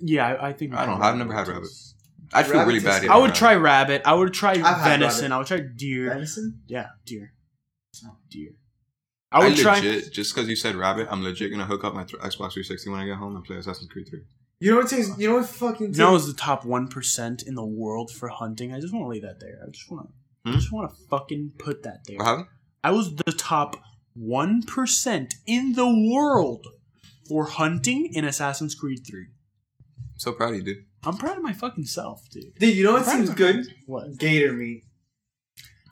[0.00, 1.00] yeah, I, I think I don't.
[1.00, 1.68] I've never had rabbit.
[2.34, 3.02] I feel Rabbit really bad.
[3.02, 3.10] good.
[3.10, 3.34] I would rabbit.
[3.36, 4.02] try rabbit.
[4.06, 5.32] I would try had venison.
[5.32, 6.08] I would try deer.
[6.08, 6.62] Venison?
[6.66, 7.34] Yeah, deer.
[7.92, 8.52] It's not Deer.
[9.30, 9.76] I I, would try.
[9.76, 12.88] legit, just because you said rabbit, I'm legit gonna hook up my th- Xbox 360
[12.90, 14.20] when I get home and play Assassin's Creed 3.
[14.62, 15.18] You know what tastes?
[15.18, 15.92] You know what fucking?
[15.92, 18.72] You know, I tastes- was the top one percent in the world for hunting.
[18.72, 19.58] I just want to lay that there.
[19.66, 20.12] I just want to.
[20.44, 20.56] I Hmm?
[20.58, 22.16] just want to fucking put that there.
[22.18, 22.46] What happened?
[22.84, 23.76] I was the top
[24.14, 26.66] one percent in the world
[27.28, 29.26] for hunting in Assassin's Creed Three.
[29.98, 30.84] I'm so proud of you, dude.
[31.04, 32.54] I'm proud of my fucking self, dude.
[32.60, 33.66] Dude, you know what seems good?
[33.86, 34.16] What?
[34.18, 34.84] Gator meat.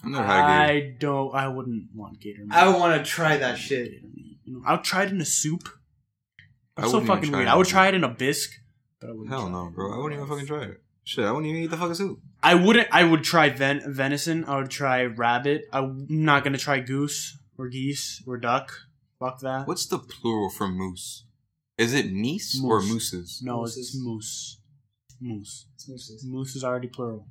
[0.05, 0.39] I've never had
[0.71, 0.87] a gator.
[0.95, 1.35] I don't.
[1.35, 2.53] I wouldn't want gator meat.
[2.55, 3.91] I want to try that shit.
[4.45, 5.69] You know, I'll try it in a soup.
[6.77, 7.49] I That's so wouldn't fucking weird.
[7.49, 8.53] I would try it in a bisque,
[9.01, 9.29] but I wouldn't.
[9.31, 9.87] Hell try no, bro.
[9.87, 10.81] in I a wouldn't even fucking try it.
[11.05, 12.21] Shit, I wouldn't even eat the fucking soup.
[12.43, 12.89] I wouldn't.
[12.93, 14.45] I would try ven- venison.
[14.45, 15.65] I would try rabbit.
[15.73, 18.73] I'm not gonna try goose or geese or duck.
[19.19, 19.67] Fuck that.
[19.67, 21.25] What's the plural for moose?
[21.79, 22.91] Is it meese or Moose.
[22.93, 23.41] mooses?
[23.43, 23.97] No, it's Mooses.
[24.05, 24.59] moose.
[25.21, 25.67] Moose.
[25.75, 26.25] It's mooses.
[26.27, 27.27] Moose is already plural.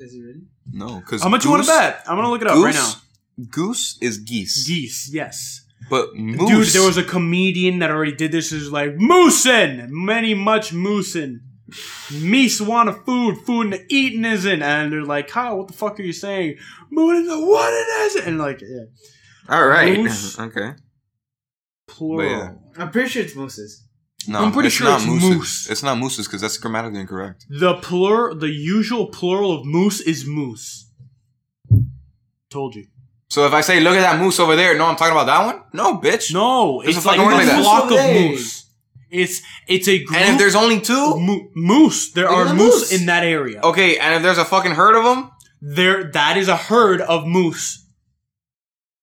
[0.00, 0.42] Is it really?
[0.72, 2.02] No, because How much you want to bet?
[2.06, 2.92] I'm gonna look it up right now.
[3.50, 5.65] Goose is geese, Geese, yes.
[5.88, 6.48] But moose.
[6.48, 8.52] Dude, there was a comedian that already did this.
[8.52, 11.40] Is like moosin', many much moosin'.
[12.10, 14.62] Meese want a food, food and eating isn't.
[14.62, 16.56] And they're like, Kyle, what the fuck are you saying?
[16.92, 18.84] Moonin' the what it isn't, And like, yeah,
[19.48, 19.98] all right.
[19.98, 20.38] Moose.
[20.46, 20.74] okay.
[21.88, 22.30] plural.
[22.30, 22.52] yeah.
[22.78, 23.82] I'm pretty sure it's mooses.
[24.28, 25.30] No, I'm pretty it's sure not it's mooses.
[25.30, 25.70] moose.
[25.70, 27.46] It's not mooses because that's grammatically incorrect.
[27.48, 30.90] The plural, the usual plural of moose is moose.
[32.50, 32.86] Told you.
[33.36, 35.44] So if I say, "Look at that moose over there," no, I'm talking about that
[35.44, 35.60] one.
[35.74, 36.32] No, bitch.
[36.32, 38.30] No, There's it's a like fucking a like flock of Moose.
[38.30, 38.64] moose.
[39.10, 42.54] It's it's a group And if there's only two, mo- moose, there Look are the
[42.54, 42.98] moose moose.
[42.98, 43.60] in that area.
[43.62, 43.98] okay.
[43.98, 45.30] And if there's a fucking herd of them,
[45.60, 47.84] There, that is a herd of moose.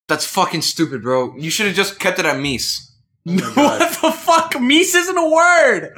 [0.08, 1.36] that's fucking stupid, bro.
[1.38, 2.90] You should have just kept it at meese.
[3.24, 4.54] what the fuck?
[4.56, 5.94] Meese isn't a word.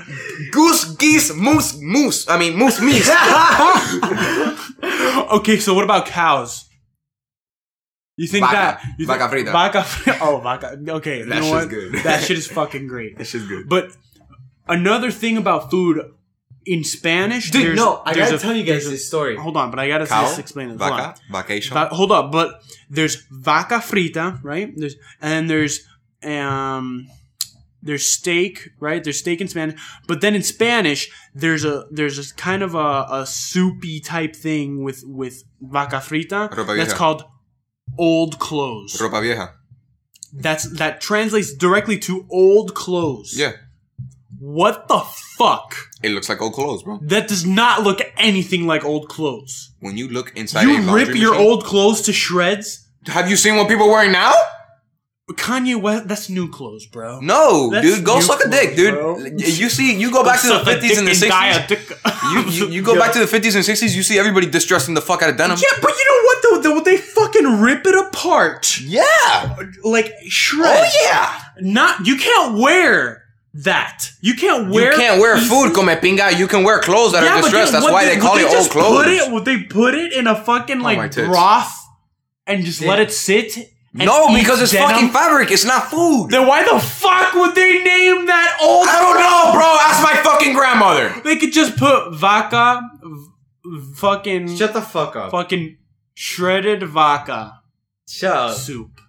[0.51, 2.27] Goose, geese, moose, moose.
[2.29, 3.07] I mean, moose, meese.
[5.39, 6.64] okay, so what about cows?
[8.17, 8.55] You think Vaca.
[8.81, 9.51] that you think, Vaca frita.
[9.51, 10.17] Vaca frita.
[10.21, 10.79] Oh, vaca.
[10.99, 11.93] Okay, you That know shit's good.
[12.03, 13.17] That shit is fucking great.
[13.17, 13.67] that shit's good.
[13.67, 13.91] But
[14.67, 16.01] another thing about food
[16.65, 19.35] in Spanish, Dude, there's, no, I gotta a- tell you guys a- this story.
[19.35, 20.77] Hold on, but I gotta Cow, just explain on.
[20.77, 21.73] vaca, vacation.
[21.73, 24.71] Va- hold up, but there's vaca frita, right?
[24.75, 25.85] There's and there's
[26.23, 27.07] um
[27.83, 29.03] there's steak, right?
[29.03, 33.05] There's steak in Spanish, but then in Spanish there's a there's a kind of a,
[33.11, 36.95] a soupy type thing with with vaca frita Ropa that's vieja.
[36.95, 37.23] called
[37.97, 38.97] old clothes.
[38.99, 39.53] Ropa vieja.
[40.33, 43.33] That's that translates directly to old clothes.
[43.37, 43.53] Yeah,
[44.39, 44.99] What the
[45.37, 45.75] fuck?
[46.03, 46.99] it looks like old clothes, bro.
[47.01, 49.71] That does not look anything like old clothes.
[49.79, 52.85] When you look inside, You rip your machine- old clothes to shreds.
[53.07, 54.33] Have you seen what people are wearing now?
[55.33, 57.19] Kanye West, that's new clothes, bro.
[57.19, 58.05] No, That's dude.
[58.05, 58.93] Go new suck a dick, dude.
[58.93, 59.17] bro.
[59.17, 61.89] You see, you go back to the fifties and the sixties.
[62.31, 63.95] You, you, you go back to the fifties and sixties.
[63.97, 65.57] You see everybody distressing the fuck out of denim.
[65.59, 66.75] Yeah, but you know what though?
[66.75, 69.57] Though they fucking rip it apart, Yeah.
[69.83, 70.77] like shred.
[70.79, 71.39] Oh yeah.
[71.59, 73.23] Not you can't wear
[73.55, 74.11] that.
[74.21, 74.91] You can't wear.
[74.91, 76.37] you can't wear pieces- food, come pinga.
[76.37, 77.71] You can wear clothes that Yeah, are distressed.
[77.71, 79.03] then That's why they, they call would it old just clothes.
[79.05, 81.27] Put it, would they put it in a fucking like tits.
[81.27, 81.71] broth
[82.45, 83.71] and just let it sit?
[83.97, 84.89] And no, because it's denim?
[84.89, 85.51] fucking fabric.
[85.51, 86.29] It's not food.
[86.29, 88.87] Then why the fuck would they name that old?
[88.87, 89.77] I don't know, bro.
[89.87, 91.13] Ask my fucking grandmother.
[91.23, 95.31] They could just put vaca, v- fucking, Shut the fuck up.
[95.31, 95.77] fucking
[96.13, 97.61] shredded vaca
[98.07, 98.55] Shut up.
[98.55, 98.99] soup.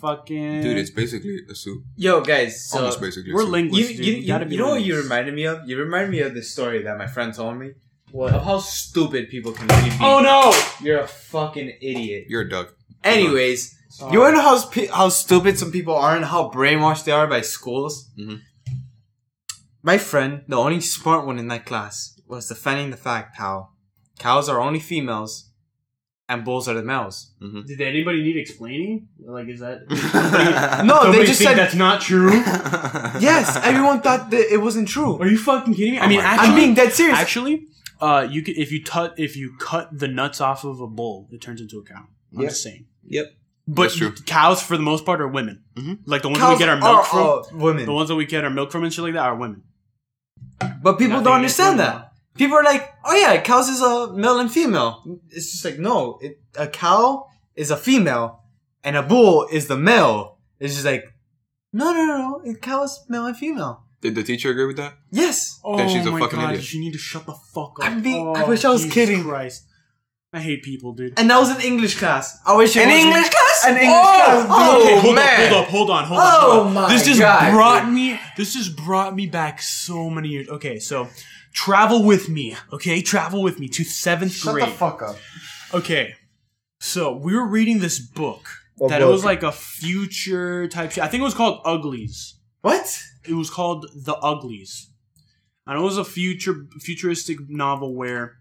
[0.00, 1.82] Fucking Dude, it's basically a soup.
[1.96, 2.68] Yo, guys.
[2.68, 3.32] So Almost basically.
[3.32, 3.50] we're soup.
[3.52, 3.90] linguists.
[3.92, 4.06] you, dude.
[4.06, 5.66] you, You you, you know what you reminded me of?
[5.66, 7.70] You reminded me of this story that my friend told me.
[8.12, 8.32] What?
[8.34, 9.96] Of how stupid people can be.
[10.00, 10.52] Oh no!
[10.86, 12.26] You're a fucking idiot.
[12.28, 12.74] You're a duck.
[13.04, 13.74] Anyways,
[14.10, 17.26] you wanna know how sp- how stupid some people are and how brainwashed they are
[17.26, 18.10] by schools?
[18.18, 18.40] Mhm.
[19.82, 23.68] My friend, the only smart one in that class, was defending the fact how
[24.18, 25.50] cows are only females
[26.26, 27.32] and bulls are the males.
[27.66, 29.08] Did anybody need explaining?
[29.20, 29.80] Like, is that?
[30.86, 32.30] No, they just think said that's not true.
[33.20, 33.56] yes.
[33.62, 35.18] Everyone thought that it wasn't true.
[35.20, 35.98] Are you fucking kidding me?
[36.00, 37.18] I mean, my actually, I'm being dead serious.
[37.18, 37.66] actually,
[38.00, 41.28] uh, you could if you cut if you cut the nuts off of a bull,
[41.30, 42.04] it turns into a cow.
[42.34, 42.50] I'm Yep.
[42.50, 42.86] just saying.
[43.08, 43.26] Yep.
[43.66, 44.12] But That's true.
[44.26, 45.64] cows, for the most part, are women.
[45.76, 46.00] Mhm.
[46.04, 47.18] Like the ones Cows that we get our milk are from.
[47.20, 47.86] all women.
[47.86, 49.62] The ones that we get our milk from and shit like that are women.
[50.82, 51.92] But people Nothing don't against understand women.
[51.94, 52.12] that.
[52.36, 56.18] People are like, "Oh yeah, cows is a male and female." It's just like, no,
[56.20, 58.40] it, a cow is a female,
[58.82, 60.38] and a bull is the male.
[60.58, 61.04] It's just like,
[61.72, 62.50] no, no, no, no.
[62.50, 63.84] A cow is male and female.
[64.00, 64.94] Did the teacher agree with that?
[65.10, 65.58] Yes.
[65.64, 66.72] Oh Then she's a my fucking god, idiot.
[66.74, 67.86] you need to shut the fuck up.
[67.86, 69.22] I'm being- I Oh, wish I was Jesus kidding.
[69.24, 69.64] Christ.
[70.34, 71.18] I hate people, dude.
[71.18, 72.38] And that was an English class.
[72.44, 73.64] I wish it An was English class?
[73.68, 74.42] An English Oh, class.
[74.42, 74.50] dude.
[74.50, 75.40] oh, Okay, hold man.
[75.40, 76.26] up, hold up, hold on, hold on.
[76.26, 76.74] Oh hold on.
[76.74, 77.94] my This just God, brought dude.
[77.94, 78.20] me.
[78.36, 80.48] This just brought me back so many years.
[80.48, 81.08] Okay, so
[81.52, 82.56] travel with me.
[82.72, 84.66] Okay, travel with me to seventh Shut grade.
[84.66, 85.16] the fuck up.
[85.72, 86.14] Okay,
[86.80, 88.44] so we were reading this book
[88.76, 89.12] What that it book?
[89.12, 91.04] was like a future type shit.
[91.04, 92.34] I think it was called Uglies.
[92.62, 92.86] What?
[93.28, 94.90] It was called The Uglies,
[95.66, 98.38] and it was a future futuristic novel where,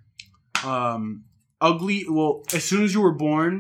[0.66, 1.26] um,
[1.70, 2.06] ugly.
[2.08, 3.54] Well, as soon as you were born,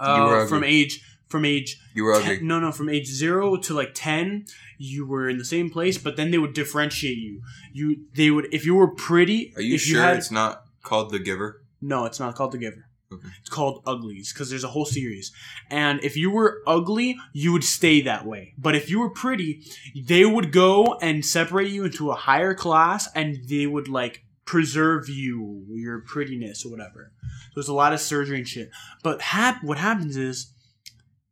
[0.00, 0.48] uh, You were ugly.
[0.48, 0.94] from age
[1.28, 2.36] from age You were ugly.
[2.38, 4.44] ten- no, no, from age zero to like ten,
[4.78, 7.40] you were in the same place, but then they would differentiate you.
[7.72, 9.52] You they would if you were pretty.
[9.56, 11.62] Are you sure had, it's not called The Giver?
[11.80, 12.84] no, it's not called The Giver.
[13.12, 13.28] Okay.
[13.40, 15.32] It's called Uglies because there's a whole series.
[15.70, 18.54] And if you were ugly, you would stay that way.
[18.56, 19.50] But if you were pretty,
[20.10, 25.08] they would go and separate you into a higher class and they would like preserve
[25.08, 27.12] you, your prettiness or whatever.
[27.22, 28.70] So there's a lot of surgery and shit.
[29.02, 30.52] But hap- what happens is,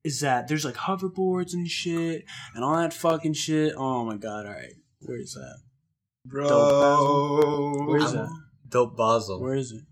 [0.05, 3.75] is that there's like hoverboards and shit and all that fucking shit.
[3.77, 4.75] Oh my god, alright.
[5.01, 5.59] Where is that?
[6.27, 7.87] Bro.
[7.87, 8.29] Where is that?
[8.69, 9.41] Dope Basel.
[9.41, 9.83] Where is it?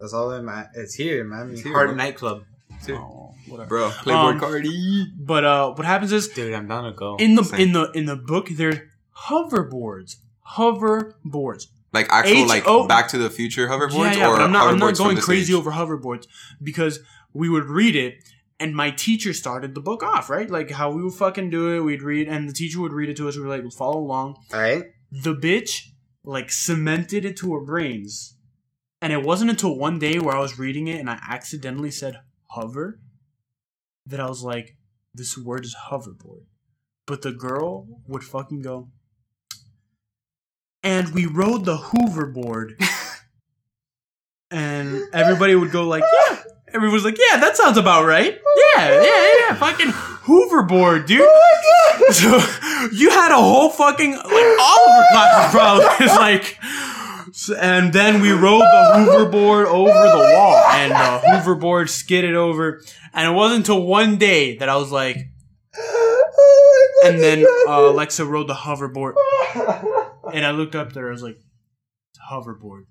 [0.00, 0.70] That's all I'm at.
[0.74, 1.50] It's here, man.
[1.50, 1.96] It's here, Heart bro.
[1.96, 2.44] nightclub.
[2.90, 3.68] Oh, whatever.
[3.68, 5.04] Bro, Playboi Um, Carti.
[5.18, 7.16] But uh, what happens is Dude, I'm down to go.
[7.16, 7.60] in the Same.
[7.60, 8.90] in the in the book they're
[9.28, 10.16] hoverboards,
[10.56, 11.66] hoverboards.
[11.94, 14.52] Like actual H like O- Back to the Future hoverboards yeah, yeah, or but I'm
[14.52, 15.54] not I'm hoverboards not going crazy stage?
[15.54, 16.26] over hoverboards
[16.62, 16.98] because
[17.32, 18.14] we would read it
[18.60, 21.80] and my teacher started the book off right like how we would fucking do it.
[21.80, 23.36] We'd read and the teacher would read it to us.
[23.36, 24.36] We were like follow along.
[24.52, 24.84] All right.
[25.10, 25.88] the bitch
[26.24, 28.36] like cemented it to her brains.
[29.02, 32.20] And it wasn't until one day where I was reading it and I accidentally said
[32.50, 33.00] hover
[34.06, 34.76] that I was like,
[35.12, 36.44] this word is hoverboard.
[37.06, 38.88] But the girl would fucking go,
[40.84, 42.74] and we rode the hoverboard.
[44.50, 46.42] and everybody would go like, yeah.
[46.68, 48.36] Everyone was like, yeah, that sounds about right.
[48.74, 51.28] Yeah, yeah, yeah, fucking hoverboard, dude.
[52.10, 52.28] So
[52.92, 56.58] you had a whole fucking like our classes probably is like,
[57.60, 62.82] and then we rode the hoverboard over the wall, and the hoverboard skidded over,
[63.14, 65.16] and it wasn't until one day that I was like,
[67.04, 69.14] and then uh, Alexa rode the hoverboard,
[70.32, 72.84] and I looked up there, I was like, it's hoverboard,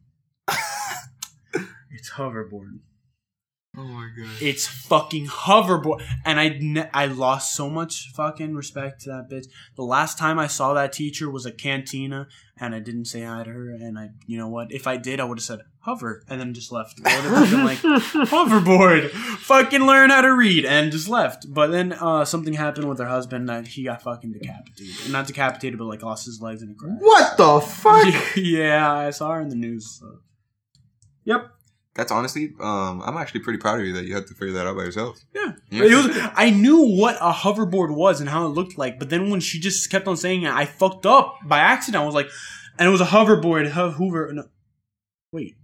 [1.91, 2.79] it's hoverboard.
[3.75, 4.29] Oh my god.
[4.39, 9.47] It's fucking hoverboard, and I ne- I lost so much fucking respect to that bitch.
[9.75, 12.27] The last time I saw that teacher was a Cantina,
[12.59, 13.69] and I didn't say hi to her.
[13.71, 14.71] And I, you know what?
[14.71, 16.99] If I did, I would have said hover, and then just left.
[17.03, 17.77] I would have been like
[18.29, 21.51] hoverboard, fucking learn how to read, and just left.
[21.51, 25.77] But then uh, something happened with her husband that he got fucking decapitated, not decapitated,
[25.77, 26.97] but like lost his legs in a crash.
[26.99, 28.13] What the fuck?
[28.35, 29.99] yeah, I saw her in the news.
[29.99, 30.19] So.
[31.25, 31.52] Yep.
[31.95, 34.65] That's honestly, um, I'm actually pretty proud of you that you had to figure that
[34.65, 35.19] out by yourself.
[35.35, 35.51] Yeah.
[35.69, 35.83] Yeah.
[35.83, 39.29] It was, I knew what a hoverboard was and how it looked like, but then
[39.29, 42.01] when she just kept on saying it, I fucked up by accident.
[42.01, 42.29] I was like,
[42.79, 43.69] and it was a hoverboard.
[43.69, 44.31] Ho- Hoover.
[44.33, 44.45] No,
[45.31, 45.55] wait.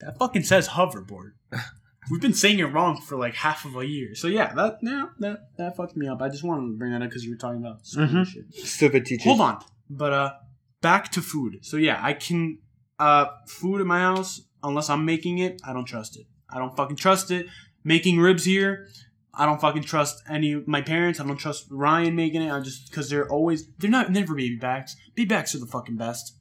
[0.00, 1.32] That fucking says hoverboard.
[2.10, 4.14] We've been saying it wrong for like half of a year.
[4.16, 6.20] So yeah, that yeah, that that fucked me up.
[6.22, 8.26] I just wanted to bring that up because you were talking about stupid Mhm.
[8.26, 8.54] shit.
[8.66, 9.28] Stupid teacher.
[9.28, 9.58] Hold on.
[9.88, 10.32] But uh
[10.80, 11.58] back to food.
[11.62, 12.58] So yeah, I can
[12.98, 16.26] uh food in my house, unless I'm making it, I don't trust it.
[16.48, 17.46] I don't fucking trust it.
[17.84, 18.88] Making ribs here,
[19.32, 21.18] I don't fucking trust any of my parents.
[21.20, 22.50] I don't trust Ryan making it.
[22.52, 24.96] I just because they're always they're not never baby backs.
[25.14, 26.36] Baby backs are the fucking best.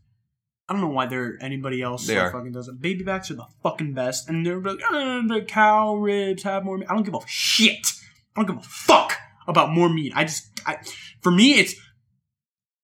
[0.68, 2.32] I don't know why they're anybody else They are.
[2.32, 2.80] fucking does it.
[2.80, 6.78] Baby backs are the fucking best, and they're like, uh, the cow ribs have more.
[6.78, 6.88] meat.
[6.90, 7.88] I don't give a shit.
[8.36, 9.14] I don't give a fuck
[9.48, 10.14] about more meat.
[10.16, 10.78] I just, I,
[11.24, 11.74] for me, it's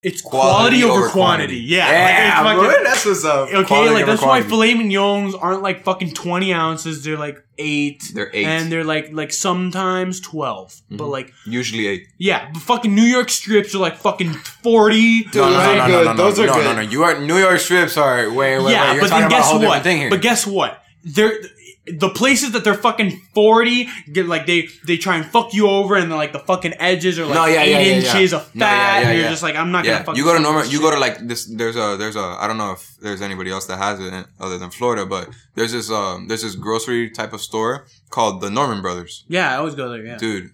[0.08, 1.46] it's quality, Quality over, over quantity.
[1.46, 1.56] quantity.
[1.56, 3.48] Yeah, Yeah, like, bro, that's what's up.
[3.48, 4.48] Okay, Quality like that's why quantity.
[4.50, 7.04] filet mignons aren't like fucking twenty ounces.
[7.04, 8.44] They're like eight, They're eight.
[8.46, 11.10] and they're like like sometimes 12 But Mhm.
[11.10, 12.06] like Usually eight.
[12.18, 15.22] yeah, but fucking New York strips are like fucking forty.
[15.24, 15.78] Dude, those right?
[15.80, 16.16] are good.
[16.16, 16.64] Those are no, good.
[16.64, 16.82] no, no.
[16.82, 16.88] no.
[16.88, 18.92] You are New York strips are wait, wait, yeah, wait.
[18.94, 19.82] You're but talking then guess what?
[19.82, 20.10] thing here.
[20.10, 20.82] But guess what?
[21.04, 21.38] They're
[21.86, 25.94] the places that they're fucking forty get like they they try and fuck you over,
[25.96, 29.02] and like the fucking edges are like No, yeah, eight yeah, yeah, inches of fat,
[29.04, 30.16] No, and you're just like I'm not gonna fucking.
[30.18, 30.64] you go to normal.
[30.64, 30.80] You shit.
[30.80, 31.46] go to like this.
[31.46, 32.20] There's a there's a.
[32.40, 35.72] I don't know if there's anybody else that has it other than Florida, but there's
[35.72, 39.24] this um there's this grocery type of store called the Norman Brothers.
[39.28, 40.04] Yeah, I always go there.
[40.04, 40.50] Yeah, Dude,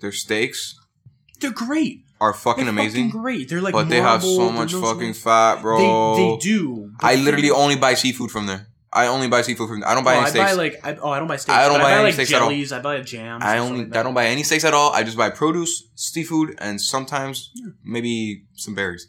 [0.00, 0.74] their steaks
[1.40, 2.04] they're great.
[2.20, 3.48] are fucking They're amazing, fucking great.
[3.48, 5.78] They're like, but they have so much no fucking fat, bro.
[6.16, 6.92] They, they do.
[7.00, 8.66] I literally only buy seafood from there.
[8.92, 9.84] I only buy seafood from.
[9.84, 10.50] I don't buy oh, any I steaks.
[10.50, 11.56] buy like I, oh I don't buy steaks.
[11.56, 12.48] I don't buy I buy any like steaks at all.
[12.48, 12.72] jellies.
[12.72, 13.44] I buy jams.
[13.44, 13.96] I only like.
[13.96, 14.92] I don't buy any steaks at all.
[14.92, 17.52] I just buy produce, seafood, and sometimes
[17.84, 19.06] maybe some berries.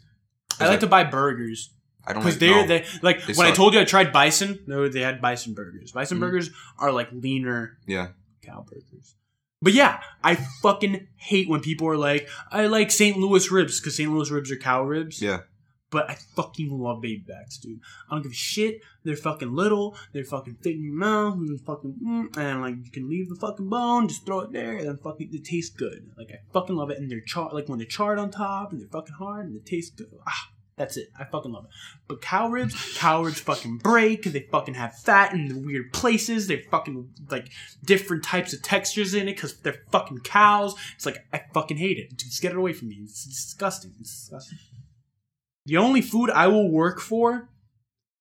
[0.60, 1.70] I like to buy burgers
[2.06, 2.66] I don't because like, they're no.
[2.66, 4.60] they like They when I told you I tried bison.
[4.66, 5.92] No, they had bison burgers.
[5.92, 6.20] Bison Mhm.
[6.20, 8.08] burgers are like leaner yeah.
[8.42, 9.14] cow burgers.
[9.60, 13.16] But yeah, I fucking hate when people are like, I like St.
[13.16, 14.10] Louis ribs because St.
[14.10, 15.22] Louis ribs are cow ribs.
[15.22, 15.40] Yeah.
[15.92, 17.80] But I fucking love baby backs, dude.
[18.08, 18.80] I don't give a shit.
[19.04, 19.94] They're fucking little.
[20.12, 23.36] They're fucking fit in your mouth and fucking mm, and like you can leave the
[23.36, 26.10] fucking bone, just throw it there, and then fucking it tastes good.
[26.16, 26.98] Like I fucking love it.
[26.98, 29.60] And they're charred, like when they're charred on top, and they're fucking hard, and they
[29.60, 30.08] taste good.
[30.26, 31.08] Ah, that's it.
[31.18, 31.70] I fucking love it.
[32.08, 34.24] But cow ribs, cow ribs fucking break.
[34.24, 36.46] They fucking have fat in the weird places.
[36.46, 37.50] They're fucking like
[37.84, 40.74] different types of textures in it because they're fucking cows.
[40.96, 42.16] It's like I fucking hate it.
[42.16, 43.00] Just get it away from me.
[43.02, 43.92] It's disgusting.
[44.00, 44.58] It's disgusting.
[45.66, 47.48] The only food I will work for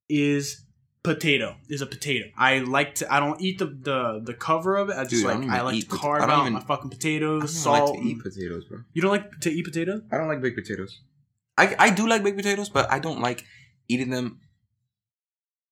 [0.09, 0.63] is
[1.03, 1.55] potato.
[1.69, 2.25] Is a potato.
[2.37, 3.11] I like to.
[3.13, 4.95] I don't eat the the, the cover of it.
[4.97, 6.41] I just Dude, I like don't I, like eat to pot- carve I don't out
[6.41, 7.89] even- my fucking I potatoes, don't salt.
[7.91, 8.79] like to eat and- potatoes, bro.
[8.93, 10.01] you don't like to eat potato?
[10.11, 11.01] I don't like baked potatoes.
[11.57, 13.43] I I do like baked potatoes, but I don't like
[13.87, 14.39] eating them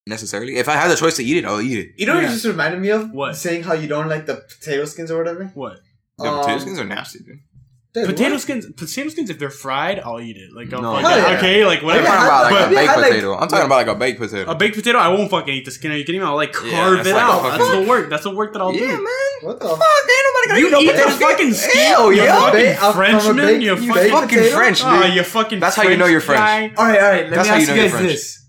[0.07, 0.57] necessarily.
[0.57, 1.89] If I had the choice to eat it, I'll eat it.
[1.97, 2.29] You know what Yeah.
[2.29, 3.11] it just reminded me of?
[3.11, 3.35] What?
[3.35, 5.45] Saying how you don't like the potato skins or whatever.
[5.53, 5.79] What?
[6.17, 7.39] The potato Um, skins are nasty, dude.
[7.91, 8.41] Dude, Potato what?
[8.41, 9.31] skins, potato skins.
[9.31, 10.53] If they're fried, I'll eat it.
[10.53, 11.37] Like, I'll No, fucking- yeah.
[11.39, 12.05] okay, like whatever.
[12.07, 12.29] I'm whatever.
[12.29, 13.33] talking about like But- a baked I like- potato.
[13.39, 14.51] I'm talking about like a baked potato.
[14.51, 15.91] A baked potato, I won't fucking eat the skin.
[15.91, 16.27] Are you kidding me?
[16.27, 17.41] I'll like carve Yeah, it like out.
[17.41, 18.09] That's fucking- the work.
[18.11, 18.77] That's the work that I'll do.
[18.77, 19.05] yeah, man.
[19.41, 19.87] What the Fuck, fuck?
[20.03, 21.27] ain't nobody gonna You eat no eat the skin.
[21.29, 21.81] fucking skin.
[21.81, 22.39] Hell You yeah.
[22.39, 23.35] fucking Ba- Frenchman.
[23.37, 24.51] baked- You you fucking, baked fucking?
[24.53, 24.87] French, dude.
[24.87, 25.59] Ah, you fucking.
[25.59, 26.39] That's how you know you're French.
[26.41, 27.23] All right, all right.
[27.23, 28.07] Let That's me how you ask know you guys French.
[28.07, 28.45] this: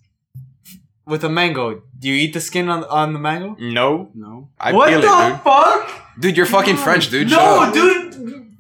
[1.07, 3.57] with a mango, do you eat the skin on on the mango?
[3.59, 4.49] No, No.
[4.61, 5.41] I what feel the it, dude.
[5.43, 5.91] fuck?
[6.21, 7.31] Dude, you're fucking French, dude.
[7.31, 8.00] Shut No, dude.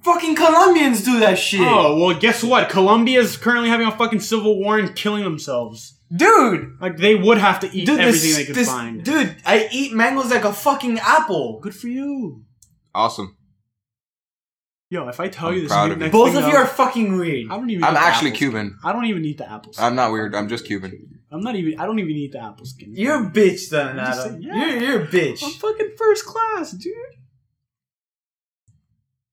[0.03, 1.61] Fucking Colombians do that shit.
[1.61, 2.69] Oh well, guess what?
[2.71, 5.99] Colombia is currently having a fucking civil war and killing themselves.
[6.15, 6.77] dude.
[6.81, 9.05] Like they would have to eat Dude, everything this, they could this, find.
[9.05, 11.61] dude, I eat mangoes like a fucking apple.
[11.61, 12.45] Good for you.
[12.95, 13.37] Awesome.
[14.89, 16.11] Yo, if I tell I'm you this, proud is of the you.
[16.11, 17.51] next Both of you are fucking weird.
[17.51, 17.85] I don't even.
[17.85, 18.67] I'm actually apple Cuban.
[18.71, 18.79] skin.
[18.83, 19.79] I don't even eat the apples.
[19.79, 20.35] I'm not weird.
[20.35, 21.21] I'm just Cuban.
[21.31, 21.79] I'm not even.
[21.79, 22.93] I don't even eat the apple skin.
[22.97, 24.19] You're a bitch, then, I'm Adam.
[24.31, 24.67] saying, yeah.
[24.67, 25.45] You're you're a bitch.
[25.45, 26.93] I'm fucking first class, dude.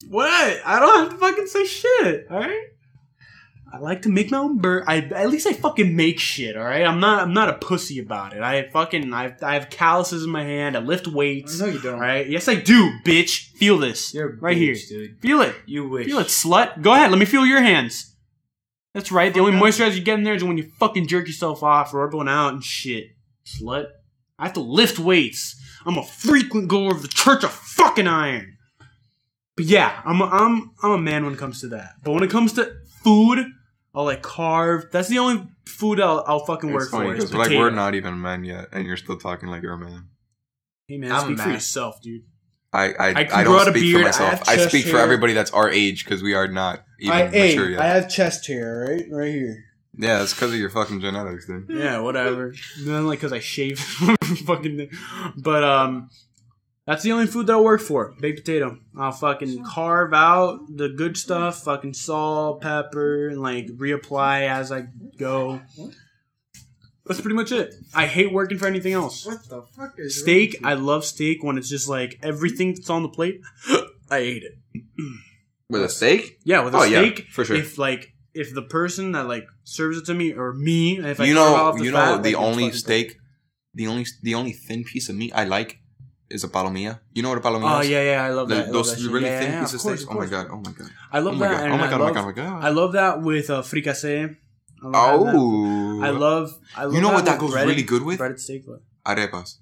[0.09, 0.61] What?
[0.65, 2.27] I don't have to fucking say shit.
[2.29, 2.67] All right.
[3.71, 4.85] I like to make my own burger.
[4.87, 6.55] I at least I fucking make shit.
[6.55, 6.85] All right.
[6.85, 7.21] I'm not.
[7.21, 8.41] I'm not a pussy about it.
[8.41, 9.13] I fucking.
[9.13, 9.35] I.
[9.41, 10.77] I have calluses in my hand.
[10.77, 11.59] I lift weights.
[11.59, 11.95] No, you don't.
[11.95, 12.27] All right.
[12.27, 13.51] Yes, I do, bitch.
[13.57, 14.13] Feel this.
[14.13, 15.07] You're right bitch, here.
[15.07, 15.19] dude.
[15.19, 15.55] Feel it.
[15.65, 16.05] You wish.
[16.05, 16.81] Feel it, slut.
[16.81, 17.11] Go ahead.
[17.11, 18.15] Let me feel your hands.
[18.93, 19.33] That's right.
[19.33, 22.07] The only moisturizer you get in there is when you fucking jerk yourself off or
[22.07, 23.09] one out and shit.
[23.45, 23.87] Slut.
[24.39, 25.61] I have to lift weights.
[25.85, 28.56] I'm a frequent goer of the Church of Fucking Iron.
[29.57, 31.95] But yeah, I'm a, I'm I'm a man when it comes to that.
[32.03, 32.71] But when it comes to
[33.03, 33.43] food,
[33.93, 34.85] I'll like carve.
[34.91, 37.15] That's the only food I'll, I'll fucking work funny for.
[37.15, 37.61] is like potato.
[37.61, 40.09] we're not even men yet, and you're still talking like you're a man.
[40.87, 41.53] Hey man, I'm a speak for man.
[41.55, 42.21] yourself, dude.
[42.71, 44.29] I I, I I, can grow out don't a speak beard, for I myself.
[44.29, 44.99] have I, chest speak for hair.
[44.99, 47.79] everybody that's our age because we are not even mature yet.
[47.81, 49.05] I have chest hair, right?
[49.09, 49.63] Right here.
[49.97, 51.65] yeah, it's because of your fucking genetics, dude.
[51.69, 52.53] Yeah, whatever.
[52.85, 53.79] then like because I shave
[54.45, 54.89] fucking.
[55.35, 56.09] But um
[56.87, 58.15] that's the only food that I'll work for.
[58.21, 58.79] Baked potato.
[58.97, 64.87] I'll fucking carve out the good stuff, fucking salt, pepper, and like reapply as I
[65.19, 65.59] go.
[67.05, 67.73] That's pretty much it.
[67.93, 69.25] I hate working for anything else.
[69.25, 73.03] What the fuck is Steak, I love steak when it's just like everything that's on
[73.03, 73.41] the plate.
[74.09, 74.83] I ate it.
[75.69, 76.39] With a steak?
[76.45, 77.57] Yeah, with a Oh, yeah, steak, for sure.
[77.57, 81.33] If like if the person that like serves it to me or me, if you
[81.33, 83.17] carve know, off the you fat, know, like, the it's only fucking steak,
[83.73, 85.79] the only the only thin piece of meat I like
[86.29, 86.99] is a palomilla.
[87.13, 87.89] You know what a palomilla Oh is?
[87.89, 88.61] yeah, yeah, I love The- that.
[88.61, 90.09] I love those that really Yeah, thin yeah, pieces of of course, steak.
[90.11, 90.47] of Oh my god!
[90.51, 90.89] Oh my god!
[91.11, 91.51] I love Oh that.
[91.51, 91.63] god!
[91.71, 92.01] Oh my I god!
[92.01, 92.21] Oh my god!
[92.21, 92.63] Oh my god!
[92.65, 94.23] I love that with uh, fricassee.
[94.83, 95.35] I love that.
[95.35, 96.59] Oh, I love.
[96.75, 98.17] I love You know what that goes breaded- really good with?
[98.19, 98.63] breaded steak.
[98.67, 98.81] What?
[99.05, 99.57] arepas.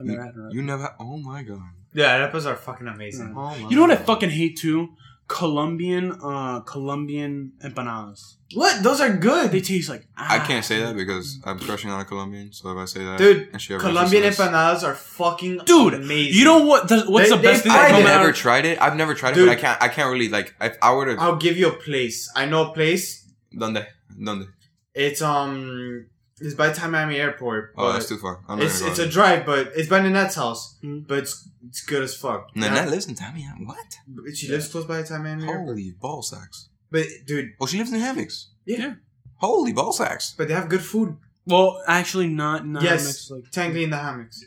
[0.00, 0.94] I've never had an You never?
[1.00, 1.60] Oh my god!
[1.94, 3.28] Yeah, arepas are fucking amazing.
[3.28, 3.36] Mm.
[3.36, 4.88] Oh my You know what I fucking hate too?
[5.28, 8.36] Colombian, uh, Colombian empanadas.
[8.54, 8.82] What?
[8.84, 9.50] Those are good.
[9.50, 10.06] They taste like.
[10.16, 10.46] I ah.
[10.46, 12.52] can't say that because I'm crushing on a Colombian.
[12.52, 14.94] So if I say that, Dude, and she ever Colombian listens to this- empanadas are
[14.94, 16.38] fucking Dude, amazing.
[16.38, 16.88] You know what?
[16.88, 18.34] The, what's They- the best thing I that I've never out?
[18.36, 18.80] tried it.
[18.80, 19.82] I've never tried it, but I can't.
[19.82, 20.54] I can't really like.
[20.60, 22.30] If I were to, I'll give you a place.
[22.36, 23.28] I know a place.
[23.56, 23.84] donde,
[24.22, 24.46] donde?
[24.94, 26.06] It's um,
[26.40, 27.72] it's by Miami Airport.
[27.76, 28.40] Oh, that's too far.
[28.48, 30.76] I'm It's it's a drive, but it's by Nanette's house.
[30.82, 31.00] Hmm.
[31.08, 32.54] But it's it's good as fuck.
[32.54, 32.90] Nanette Yeah.
[32.90, 33.66] lives in Tamiami.
[33.66, 33.86] What?
[34.06, 35.66] But She lives close by the Miami Airport.
[35.66, 36.68] Holy ball sacks!
[36.90, 38.48] But dude, Oh, she lives in hammocks.
[38.64, 38.94] yeah.
[39.36, 40.34] Holy ball sacks!
[40.36, 41.16] But they have good food.
[41.46, 42.66] Well, actually, not.
[42.66, 44.42] not yes, mixed, like, technically in the hammocks.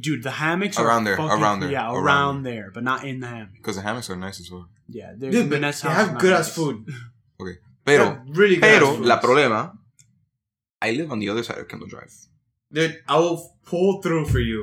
[0.00, 3.04] dude, the hammocks are Around there, fucking- around there, Yeah, around around, there, but not
[3.04, 3.54] in the hammock.
[3.56, 4.68] Because the hammocks are nice as well.
[4.88, 6.48] Yeah, they're, Dude, but Vanessa's they house have good nice.
[6.48, 6.86] ass food.
[7.40, 9.76] Okay, pero really good pero la problema.
[10.86, 12.12] I live on the other side of Kendall Drive.
[12.72, 14.60] Dude, I will pull through for you.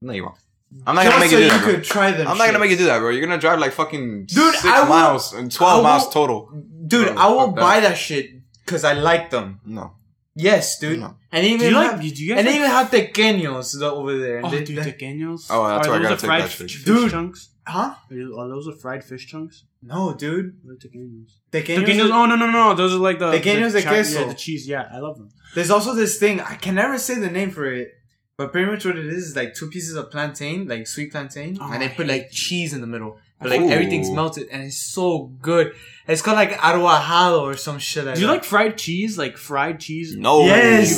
[0.00, 0.38] No, you won't.
[0.86, 1.64] I'm not Just gonna make so you do you that.
[1.64, 1.74] Bro.
[1.74, 2.26] could try them.
[2.28, 3.10] I'm not gonna make you do that, bro.
[3.10, 6.38] You're gonna drive like fucking Dude, six will- miles and twelve I miles total.
[6.86, 7.60] Dude, Bro, I will fuck that.
[7.60, 8.30] buy that shit
[8.64, 9.60] because I like them.
[9.66, 9.92] No,
[10.34, 10.98] Yes, dude.
[11.00, 11.14] No.
[11.30, 11.90] And even Do you like?
[11.90, 14.40] have, Do you guys and like even have tequeños tho- over there.
[14.42, 15.46] Oh, they- dude, they- pequeños.
[15.50, 16.84] Oh, that's Are why I gotta the take fried that f- shit.
[16.86, 17.10] Dude.
[17.10, 17.50] chunks?
[17.66, 17.94] Huh?
[18.10, 19.64] Are those the fried fish chunks?
[19.82, 20.56] No, dude.
[20.62, 21.32] What are tequeños?
[21.50, 21.84] Tequeños.
[21.84, 22.10] Tequeños?
[22.12, 22.74] Oh no no no!
[22.74, 24.20] Those are like the Tequeños the de cha- queso.
[24.20, 24.68] Yeah, the cheese.
[24.68, 25.28] Yeah, I love them.
[25.54, 26.40] There's also this thing.
[26.40, 27.92] I can never say the name for it,
[28.36, 31.58] but pretty much what it is is like two pieces of plantain, like sweet plantain,
[31.60, 33.18] Oh, and they oh, put like cheese in the middle.
[33.40, 33.70] But like Ooh.
[33.70, 35.72] everything's melted, and it's so good.
[36.06, 38.32] It's called like arrojado or some shit like Do you that.
[38.34, 39.18] like fried cheese?
[39.18, 40.14] Like fried cheese?
[40.16, 40.44] no.
[40.44, 40.96] Yes.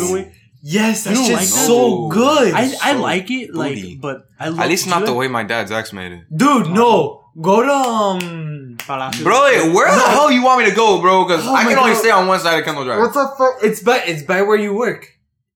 [0.64, 0.88] Even way?
[0.88, 1.66] Yes, that You like that?
[1.66, 2.54] so good.
[2.54, 3.96] I, I so like it, like, booty.
[3.96, 6.22] but I love At least not the way my dad's ex made it.
[6.34, 7.20] Dude, no.
[7.40, 8.76] Go to um.
[8.78, 9.24] Palacio?
[9.24, 11.24] Bro, where the hell you want me to go, bro?
[11.24, 12.00] Because Oh I can only God.
[12.00, 12.98] stay on one side of Kendall Drive.
[13.00, 13.54] What the fuck?
[13.62, 15.08] It's by it's by where you work.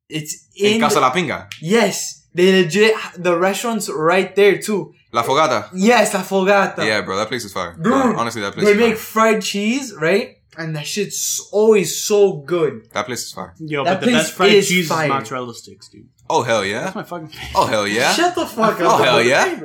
[0.09, 0.75] It's in.
[0.75, 1.47] In Casa La Pinga.
[1.61, 2.95] yes, they legit.
[3.17, 4.93] The restaurant's right there too.
[5.13, 5.69] La Fogata.
[5.75, 6.85] Yes, La Fogata.
[6.85, 7.75] Yeah, bro, that place is fire.
[7.75, 9.35] Dude, Bro, honestly, that place They is make fire.
[9.35, 10.38] fried cheese, right?
[10.59, 12.89] And that shit's always so good.
[12.93, 13.55] That place is fire.
[13.61, 15.07] Yo, That but the place best fried is cheese fire.
[15.07, 16.09] is mozzarella sticks, dude.
[16.29, 16.83] Oh, hell yeah.
[16.85, 17.53] That's my fucking favorite.
[17.55, 18.13] Oh, hell yeah.
[18.13, 19.01] Shut the fuck up.
[19.01, 19.61] Oh, hell yeah.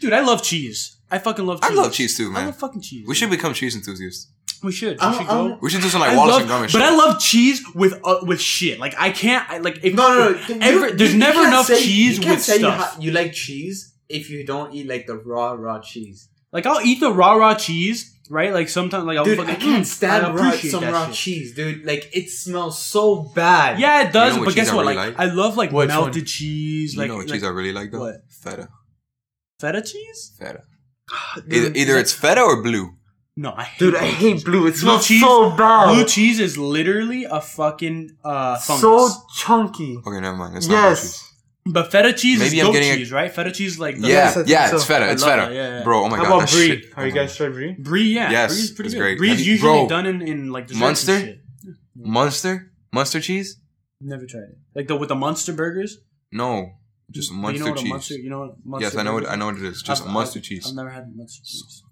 [0.00, 0.96] Dude, I love cheese.
[1.10, 1.64] I fucking love cheese.
[1.66, 1.78] I cheese.
[1.78, 2.36] love cheese too, man.
[2.36, 2.46] I man.
[2.46, 3.06] love fucking cheese.
[3.08, 4.28] We should become cheese enthusiasts.
[4.62, 4.96] We should.
[4.98, 5.48] We I'm- should go.
[5.48, 6.82] I'm- We should do some like I Wallace love, and Gromit but shit.
[6.82, 8.78] I love cheese with uh, with shit.
[8.78, 9.48] Like I can't.
[9.50, 10.38] I, like if, No, no, no.
[10.48, 12.58] you- every- you- there's you never can't enough say- cheese you can't with say you
[12.60, 12.78] stuff.
[12.94, 16.28] ha- You, like cheese if you don't eat like the raw, raw cheese.
[16.52, 18.52] Like I'll eat the raw raw cheese, right?
[18.52, 21.14] Like sometimes, like I'll Dude, fucking, I can't stand I raw, some raw shit.
[21.14, 21.84] cheese, dude.
[21.84, 23.78] Like it smells so bad.
[23.78, 24.34] Yeah, it does.
[24.34, 24.82] You know but guess I what?
[24.82, 25.28] really Like, like?
[25.28, 26.24] I love like Which melted one?
[26.26, 26.94] cheese.
[26.94, 28.00] You Like, know what like cheese I really like though?
[28.00, 28.16] what?
[28.28, 28.68] Feta.
[29.60, 30.34] feta cheese.
[30.38, 30.62] Feta.
[31.48, 32.90] Dude, Either, either that- it's feta or blue.
[33.36, 34.44] no, I hate Dude, I blue hate cheese.
[34.44, 34.58] blue.
[34.66, 35.94] It Blue smells cheese- so bad.
[35.94, 38.80] Blue cheese is literally a fucking uh fungus.
[38.82, 39.96] so chunky.
[40.06, 40.56] Okay, never mind.
[40.56, 41.04] It's not blue cheese.
[41.04, 41.27] Yes.
[41.72, 43.32] But feta cheese Maybe is I'm goat getting a- cheese, right?
[43.32, 44.76] Feta cheese, like the, Yeah, Yes, I think yeah, so.
[44.76, 45.10] it's feta.
[45.10, 45.46] It's love feta.
[45.46, 45.84] that, yeah, yeah.
[45.84, 46.66] Bro, oh my How god, about that brie?
[46.68, 46.84] shit.
[46.86, 47.72] Have oh you my guys tried brie?
[47.78, 48.12] brie.
[48.14, 49.00] Yeah, Yes, brie is pretty it's good.
[49.00, 49.18] great.
[49.18, 51.12] Brie Have is you- usually bro, done in, in like desserts Munster?
[51.14, 51.40] and shit.
[51.96, 52.72] Monster?
[52.92, 53.60] Monster cheese?
[54.00, 54.58] Never tried it.
[54.74, 55.98] Like the with the Munster burgers.
[56.32, 56.72] No,
[57.10, 57.90] just But you Munster know what a cheese.
[57.90, 59.82] Munster, you know what Munster yes, I know what burgers I know what it is.
[59.82, 60.66] Just I've- Munster I've- cheese.
[60.68, 61.82] I've never had Munster cheese.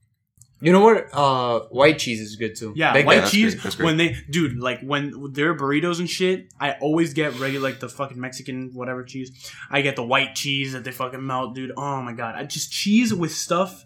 [0.60, 1.08] You know what?
[1.12, 2.72] Uh, white cheese is good too.
[2.74, 3.20] Yeah, Like white that.
[3.22, 3.54] that's cheese.
[3.54, 3.84] great, that's great.
[3.86, 7.90] When they, dude, like when their burritos and shit, I always get regular, like the
[7.90, 9.30] fucking Mexican whatever cheese.
[9.70, 11.72] I get the white cheese that they fucking melt, dude.
[11.76, 13.84] Oh my god, I just cheese with stuff,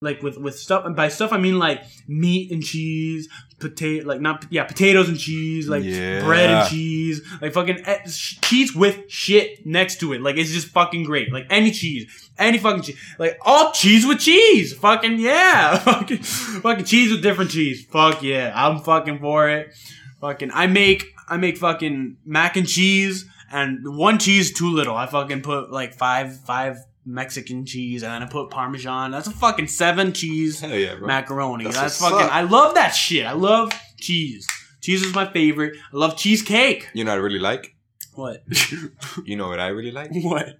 [0.00, 0.84] like with with stuff.
[0.84, 3.28] And by stuff I mean like meat and cheese,
[3.68, 6.24] potato, like not yeah, potatoes and cheese, like Yeah.
[6.24, 10.20] bread and cheese, like fucking eh, cheese with shit next to it.
[10.22, 11.32] Like it's just fucking great.
[11.32, 14.72] Like any cheese, any fucking cheese, like all cheese with cheese.
[14.74, 17.84] Fucking yeah, fucking fucking cheese with different cheese.
[17.86, 19.74] Fuck yeah, I'm fucking for it.
[20.20, 24.96] Fucking I make I make fucking mac and cheese and one cheese too little.
[24.96, 26.76] I fucking put like five five
[27.06, 29.10] Mexican cheese and then I put Parmesan.
[29.10, 31.06] That's a fucking seven cheese Hell yeah, bro.
[31.06, 31.64] macaroni.
[31.64, 32.18] That's That's, fucking.
[32.26, 32.34] up.
[32.34, 33.26] I love that shit.
[33.26, 34.46] I love cheese.
[34.82, 35.76] Cheese is my favorite.
[35.92, 36.88] I love cheesecake.
[36.94, 37.74] You know what I really like?
[38.14, 38.42] What?
[39.24, 40.10] You know what I really like?
[40.12, 40.58] what?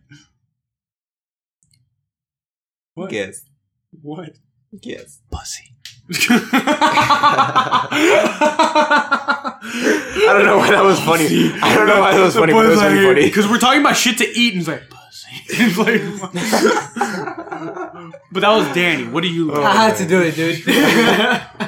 [2.95, 3.11] What?
[3.11, 3.43] Guess.
[4.03, 4.37] What?
[4.81, 5.21] Guess.
[5.31, 5.71] Pussy.
[9.07, 11.53] I don't know why that was funny.
[11.63, 13.23] I don't know why that was funny, but it was really funny.
[13.25, 14.83] Because we're talking about shit to eat, and it's like
[15.79, 16.01] like,
[18.33, 19.07] but that was Danny.
[19.07, 19.55] What do you?
[19.55, 20.65] I had to do it, dude.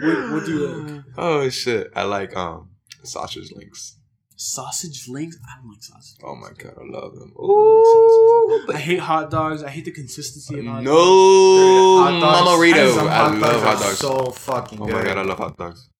[0.00, 1.04] What, what do you like?
[1.16, 1.90] Oh shit.
[1.96, 2.68] I like um
[3.02, 3.96] sausage links.
[4.36, 5.36] Sausage links?
[5.44, 6.20] I don't like sausage.
[6.22, 7.32] Oh my god, I love them.
[7.36, 9.64] Ooh, I hate hot dogs.
[9.64, 10.84] I hate the consistency of hot dogs.
[10.84, 12.94] No, Hot dogs- Mamarito.
[12.94, 13.98] some I love hot dogs.
[13.98, 14.94] So fucking oh good.
[14.94, 15.90] my god, I love hot dogs.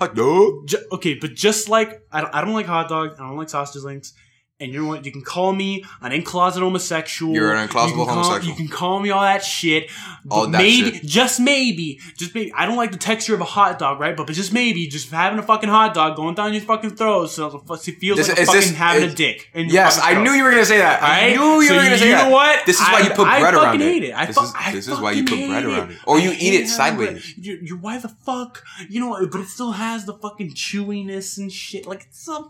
[0.00, 0.66] Hot dog.
[0.66, 3.50] Ju- okay, but just like I don't, I don't like hot dogs, I don't like
[3.50, 4.14] sausage links,
[4.60, 5.04] and you know what?
[5.06, 7.34] You can call me an in closet homosexual.
[7.34, 8.44] You're an can call- homosexual.
[8.44, 9.90] You can call me all that shit.
[10.30, 11.04] All that maybe, shit.
[11.06, 12.52] just maybe, just maybe.
[12.52, 14.16] I don't like the texture of a hot dog, right?
[14.16, 17.28] But, but just maybe, just having a fucking hot dog going down your fucking throat,
[17.30, 19.48] so it feels This- like a fucking this- having a dick.
[19.54, 21.02] in Yes, I knew you were gonna say that.
[21.02, 21.36] I Alright?
[21.36, 22.24] knew you So were gonna say you that.
[22.24, 22.66] You know what?
[22.66, 23.66] This is why I- you put I bread around it.
[23.66, 23.84] I fucking it.
[23.92, 24.14] hate it.
[24.14, 26.30] I this fuck- is, I this is why you put bread around it, or you
[26.38, 27.34] eat it sideways.
[27.38, 28.62] You, you, why the fuck?
[28.88, 31.86] You know, what, but it still has the fucking chewiness and shit.
[31.86, 32.48] Like it's some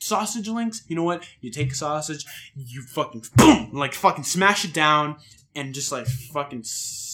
[0.00, 0.82] sausage links.
[0.88, 1.24] You know what?
[1.40, 2.24] You take a sausage,
[2.56, 5.16] you fucking boom, like fucking smash it down,
[5.54, 6.64] and just like fucking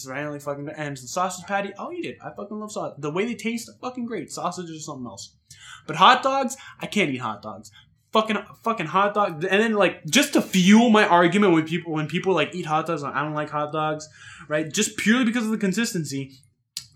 [0.07, 1.71] randomly fucking and the sausage patty.
[1.77, 2.17] I'll eat it.
[2.23, 3.01] I fucking love sausage.
[3.01, 4.31] The way they taste, fucking great.
[4.31, 5.33] Sausage is something else.
[5.85, 7.71] But hot dogs, I can't eat hot dogs.
[8.13, 12.07] Fucking fucking hot dog, and then like just to fuel my argument when people when
[12.07, 14.07] people like eat hot dogs, I don't like hot dogs,
[14.47, 14.71] right?
[14.71, 16.39] Just purely because of the consistency.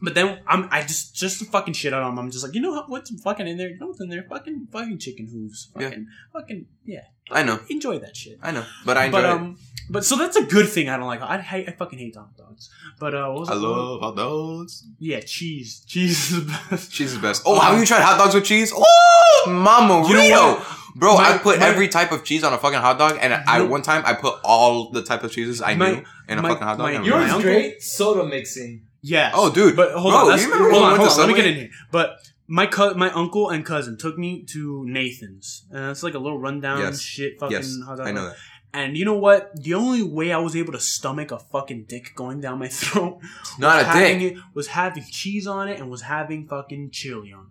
[0.04, 2.26] But then I'm I just just to fucking shit out on them.
[2.26, 3.70] I'm just like, you know what, what's fucking in there?
[3.70, 4.24] You know what's in there?
[4.28, 5.70] Fucking fucking chicken hooves.
[5.78, 5.84] Yeah.
[5.90, 7.02] Fucking fucking yeah.
[7.30, 8.40] I know, Enjoy that shit.
[8.42, 9.32] I know, but I enjoy But it.
[9.32, 9.58] um,
[9.90, 10.90] but so that's a good thing.
[10.90, 11.22] I don't like.
[11.22, 11.70] I hate.
[11.70, 12.70] I fucking hate hot dogs.
[13.00, 13.78] But uh, what was I it called?
[13.78, 14.86] love hot dogs.
[15.00, 15.84] Yeah, cheese.
[15.88, 16.92] Cheese is the best.
[16.92, 17.44] Cheese is best.
[17.46, 18.74] Oh, have you tried hot dogs with cheese?
[18.76, 20.68] Oh, mama, You know what?
[20.96, 23.34] Bro, My- I put my- every type of cheese on a fucking hot dog, and
[23.34, 26.38] I know- one time I put all the type of cheeses I My- knew in
[26.38, 26.86] a my- fucking hot dog.
[26.88, 28.88] my- and I'm Yours like, uncle- great soda mixing.
[29.02, 29.34] Yes.
[29.36, 29.76] Oh, dude.
[29.76, 30.26] But hold Bro, on.
[30.26, 30.98] you That's, remember when hold on.
[31.00, 31.18] Hold on.
[31.18, 31.70] Let me get in here.
[31.92, 36.20] But my co- my uncle and cousin took me to Nathan's, and it's like a
[36.20, 37.02] little rundown Yes.
[37.02, 37.40] shit.
[37.40, 37.78] Fucking yes.
[37.88, 38.36] I know that.
[38.74, 39.52] And you know what?
[39.62, 43.20] The only way I was able to stomach a fucking dick going down my throat
[43.60, 44.34] Not was a having dick.
[44.38, 47.48] it was having cheese on it and was having fucking chili on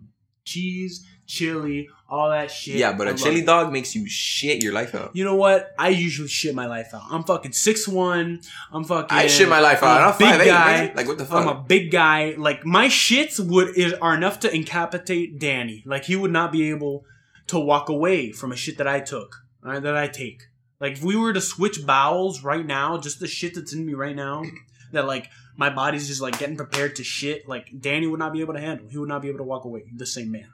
[0.51, 2.75] Cheese, chili, all that shit.
[2.75, 3.45] Yeah, but I a chili it.
[3.45, 5.15] dog makes you shit your life out.
[5.15, 5.73] You know what?
[5.79, 7.03] I usually shit my life out.
[7.09, 8.41] I'm fucking six one.
[8.71, 9.17] I'm fucking.
[9.17, 10.01] I shit my life out.
[10.01, 10.71] I'm a big five guy.
[10.71, 10.95] man.
[10.95, 11.41] Like what the fuck?
[11.41, 12.35] I'm a big guy.
[12.37, 15.83] Like my shits would is, are enough to incapacitate Danny.
[15.85, 17.05] Like he would not be able
[17.47, 20.43] to walk away from a shit that I took, right, that I take.
[20.81, 23.93] Like if we were to switch bowels right now, just the shit that's in me
[23.93, 24.43] right now,
[24.91, 27.47] that like my body's just like getting prepared to shit.
[27.47, 28.87] Like Danny would not be able to handle.
[28.89, 29.83] He would not be able to walk away.
[29.95, 30.49] The same man,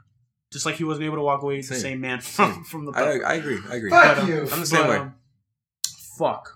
[0.51, 1.57] just like he wasn't able to walk away.
[1.57, 1.79] The Same.
[1.79, 2.63] same man from Same.
[2.71, 2.91] from the.
[2.93, 3.59] I, I agree.
[3.69, 3.89] I agree.
[3.89, 4.39] Fuck But, um, you.
[4.51, 4.95] I'm the same but, way.
[4.97, 5.15] um,
[6.17, 6.53] fuck.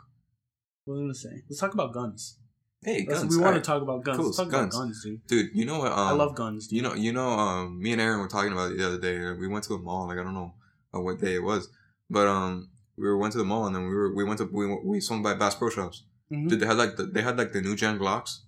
[0.86, 1.44] What was I gonna say?
[1.50, 2.38] Let's talk about guns.
[2.84, 3.36] Hey, Let's- guns.
[3.36, 3.64] we want alright.
[3.64, 4.18] to talk about guns.
[4.18, 4.76] Cool, Let's talk guns.
[4.76, 5.28] about guns, dude.
[5.28, 5.50] dude.
[5.54, 5.92] You know what?
[5.92, 6.68] Um, I love guns.
[6.68, 6.78] Dude.
[6.78, 7.30] You know, you know.
[7.30, 9.24] Um, me and Aaron were talking about it the other day.
[9.24, 10.08] uh, We went to a mall.
[10.08, 10.56] Like I don't know
[10.96, 11.70] uh, what day it was,
[12.10, 14.66] but um, we went to the mall and then we were we went to we
[14.68, 16.04] went- we swung by Bass Pro Shops.
[16.32, 16.50] Mhm.
[16.50, 18.40] Dude, they had like the, they had like the new gen Glocks.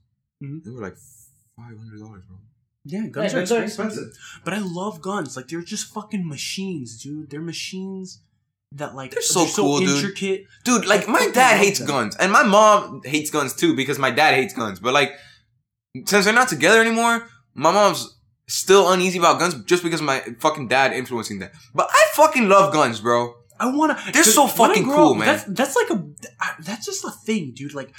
[0.43, 0.63] Mhm.
[0.63, 0.97] They were like
[1.57, 2.37] five hundred dollars, bro.
[2.85, 3.63] Yeah, Yeah, guns, are, are expensive.
[3.63, 4.13] expensive.
[4.43, 5.35] But I love guns.
[5.37, 7.29] Like they're just fucking machines, dude.
[7.29, 8.21] They're machines
[8.73, 9.89] that like They're so cool, dude.
[9.89, 10.45] intricate.
[10.63, 11.87] Dude, like I my dad hates them.
[11.87, 14.79] guns, and my mom hates guns too because my dad hates guns.
[14.79, 15.11] But like,
[16.05, 20.67] since they're not together anymore, my mom's still uneasy about guns just because my fucking
[20.67, 21.53] dad influencing that.
[21.73, 23.35] But I fucking love guns, bro.
[23.59, 23.97] I wanna.
[24.11, 25.27] They're so fucking cool, up, man.
[25.27, 26.03] That's that's like a.
[26.61, 27.73] that's just a thing, dude.
[27.73, 27.93] Like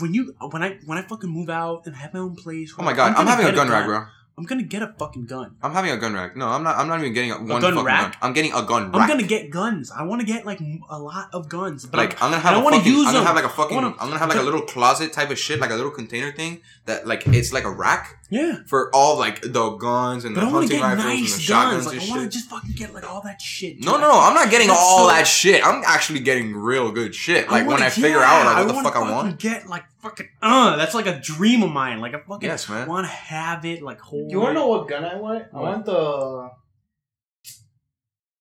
[0.00, 2.74] when you when I when I fucking move out and have my own place.
[2.78, 4.04] Oh my god, I'm, gonna having a gun rack, bro.
[4.38, 5.56] I'm gonna get a fucking gun.
[5.62, 6.36] I'm having a gun rack.
[6.36, 6.76] No, I'm not.
[6.76, 8.12] I'm not even getting a, one gun fucking rack?
[8.12, 8.18] gun.
[8.22, 9.02] I'm getting a gun rack.
[9.02, 9.90] I'm gonna get guns.
[9.90, 10.58] I want to get like
[10.88, 11.84] a lot of guns.
[11.84, 13.76] But like I'm, I'm gonna have don't wanna use I'm gonna have like a fucking
[13.76, 15.74] I I wanna- am gonna have like a little closet type of shit, like a
[15.74, 18.58] little container thing that like it's like a rack yeah.
[18.66, 21.34] for all like the guns and But the I hunting to get rifles and nice
[21.36, 21.86] the shotguns guns.
[21.86, 23.76] Like and I want to just fucking get like all that shit.
[23.76, 23.84] dude.
[23.84, 25.64] No, no, I'm not getting That's all so- that shit.
[25.66, 27.50] I'm actually getting real good shit.
[27.50, 29.38] Like when wanna- I figure yeah, out like what the wanna fuck I fucking want.
[29.38, 32.00] Get like fucking uh, that's like a dream of mine.
[32.00, 32.88] Like I fucking Yes, man.
[32.88, 33.82] want to have it.
[33.82, 34.30] Like hold.
[34.30, 35.44] You wanna know what gun I want?
[35.54, 36.50] I want the.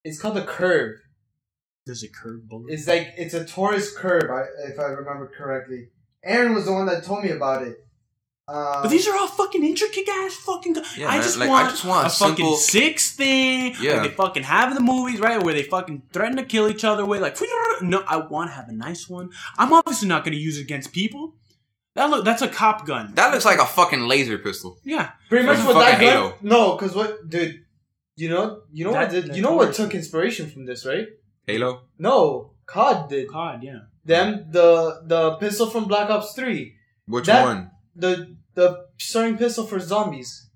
[0.03, 0.97] It's called the Curve.
[1.85, 2.71] Does a curve bullet?
[2.71, 5.87] It's like it's a Taurus Curve, I, if I remember correctly.
[6.23, 7.77] Aaron was the one that told me about it.
[8.53, 10.97] Um, But these are all fucking intricate ass fucking guns.
[10.97, 13.75] Yeah, I just like, I want just want a fucking simple- six thing.
[13.79, 13.93] Yeah.
[13.93, 15.41] Like they fucking have in the movies, right?
[15.41, 17.37] Where they fucking threaten to kill each other with like.
[17.81, 19.29] No, I want to have a nice one.
[19.57, 21.35] I'm obviously not going to use it against people.
[21.95, 23.13] That look, that's a cop gun.
[23.15, 24.77] That looks like a fucking laser pistol.
[24.83, 25.11] yeah.
[25.29, 26.17] pretty much from what that fucking gun.
[26.17, 26.37] Halo.
[26.41, 27.65] No, because what, dude?
[28.15, 29.35] You know, you know what did?
[29.35, 29.77] You know what Taurus.
[29.77, 31.07] took inspiration from this, right?
[31.47, 31.81] Halo.
[31.97, 33.27] No, COD did.
[33.29, 33.79] God, yeah.
[34.05, 36.75] Them the the pistol from Black Ops Three,
[37.07, 37.71] Which That- one?
[37.95, 40.49] the the starting pistol for zombies.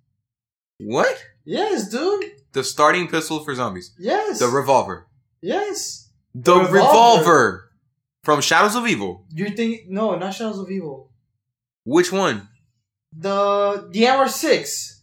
[0.80, 1.24] What?
[1.46, 2.26] Yes, dude.
[2.54, 3.94] The starting pistol for zombies.
[4.00, 4.40] Yes.
[4.40, 5.08] The revolver.
[5.42, 6.10] yes.
[6.34, 6.74] The Revolver.
[6.74, 7.72] revolver.
[8.24, 9.26] from Shadows of Evil.
[9.32, 11.10] You're thinking no, not Shadows of Evil.
[11.86, 12.50] Which one?
[13.18, 15.02] The the MR six.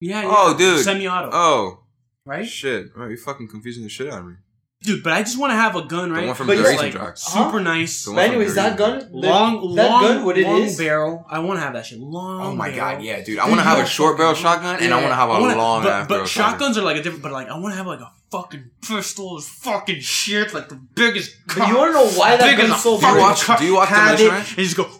[0.00, 0.22] Yeah.
[0.22, 0.28] yeah.
[0.32, 0.82] Oh, dude.
[0.84, 1.84] Semi-auto, Oh
[2.26, 2.46] right?
[2.46, 2.86] shit!
[2.96, 4.34] Oh, you're fucking confusing the shit out of me.
[4.82, 6.22] Dude, but I just want to have a gun, right?
[6.22, 7.18] The one from But the yeah, like, track.
[7.18, 7.58] super Huh?
[7.58, 8.06] nice.
[8.06, 10.62] One But from anyways, that racing gun, the- long, that long, gun, what it long
[10.62, 11.26] is- barrel.
[11.28, 11.98] I want to have that shit.
[12.00, 12.40] Long.
[12.40, 12.94] Oh my barrel.
[12.96, 13.38] god, yeah, dude!
[13.40, 15.32] I want to have a short barrel fucking- shotgun, and I want to have a
[15.32, 16.52] wanna- long but, ass but barrel shotgun.
[16.52, 17.22] shotguns are like a different.
[17.22, 20.76] But like, I want to have like a fucking pistol, is fucking shit, like the
[20.94, 21.36] biggest.
[21.46, 23.42] But you wanna know why that big as gun's a so Do you fucking watch-
[23.42, 24.88] car- do you watch have Demolition it, And just go.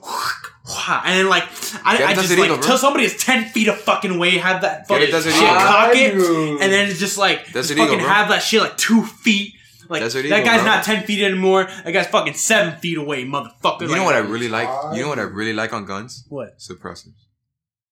[1.04, 1.44] And then like
[1.84, 2.64] I, I just like Eagle, bro.
[2.66, 6.72] till somebody is ten feet of fucking way, have that fucking shit, cock it, and
[6.72, 8.08] then it's just like Desert just Eagle, fucking bro.
[8.08, 9.54] have that shit like two feet.
[9.90, 10.70] Like Desert that Eagle, guy's bro.
[10.70, 11.64] not ten feet anymore.
[11.84, 13.82] That guy's fucking seven feet away, motherfucker.
[13.82, 14.68] You Like, know what I really like?
[14.94, 16.24] You know what I really like on guns?
[16.28, 16.58] What?
[16.58, 17.12] Suppressors.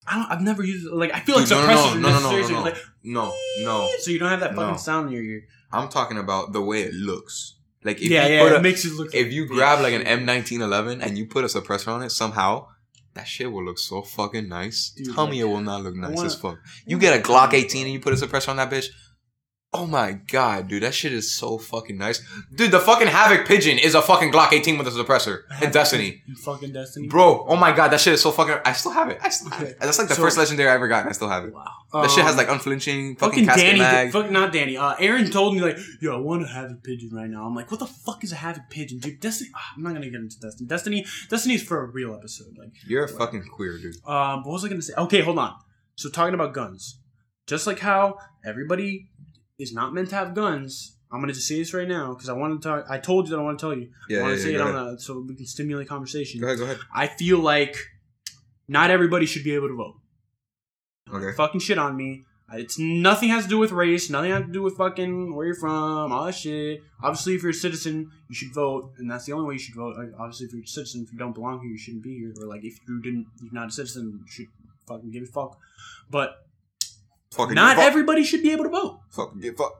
[0.06, 0.30] I don't.
[0.32, 1.12] I've never used like.
[1.12, 2.40] I feel like no, suppressors no, are no, no, no, necessary.
[2.40, 3.34] no, so no, you're like, no,
[3.64, 3.90] no.
[3.98, 4.76] so you don't have that fucking No.
[4.78, 5.42] sound in your ear.
[5.72, 7.56] I'm talking about the way it looks.
[7.84, 8.42] Like if yeah, you yeah.
[8.44, 9.14] put It a, makes it look.
[9.14, 12.68] if you grab like an M1911 and you put a suppressor on it somehow,
[13.14, 14.90] that shit will look so fucking nice.
[14.96, 16.58] Dude, Tell like, me it will not look nice wanna- as fuck.
[16.86, 18.86] You get a Glock 18 and you put a suppressor on that bitch.
[19.74, 22.22] Oh my god, dude, that shit is so fucking nice.
[22.54, 26.22] Dude, the fucking Havoc Pigeon is a fucking Glock 18 with a suppressor in Destiny.
[26.26, 27.06] You fucking Destiny.
[27.08, 28.54] Bro, oh my god, that shit is so fucking.
[28.64, 29.18] I still have it.
[29.20, 29.76] I still have it.
[29.78, 31.00] That's like the So- first legendary I ever got.
[31.00, 31.52] and I still have it.
[31.52, 31.66] Wow.
[31.92, 33.78] That shit has Um, like unflinching fucking, fucking Danny.
[33.78, 34.10] mag.
[34.10, 34.78] Fuck not Danny.
[34.78, 37.44] Uh, Aaron told me like, yo, I want a havoc pigeon right now.
[37.46, 39.20] I'm like, what the fuck is a havoc pigeon, dude?
[39.20, 39.50] Destiny.
[39.54, 40.66] ah, I'm not gonna get into Destiny.
[40.66, 41.06] Destiny.
[41.28, 42.56] Destiny is for a real episode.
[42.58, 43.96] Like, You're a fucking queer, dude.
[44.06, 44.94] Um, what was I gonna say?
[44.96, 45.54] Okay, hold on.
[45.94, 47.00] So talking about guns,
[47.46, 48.16] just like how
[48.46, 49.10] everybody
[49.58, 50.96] is not meant to have guns.
[51.10, 52.86] I'm gonna just say this right now because I want to talk.
[52.88, 53.90] I told you that I want to tell you.
[54.08, 54.98] Yeah, I want yeah, to say yeah, it on ahead.
[54.98, 56.40] the so we can stimulate conversation.
[56.40, 56.78] Go ahead, go ahead.
[56.94, 57.76] I feel like
[58.68, 59.94] not everybody should be able to vote.
[61.12, 61.34] Okay.
[61.34, 62.24] Fucking shit on me.
[62.52, 64.08] It's nothing has to do with race.
[64.08, 66.12] Nothing has to do with fucking where you're from.
[66.12, 66.80] All that shit.
[67.02, 69.74] Obviously, if you're a citizen, you should vote, and that's the only way you should
[69.74, 69.96] vote.
[69.98, 72.32] Like, obviously, if you're a citizen, if you don't belong here, you shouldn't be here.
[72.40, 74.46] Or like, if you didn't, you're not a citizen, you should
[74.86, 75.58] fucking give a fuck.
[76.10, 76.47] But
[77.32, 77.84] Fucking not fuck.
[77.84, 79.00] everybody should be able to vote.
[79.10, 79.72] Fucking give a fuck.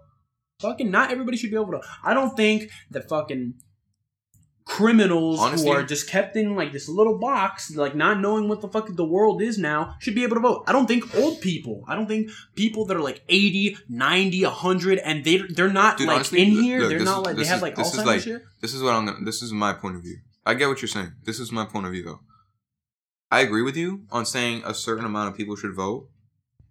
[0.61, 1.81] Fucking not everybody should be able to.
[2.05, 3.55] I don't think that fucking
[4.65, 8.61] criminals Honestly- who are just kept in like this little box, like not knowing what
[8.61, 10.65] the fuck the world is now, should be able to vote.
[10.67, 11.85] I don't think old people.
[11.89, 16.09] I don't think people that are like 80, 90, 100 and they they're not Dude,
[16.09, 16.81] like honestly, in here.
[16.81, 18.43] look, they're not is- like they this have like this is like- shit.
[18.61, 19.25] This is what I'm gonna.
[19.25, 20.19] This is my point of view.
[20.45, 21.13] I get what you're saying.
[21.25, 22.21] This is my point of view, though.
[23.31, 26.09] I agree with you on saying a certain amount of people should vote,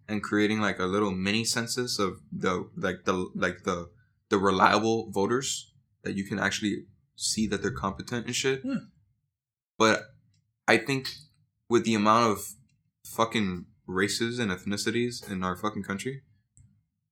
[0.07, 3.89] and creating like a little mini census of the like the like the
[4.29, 5.73] the reliable voters
[6.03, 6.85] that you can actually
[7.15, 8.61] see that they're competent and shit.
[8.63, 8.75] Yeah.
[9.77, 10.03] But
[10.67, 11.09] I think
[11.69, 12.39] with the amount of
[13.05, 16.21] fucking races and ethnicities in our fucking country,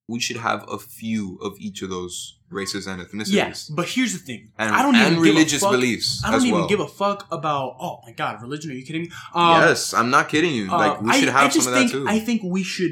[0.08, 3.34] we should have a few of each of those races and ethnicities.
[3.34, 4.52] Yes, but here's the thing.
[4.58, 6.68] And, I don't even give a religious fuck- beliefs I don't even well.
[6.68, 7.76] give a fuck about.
[7.80, 8.70] Oh my god, religion?
[8.72, 9.12] Are you kidding me?
[9.34, 10.72] Um, yes, I'm not kidding you.
[10.72, 12.08] uh, like we I- should I have just some of think, that too.
[12.08, 12.92] I think we should.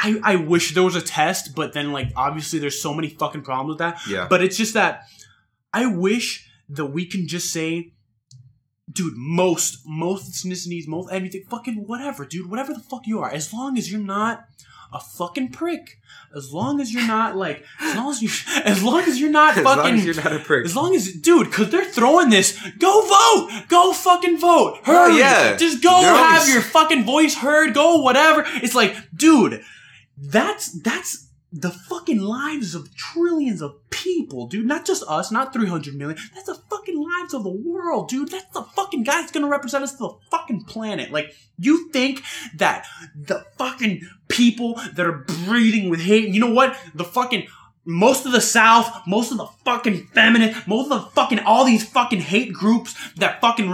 [0.00, 3.42] I I wish there was a test, but then like obviously there's so many fucking
[3.42, 4.00] problems with that.
[4.08, 4.26] yeah.
[4.28, 5.02] But it's just that
[5.72, 7.92] I wish that we can just say,
[8.90, 13.52] dude, most most ethnicities, most everything, fucking whatever, dude, whatever the fuck you are, as
[13.52, 14.46] long as you're not
[14.94, 15.98] a fucking prick,
[16.36, 18.30] as long as you're not like, as long as you,
[18.64, 19.94] as long as you're not as long fucking.
[19.96, 20.64] as you're not a prick.
[20.64, 22.56] As long as, dude, because they're throwing this.
[22.78, 23.64] Go vote.
[23.68, 24.78] Go fucking vote.
[24.86, 25.18] Oh, Hurry.
[25.18, 25.56] yeah.
[25.56, 27.74] Just go have your fucking voice heard.
[27.74, 28.44] Go whatever.
[28.62, 29.62] It's like, dude,
[30.16, 31.23] that's that's
[31.56, 34.66] the fucking lives of trillions of people, dude.
[34.66, 35.30] Not just us.
[35.30, 36.18] Not three hundred million.
[36.34, 38.30] That's the fucking lives of the world, dude.
[38.30, 41.12] That's the fucking guy that's gonna represent us to the fucking planet.
[41.12, 42.22] Like, you think
[42.56, 46.76] that the fucking people that are breathing with hate, you know what?
[46.92, 47.46] The fucking
[47.84, 51.88] most of the South, most of the fucking feminist, most of the fucking all these
[51.88, 53.72] fucking hate groups that fucking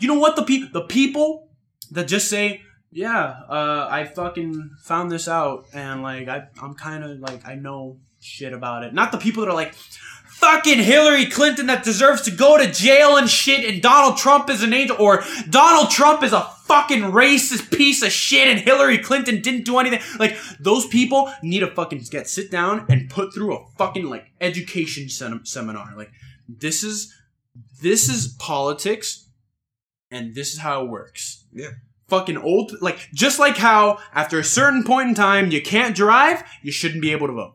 [0.00, 1.48] you know what the people the people
[1.92, 2.62] that just say
[2.92, 7.54] yeah uh, I fucking found this out and like I I'm kind of like I
[7.54, 8.94] know shit about it.
[8.94, 13.16] Not the people that are like fucking Hillary Clinton that deserves to go to jail
[13.16, 17.76] and shit and Donald Trump is an angel or Donald Trump is a fucking racist
[17.76, 20.00] piece of shit and Hillary Clinton didn't do anything.
[20.18, 24.26] Like those people need to fucking get sit down and put through a fucking like
[24.40, 25.92] education sem- seminar.
[25.96, 26.10] Like
[26.48, 27.14] this is
[27.80, 29.28] this is politics
[30.10, 31.44] and this is how it works.
[31.52, 31.70] Yeah.
[32.12, 36.38] Fucking old like just like how after a certain point in time you can't drive
[36.62, 37.54] you shouldn't be able to vote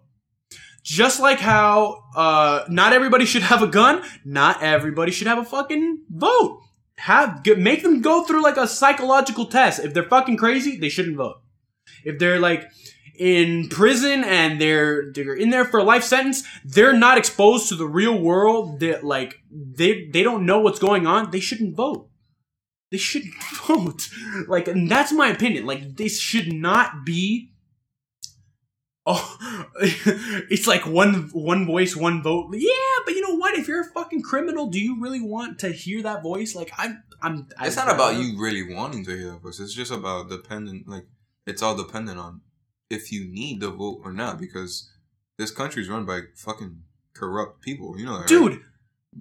[0.88, 5.44] just like how uh, not everybody should have a gun, not everybody should have a
[5.44, 6.62] fucking vote.
[7.00, 9.84] Have g- make them go through like a psychological test.
[9.84, 11.42] If they're fucking crazy, they shouldn't vote.
[12.06, 12.64] If they're like
[13.20, 17.76] in prison and they're they're in there for a life sentence, they're not exposed to
[17.76, 18.80] the real world.
[18.80, 21.32] That like they they don't know what's going on.
[21.32, 22.10] They shouldn't vote.
[22.92, 23.34] They shouldn't
[23.68, 24.10] vote.
[24.48, 25.66] Like, and that's my opinion.
[25.66, 27.52] Like, this should not be
[29.10, 29.38] Oh,
[29.80, 32.50] it's like one one voice, one vote.
[32.54, 32.70] Yeah,
[33.06, 33.58] but you know what?
[33.58, 36.56] If you're a fucking criminal, do you really want to hear that voice?
[36.56, 37.48] Like I'm, I'm.
[37.62, 39.62] It's I- not about you really wanting to hear that voice.
[39.62, 40.90] It's just about dependent.
[40.90, 41.06] Like
[41.46, 42.42] it's all dependent on
[42.90, 44.42] if you need the vote or not.
[44.42, 44.92] Because
[45.38, 46.82] this country's run by fucking
[47.14, 47.98] corrupt people.
[47.98, 48.28] You know that, right?
[48.28, 48.62] dude,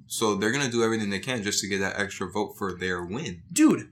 [0.06, 3.05] So they're gonna do everything they can just to get that extra vote for their
[3.05, 3.43] win.
[3.52, 3.89] dude.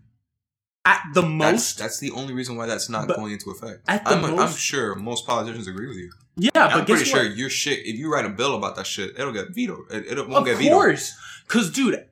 [0.87, 3.85] At the most, that's the only reason why that's not going into effect.
[3.89, 6.11] at the I'm, I'm sure most politicians agree with you.
[6.37, 6.51] yeah.
[6.55, 7.87] I'm but pretty guess sure your shit.
[7.87, 9.91] If you write a bill about that shit, it'll get vetoed.
[9.91, 10.73] It, it won't Of get vetoed.
[10.73, 11.17] Of course,
[11.49, 12.05] because dude,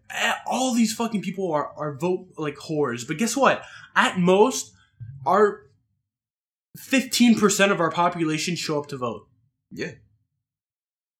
[0.46, 3.06] all these fucking people are are vote like whores.
[3.06, 3.62] But guess what?
[3.94, 4.72] At most,
[5.26, 5.66] our
[6.78, 9.28] fifteen percent of our population show up to vote.
[9.70, 9.90] Yeah.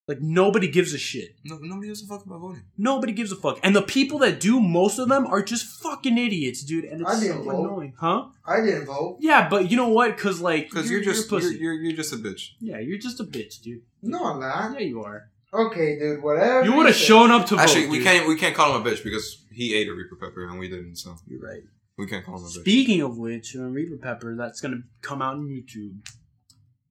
[0.05, 1.35] Like nobody gives a shit.
[1.45, 2.63] No, nobody gives a fuck about voting.
[2.77, 3.59] Nobody gives a fuck.
[3.63, 6.83] And the people that do, most of them are just fucking idiots, dude.
[6.83, 7.59] And I it's so didn't vote.
[7.65, 8.25] annoying, huh?
[8.45, 9.17] I didn't vote.
[9.21, 10.17] Yeah, but you know what?
[10.17, 11.55] Cause like, Because you're, just you're, pussy.
[11.57, 12.49] you're you're just a bitch.
[12.59, 13.81] yeah, you're just a bitch, dude.
[14.01, 14.73] No, I'm not.
[14.73, 15.29] Yeah, you are.
[15.53, 16.21] Okay, dude.
[16.21, 16.65] Whatever.
[16.65, 17.61] You would have shown up to vote.
[17.61, 17.91] Actually, vote.
[17.91, 18.07] we dude.
[18.07, 20.67] can't we can't call him a bitch because he ate a Reaper pepper and we
[20.67, 20.95] didn't.
[20.97, 21.61] So You're right.
[21.97, 22.59] we can't call him a bitch.
[22.61, 25.95] Speaking of which, uh, Reaper Pepper, that's gonna come out on YouTube.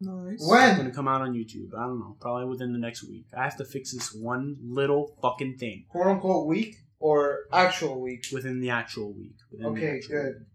[0.05, 0.35] Nice.
[0.35, 0.77] It's When?
[0.77, 1.73] gonna come out on YouTube.
[1.79, 2.16] I don't know.
[2.20, 3.27] Probably within the next week.
[3.37, 8.27] I have to fix this one little fucking thing quote unquote week or actual week.
[8.33, 9.37] within the actual week.
[9.65, 10.35] Okay, actual good.
[10.35, 10.47] week.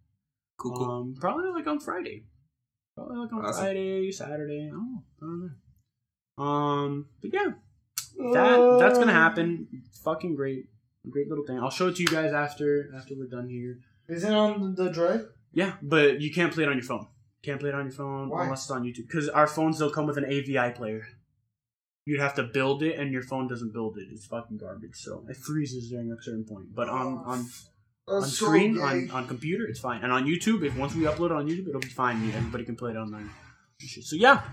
[0.60, 0.92] Cool, cool.
[0.92, 2.26] Um, probably like on Friday.
[2.96, 3.64] Probably like on Awesome.
[3.64, 4.68] Friday, Saturday.
[4.68, 5.04] I don't know.
[5.22, 5.42] I don't
[6.38, 6.44] know.
[6.44, 7.52] Um, but yeah,
[8.34, 9.68] that that's gonna happen.
[10.04, 10.66] Fucking great,
[11.10, 11.60] great little thing.
[11.60, 13.80] I'll show it to you guys after after we're done here.
[14.10, 15.28] Is it on the drive?
[15.54, 17.08] Yeah, but you can't play it on your phone.
[17.48, 18.44] Can't play it on your phone Why?
[18.44, 19.08] unless it's on YouTube.
[19.08, 21.08] Because our phones don't come with an AVI player.
[22.06, 24.08] You'd have to build it, and your phone doesn't build it.
[24.12, 24.96] It's fucking garbage.
[24.96, 26.76] So it freezes during a certain point.
[26.76, 27.46] But on on
[28.08, 28.82] on That's so screen gay.
[28.82, 31.68] on, on computer it's fine and on youtube if once we upload it on youtube
[31.68, 33.30] it'll be fine everybody can play it on there
[33.82, 34.44] so yeah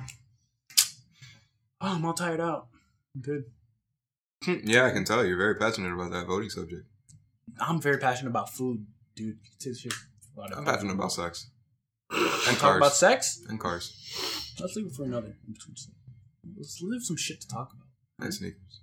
[1.81, 2.67] oh i'm all tired out
[3.15, 3.45] I'm good
[4.65, 6.83] Yeah, I can tell you're very passionate about that voting subject.
[7.61, 8.85] i'm very passionate about food
[9.15, 9.95] dude Say this shit
[10.37, 10.57] about it.
[10.59, 11.54] I'm passionate about sex Wanna
[12.49, 13.93] and talk about sex and cars
[14.61, 15.37] let's leave it for another
[16.57, 17.89] let's leave some shit to talk about
[18.25, 18.83] and sneakers.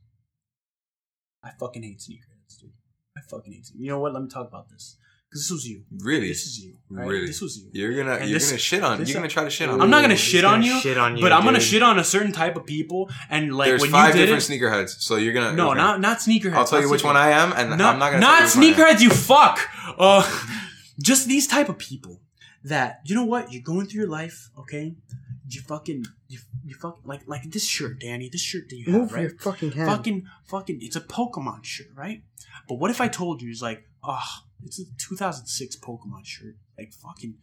[1.43, 2.27] i fucking hate sneakers,
[2.59, 2.71] dude
[3.17, 3.81] i fucking hate sneakers.
[3.81, 4.97] you know what let me talk about this
[5.29, 5.83] Because this was you.
[6.03, 6.27] Really?
[6.27, 6.73] This is you.
[6.89, 7.07] Right?
[7.07, 7.27] Really?
[7.27, 7.69] This was you.
[7.71, 9.79] You're gonna And you're this- gonna shit on this- you're gonna try to shit on.
[9.81, 11.97] I'm not gonna shit gonna on you, shit on you, but I'm gonna shit on
[11.99, 13.09] a certain type of people.
[13.29, 15.77] And like There's when five you did different sneakerheads, so you're gonna no, okay.
[15.77, 16.53] not not sneakerheads.
[16.59, 17.15] I'll tell not you which one.
[17.15, 18.97] I am, and not, I'm not gonna not tell you which one I am.
[18.97, 19.01] sneakerheads.
[19.05, 19.55] You fuck.
[19.97, 20.21] Uh,
[21.01, 22.19] just these type of people
[22.63, 24.49] that you know what you're going through your life.
[24.57, 24.95] Okay,
[25.47, 28.29] you fucking you, you fucking like like this shirt, Danny.
[28.29, 29.21] This shirt that you have, Move right?
[29.21, 29.89] your fucking hand.
[29.89, 30.79] Fucking fucking.
[30.81, 32.23] It's a Pokemon shirt, right?
[32.67, 34.23] But what if I told you it's like, oh,
[34.63, 36.55] it's a 2006 Pokemon shirt.
[36.77, 37.35] Like fucking,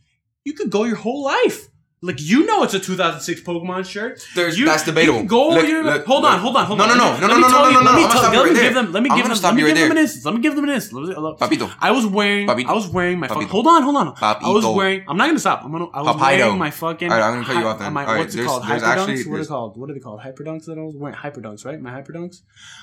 [0.44, 1.68] you could go your whole life.
[2.00, 4.24] Like you know it's a 2006 Pokemon shirt.
[4.36, 5.22] There's- you, that's debatable.
[5.22, 6.90] You go Look, your, hold on, hold on, hold No, on.
[6.90, 8.60] no, no, me- no, no, no, no, no, let me gonna tell- you let me
[8.60, 8.92] give them.
[8.92, 9.38] Let me give them.
[9.42, 10.24] Let me give them an instance.
[10.24, 10.94] Let me give them an instance.
[10.94, 11.40] Let me- look.
[11.40, 11.72] Papito.
[11.80, 12.46] I was wearing.
[12.46, 12.66] Papito.
[12.68, 13.26] I was wearing my.
[13.26, 13.48] Papito.
[13.48, 14.14] hold on, hold on.
[14.20, 15.02] I was wearing.
[15.08, 15.64] I'm not gonna stop.
[15.64, 15.86] I'm gonna.
[15.86, 16.20] I was Papito.
[16.20, 17.10] wearing my fucking.
[17.10, 17.92] All right, I'm gonna cut you off then.
[17.92, 18.62] My, All right, what's it called?
[18.62, 19.26] Hyperdunks.
[19.26, 19.76] what are they called?
[19.76, 20.20] What are they called?
[20.20, 21.16] Hyperdunks that I was wearing.
[21.16, 21.80] Hyperdunks, right?
[21.80, 22.42] My hyperdunks.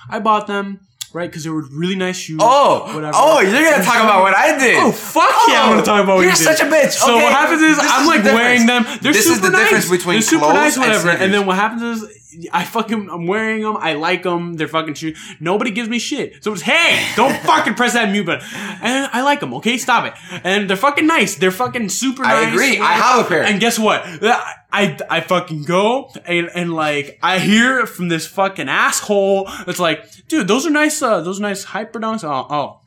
[0.09, 0.81] I bought them
[1.15, 2.39] right because they were really nice shoes.
[2.43, 3.13] Oh, whatever.
[3.15, 4.75] oh, you're gonna talk about what I did.
[4.83, 5.63] Oh fuck yeah!
[5.63, 6.43] I'm gonna oh, talk about what You're you did.
[6.43, 6.91] such a bitch.
[6.91, 8.83] So Okay, what happens is this I'm is like the wearing them.
[9.01, 9.63] They're This super is the nice.
[9.63, 11.09] difference between They're super clothes nice, and whatever.
[11.09, 11.31] And, sneakers.
[11.31, 13.78] then what happens is I fucking I'm wearing them.
[13.78, 14.53] I like them.
[14.53, 15.18] They're fucking shoes.
[15.40, 16.44] Nobody gives me shit.
[16.44, 18.48] So it's hey, don't fucking press that mute button.
[18.53, 19.53] And I like them.
[19.56, 20.14] Okay, stop it.
[20.44, 21.36] And they're fucking nice.
[21.36, 22.48] They're fucking super I nice.
[22.48, 22.80] I agree.
[22.80, 23.44] I have a pair.
[23.44, 24.03] And guess what?
[24.06, 29.48] I I fucking go and, and like I hear from this fucking asshole.
[29.68, 31.02] It's like, dude, those are nice.
[31.02, 32.24] Uh, those are nice hyperdunks.
[32.24, 32.82] Oh, oh,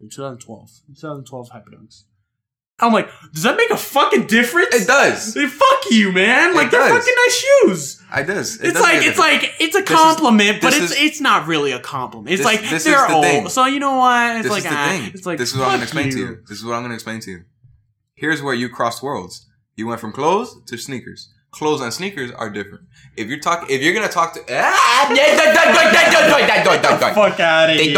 [0.00, 2.04] 2012, 2012 hyperdunks.
[2.80, 4.74] I'm like, does that make a fucking difference?
[4.74, 5.34] It does.
[5.34, 6.50] Like, fuck you, man.
[6.50, 6.88] It like does.
[6.88, 8.02] they're fucking nice shoes.
[8.10, 8.60] I does.
[8.60, 11.72] It it's like it's like it's a compliment, is, but it's is, it's not really
[11.72, 12.32] a compliment.
[12.32, 13.48] It's this, like this they're old, thing.
[13.48, 14.36] so you know what?
[14.36, 15.10] It's this like is the ah, thing.
[15.12, 16.12] it's like this is what I'm gonna explain you.
[16.12, 16.38] to you.
[16.48, 17.44] This is what I'm gonna explain to you.
[18.14, 19.46] Here's where you crossed worlds.
[19.76, 21.32] You went from clothes to sneakers.
[21.50, 22.84] Clothes and sneakers are different.
[23.16, 25.06] If you're talking, if you're gonna talk to, ah,
[27.14, 27.94] fuck out of here.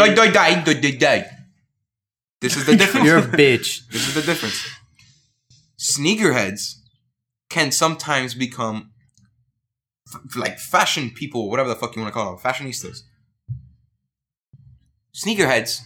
[2.41, 3.05] This is the difference.
[3.05, 3.87] You're a bitch.
[3.89, 4.67] This is the difference.
[5.79, 6.75] Sneakerheads
[7.49, 8.91] can sometimes become
[10.13, 12.99] f- like fashion people, whatever the fuck you want to call them, fashionistas.
[15.15, 15.81] Sneakerheads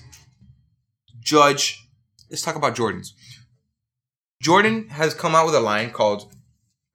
[1.19, 1.87] judge.
[2.29, 3.09] Let's talk about Jordans.
[4.41, 6.33] Jordan has come out with a line called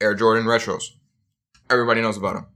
[0.00, 0.84] Air Jordan Retros.
[1.68, 2.46] Everybody knows about them.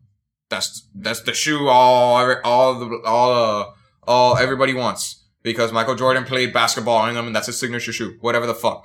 [0.51, 3.67] That's that's the shoe all all the all uh,
[4.07, 8.17] all everybody wants because Michael Jordan played basketball in them and that's his signature shoe.
[8.21, 8.85] Whatever the fuck.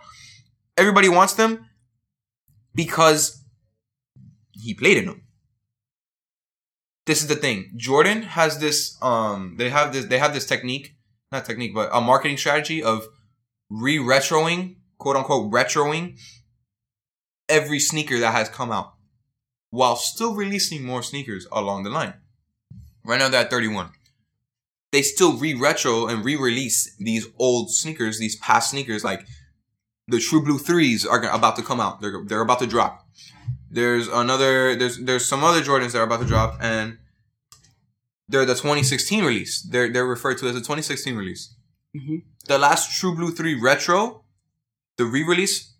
[0.78, 1.66] Everybody wants them
[2.76, 3.44] because
[4.52, 5.24] he played in them.
[7.08, 7.72] This is the thing.
[7.76, 10.96] Jordan has this um they have this they have this technique,
[11.32, 13.08] not technique, but a marketing strategy of
[13.70, 16.20] re-retroing, quote unquote retroing
[17.48, 18.94] every sneaker that has come out
[19.72, 22.14] while still releasing more sneakers along the line.
[23.04, 23.92] Right now they're at 31
[24.92, 29.26] they still re-retro and re-release these old sneakers, these past sneakers, like
[30.08, 32.02] the True Blue threes are about to come out.
[32.02, 33.06] They're they're about to drop.
[33.70, 34.76] There's another.
[34.76, 36.98] There's there's some other Jordans that are about to drop, and
[38.28, 39.62] they're the 2016 release.
[39.62, 41.54] They're they're referred to as the 2016 release.
[41.96, 42.24] Mhm.
[42.48, 44.24] The last True Blue three retro,
[44.98, 45.74] the re-release,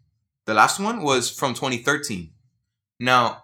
[0.46, 2.32] the last one was from 2013.
[3.00, 3.44] Now,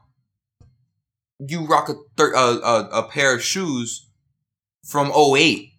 [1.39, 4.04] you rock a thir- a, a, a pair of shoes
[4.85, 5.71] from 08.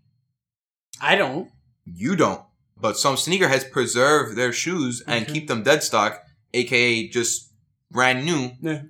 [1.00, 1.50] I don't.
[1.84, 2.42] You don't.
[2.76, 5.32] But some sneakerheads preserve their shoes and Okay.
[5.32, 6.22] keep them dead stock,
[6.52, 7.52] aka just
[7.90, 8.82] brand new, Yeah.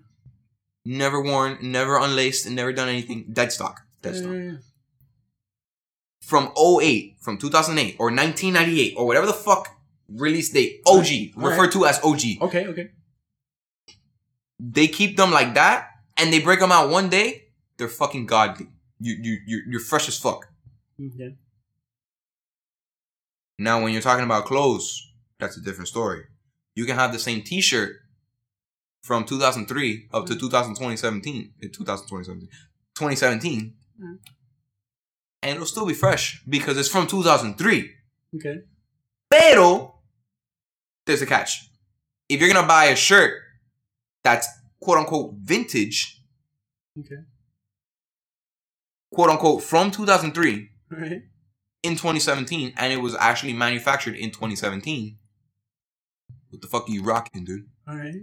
[0.85, 3.27] never worn, never unlaced, and never done anything.
[3.33, 3.83] Dead stock.
[4.03, 4.33] Dead stock.
[4.33, 4.53] Yeah.
[6.23, 9.69] From 08, from 2008, or 1998, or whatever the fuck
[10.09, 11.51] release date, OG, Alright.
[11.51, 12.39] referred to as OG.
[12.41, 12.67] Okay.
[12.67, 12.91] Okay.
[14.59, 18.69] They keep them like that, and they break them out one day, they're fucking godly.
[18.99, 20.49] You, you, you're, you're fresh as fuck.
[20.99, 21.31] Yeah.
[23.59, 26.25] Now, when you're talking about clothes, that's a different story.
[26.75, 27.97] You can have the same T-shirt
[29.03, 32.49] from 2003 up to 2017, eh, 2017,
[32.95, 34.19] 2017, Mm.
[35.43, 37.95] and it'll still be fresh because it's from 2003.
[38.35, 38.57] Okay.
[39.31, 40.01] Pero
[41.07, 41.71] there's a catch.
[42.29, 43.41] If you're gonna buy a shirt
[44.23, 44.47] that's
[44.81, 46.21] quote unquote vintage,
[46.99, 47.23] Okay.
[49.17, 51.23] Quote unquote from 2003 All right.
[51.83, 55.17] in 2017, and it was actually manufactured in 2017,
[56.51, 57.67] what the fuck are you rocking, dude?
[57.89, 58.15] All right.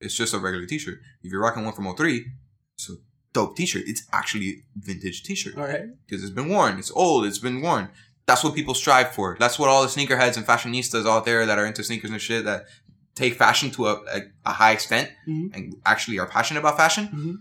[0.00, 0.98] It's just a regular t-shirt.
[1.22, 2.26] If you're rocking one from 03,
[2.74, 2.94] it's a
[3.32, 3.84] dope t-shirt.
[3.86, 5.56] It's actually vintage t-shirt.
[5.56, 5.84] All right.
[6.06, 6.78] Because it's been worn.
[6.78, 7.24] It's old.
[7.24, 7.88] It's been worn.
[8.26, 9.36] That's what people strive for.
[9.38, 12.44] That's what all the sneakerheads and fashionistas out there that are into sneakers and shit
[12.44, 12.66] that
[13.14, 15.54] take fashion to a, a, a high extent Mhm.
[15.54, 17.06] and actually are passionate about fashion.
[17.08, 17.34] Mhm.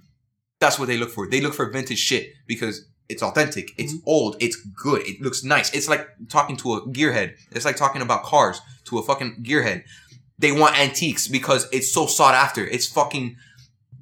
[0.59, 1.27] That's what they look for.
[1.29, 3.71] They look for vintage shit because It's authentic.
[3.77, 4.01] It's mhm.
[4.07, 4.35] old.
[4.39, 5.03] It's good.
[5.05, 5.71] It looks nice.
[5.75, 7.35] It's like talking to a gearhead.
[7.51, 9.83] It's like talking about cars to a fucking gearhead.
[10.39, 12.65] They want antiques because it's so sought after.
[12.65, 13.37] It's fucking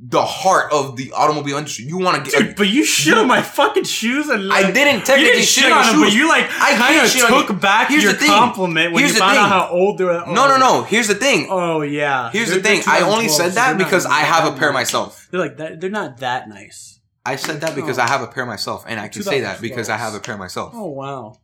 [0.06, 1.86] the heart of the automobile industry.
[1.86, 2.40] You want to get.
[2.40, 5.46] Dude, but you shit on my fucking shoes and like, I didn't you technically didn't
[5.46, 7.56] shit shit on them, but you like I kind of took you.
[7.56, 8.28] back Here's your the thing.
[8.28, 9.50] compliment when Here's you the found out thing.
[9.50, 10.24] how old they were.
[10.28, 10.58] no, no, oh.
[10.58, 10.84] no.
[10.84, 11.48] Here's the thing.
[11.50, 12.32] Oh yeah.
[12.32, 12.82] Here's They're- the thing.
[12.86, 14.94] I only said so that because I have a pair nice.
[14.94, 15.28] myself.
[15.32, 15.80] They're like that.
[15.80, 17.00] They're not that nice.
[17.26, 18.04] I said that because oh.
[18.04, 20.38] I have a pair myself, and I can say that because I have a pair
[20.38, 20.74] myself.
[20.76, 21.38] Oh wow.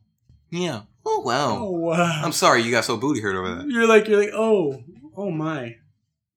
[0.50, 0.82] Yeah.
[1.06, 1.58] Oh wow.
[1.60, 2.22] Oh wow.
[2.24, 3.70] I'm sorry you got so booty hurt over that.
[3.70, 4.84] You're like you're like oh
[5.16, 5.78] oh my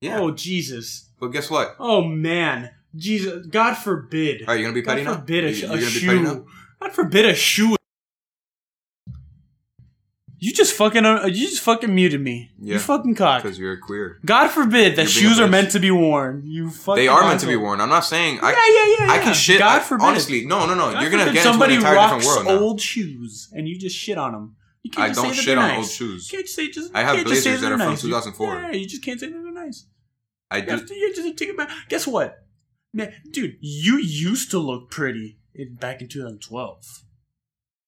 [0.02, 0.18] Yeah.
[0.20, 1.76] oh Jesus But guess what?
[1.78, 5.16] oh man Jesus God forbid right, you gonna be petty God now?
[5.18, 6.46] forbid a, sh- you a gonna be petty shoe?
[6.80, 7.76] God forbid a shoe.
[10.38, 12.50] You just fucking uh, you just fucking muted me.
[12.60, 13.44] Yeah, You fucking cock.
[13.44, 14.18] Because you're queer.
[14.24, 16.42] God forbid that shoes are meant to be worn.
[16.44, 16.96] You fucking.
[17.00, 17.80] They are meant to be worn.
[17.80, 18.96] I'm not saying Yeah, I.
[18.98, 19.12] yeah, yeah.
[19.12, 19.60] I can shit.
[19.60, 20.04] God I- forbid.
[20.04, 20.92] honestly, no, no, no.
[20.92, 22.66] God you're gonna get into an somebody entirely rocks different world now.
[22.66, 24.56] old shoes and you just shit on them.
[24.82, 25.78] You can't I just don't say that shit on nice.
[25.78, 26.32] old shoes.
[26.32, 26.90] You can't say just.
[26.92, 28.54] I have can't just say blazers that are from 2004.
[28.62, 29.51] Yeah, you just can't say that
[30.50, 30.78] I do.
[30.86, 31.70] to, you just take it back.
[31.88, 32.44] Guess what,
[32.92, 33.56] man, dude?
[33.60, 37.04] You used to look pretty in, back in 2012.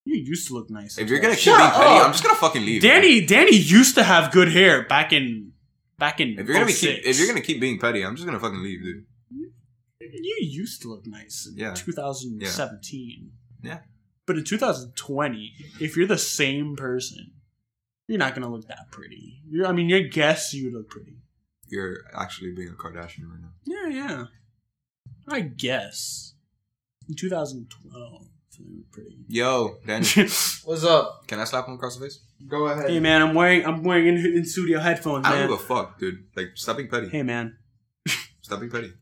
[0.07, 0.99] You used to look nice.
[0.99, 1.39] If you're gonna 12.
[1.39, 2.07] keep being petty, up.
[2.07, 2.83] I'm just gonna fucking leave.
[2.83, 5.53] Danny, Danny used to have good hair back in
[5.99, 6.39] back in.
[6.39, 8.41] If you're gonna be keep, oh if you're gonna keep being petty, I'm just gonna
[8.41, 9.07] fucking leave, dude.
[10.01, 11.73] You used to look nice in Yeah.
[11.75, 13.31] 2017.
[13.63, 13.79] Yeah.
[14.27, 17.33] But in 2020, if you're the same person,
[18.09, 19.41] you're not gonna look that pretty.
[19.49, 21.17] You're, I mean, your guess you look pretty.
[21.69, 23.53] You're actually being a Kardashian right now.
[23.65, 24.25] Yeah, yeah.
[25.29, 26.35] I guess.
[27.09, 28.27] In 2012,
[28.91, 29.17] pretty.
[29.29, 30.07] Yo, Danny,
[30.65, 31.27] What's up?
[31.27, 32.21] can I slap him across the face?
[32.47, 32.89] Go ahead.
[32.89, 35.49] hey man, I'm wearing I'm wearing in, in studio headphones, I don't man.
[35.49, 36.25] give a fuck, dude.
[36.37, 37.09] Like, stop being petty.
[37.09, 37.57] hey man.
[38.43, 38.93] Stop being petty.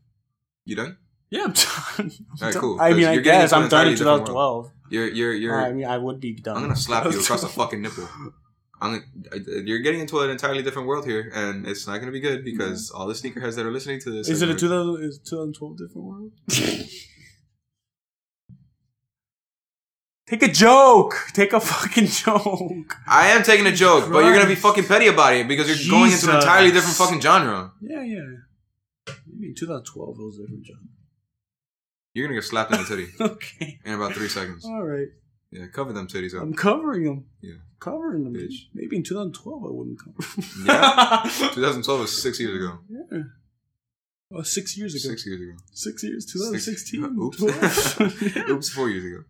[0.65, 0.97] You done?
[1.29, 2.11] Yeah, I'm done.
[2.41, 2.79] All right, cool.
[2.79, 4.65] I mean, I guess I'm done in entirely different world.
[4.67, 4.71] 2012.
[4.89, 5.61] You're, you're, you're.
[5.61, 6.57] I mean, I would be done.
[6.57, 8.07] I'm gonna slap you across the fucking nipple.
[8.83, 9.01] I'm
[9.65, 12.89] you're getting into an entirely different world here, and it's not gonna be good because
[12.89, 12.99] mm-hmm.
[12.99, 16.05] all the sneakerheads that are listening to this Is it a 2000, is 2012 different
[16.05, 16.31] world?
[20.27, 21.15] Take a joke.
[21.33, 22.95] Take a fucking joke.
[23.07, 25.89] I am taking a joke, but you're gonna be fucking petty about it because you're
[25.89, 26.43] going into an Jesus.
[26.43, 27.71] entirely different fucking genre.
[27.81, 28.21] Yeah, yeah.
[29.27, 30.77] Maybe in 2012 it was a different job.
[32.13, 33.79] You're gonna get slapped in the titty Okay.
[33.85, 34.65] in about three seconds.
[34.65, 35.07] All right.
[35.53, 36.41] Yeah, cover them titties up.
[36.41, 37.25] I'm covering them.
[37.41, 37.55] Yeah.
[37.79, 38.33] Covering them.
[38.33, 38.69] Bitch.
[38.73, 40.41] Maybe in 2012 I wouldn't cover.
[40.65, 41.21] Yeah?
[41.53, 42.79] 2012 was six years ago.
[42.89, 43.19] yeah.
[44.35, 45.11] Oh, six years ago.
[45.13, 45.57] Six years ago.
[45.73, 46.25] Six years.
[46.25, 47.03] Six- 2016.
[47.21, 48.49] Oops.
[48.49, 49.23] Oops, four years ago.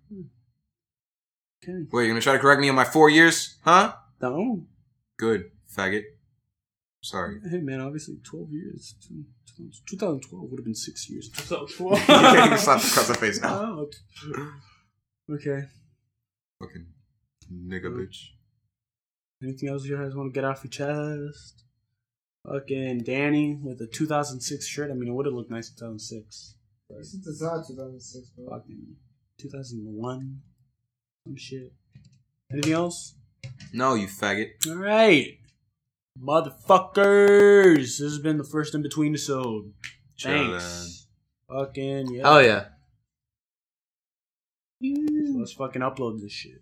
[1.61, 1.85] Okay.
[1.91, 3.57] Wait, you're gonna try to correct me on my four years?
[3.65, 3.93] Huh?
[4.21, 4.65] No.
[5.17, 6.03] Good, faggot.
[7.01, 7.39] Sorry.
[7.49, 8.95] Hey man, obviously 12 years.
[9.05, 9.25] Two-
[9.57, 11.29] two- 2012 would have been six years.
[11.29, 11.99] 2012.
[11.99, 13.79] you can't even slap across the face now.
[13.81, 13.93] Out.
[15.29, 15.63] Okay.
[16.63, 16.85] Fucking
[17.53, 18.29] nigga bitch.
[19.41, 21.63] Anything else you guys want to get off your chest?
[22.47, 24.89] Fucking Danny with a 2006 shirt.
[24.89, 26.55] I mean, it would have looked nice in 2006.
[27.01, 28.49] Since it's not 2006, bro.
[28.49, 28.95] Fucking
[29.39, 30.41] 2001.
[31.25, 31.73] Some shit.
[32.51, 33.15] Anything else?
[33.73, 34.51] No, you faggot.
[34.67, 35.37] All right.
[36.21, 37.75] Motherfuckers.
[37.77, 39.73] This has been the first in between episode.
[40.21, 41.07] Thanks.
[41.49, 42.21] Fucking yeah.
[42.23, 42.65] Oh yeah.
[45.43, 46.61] Let's fucking upload this shit.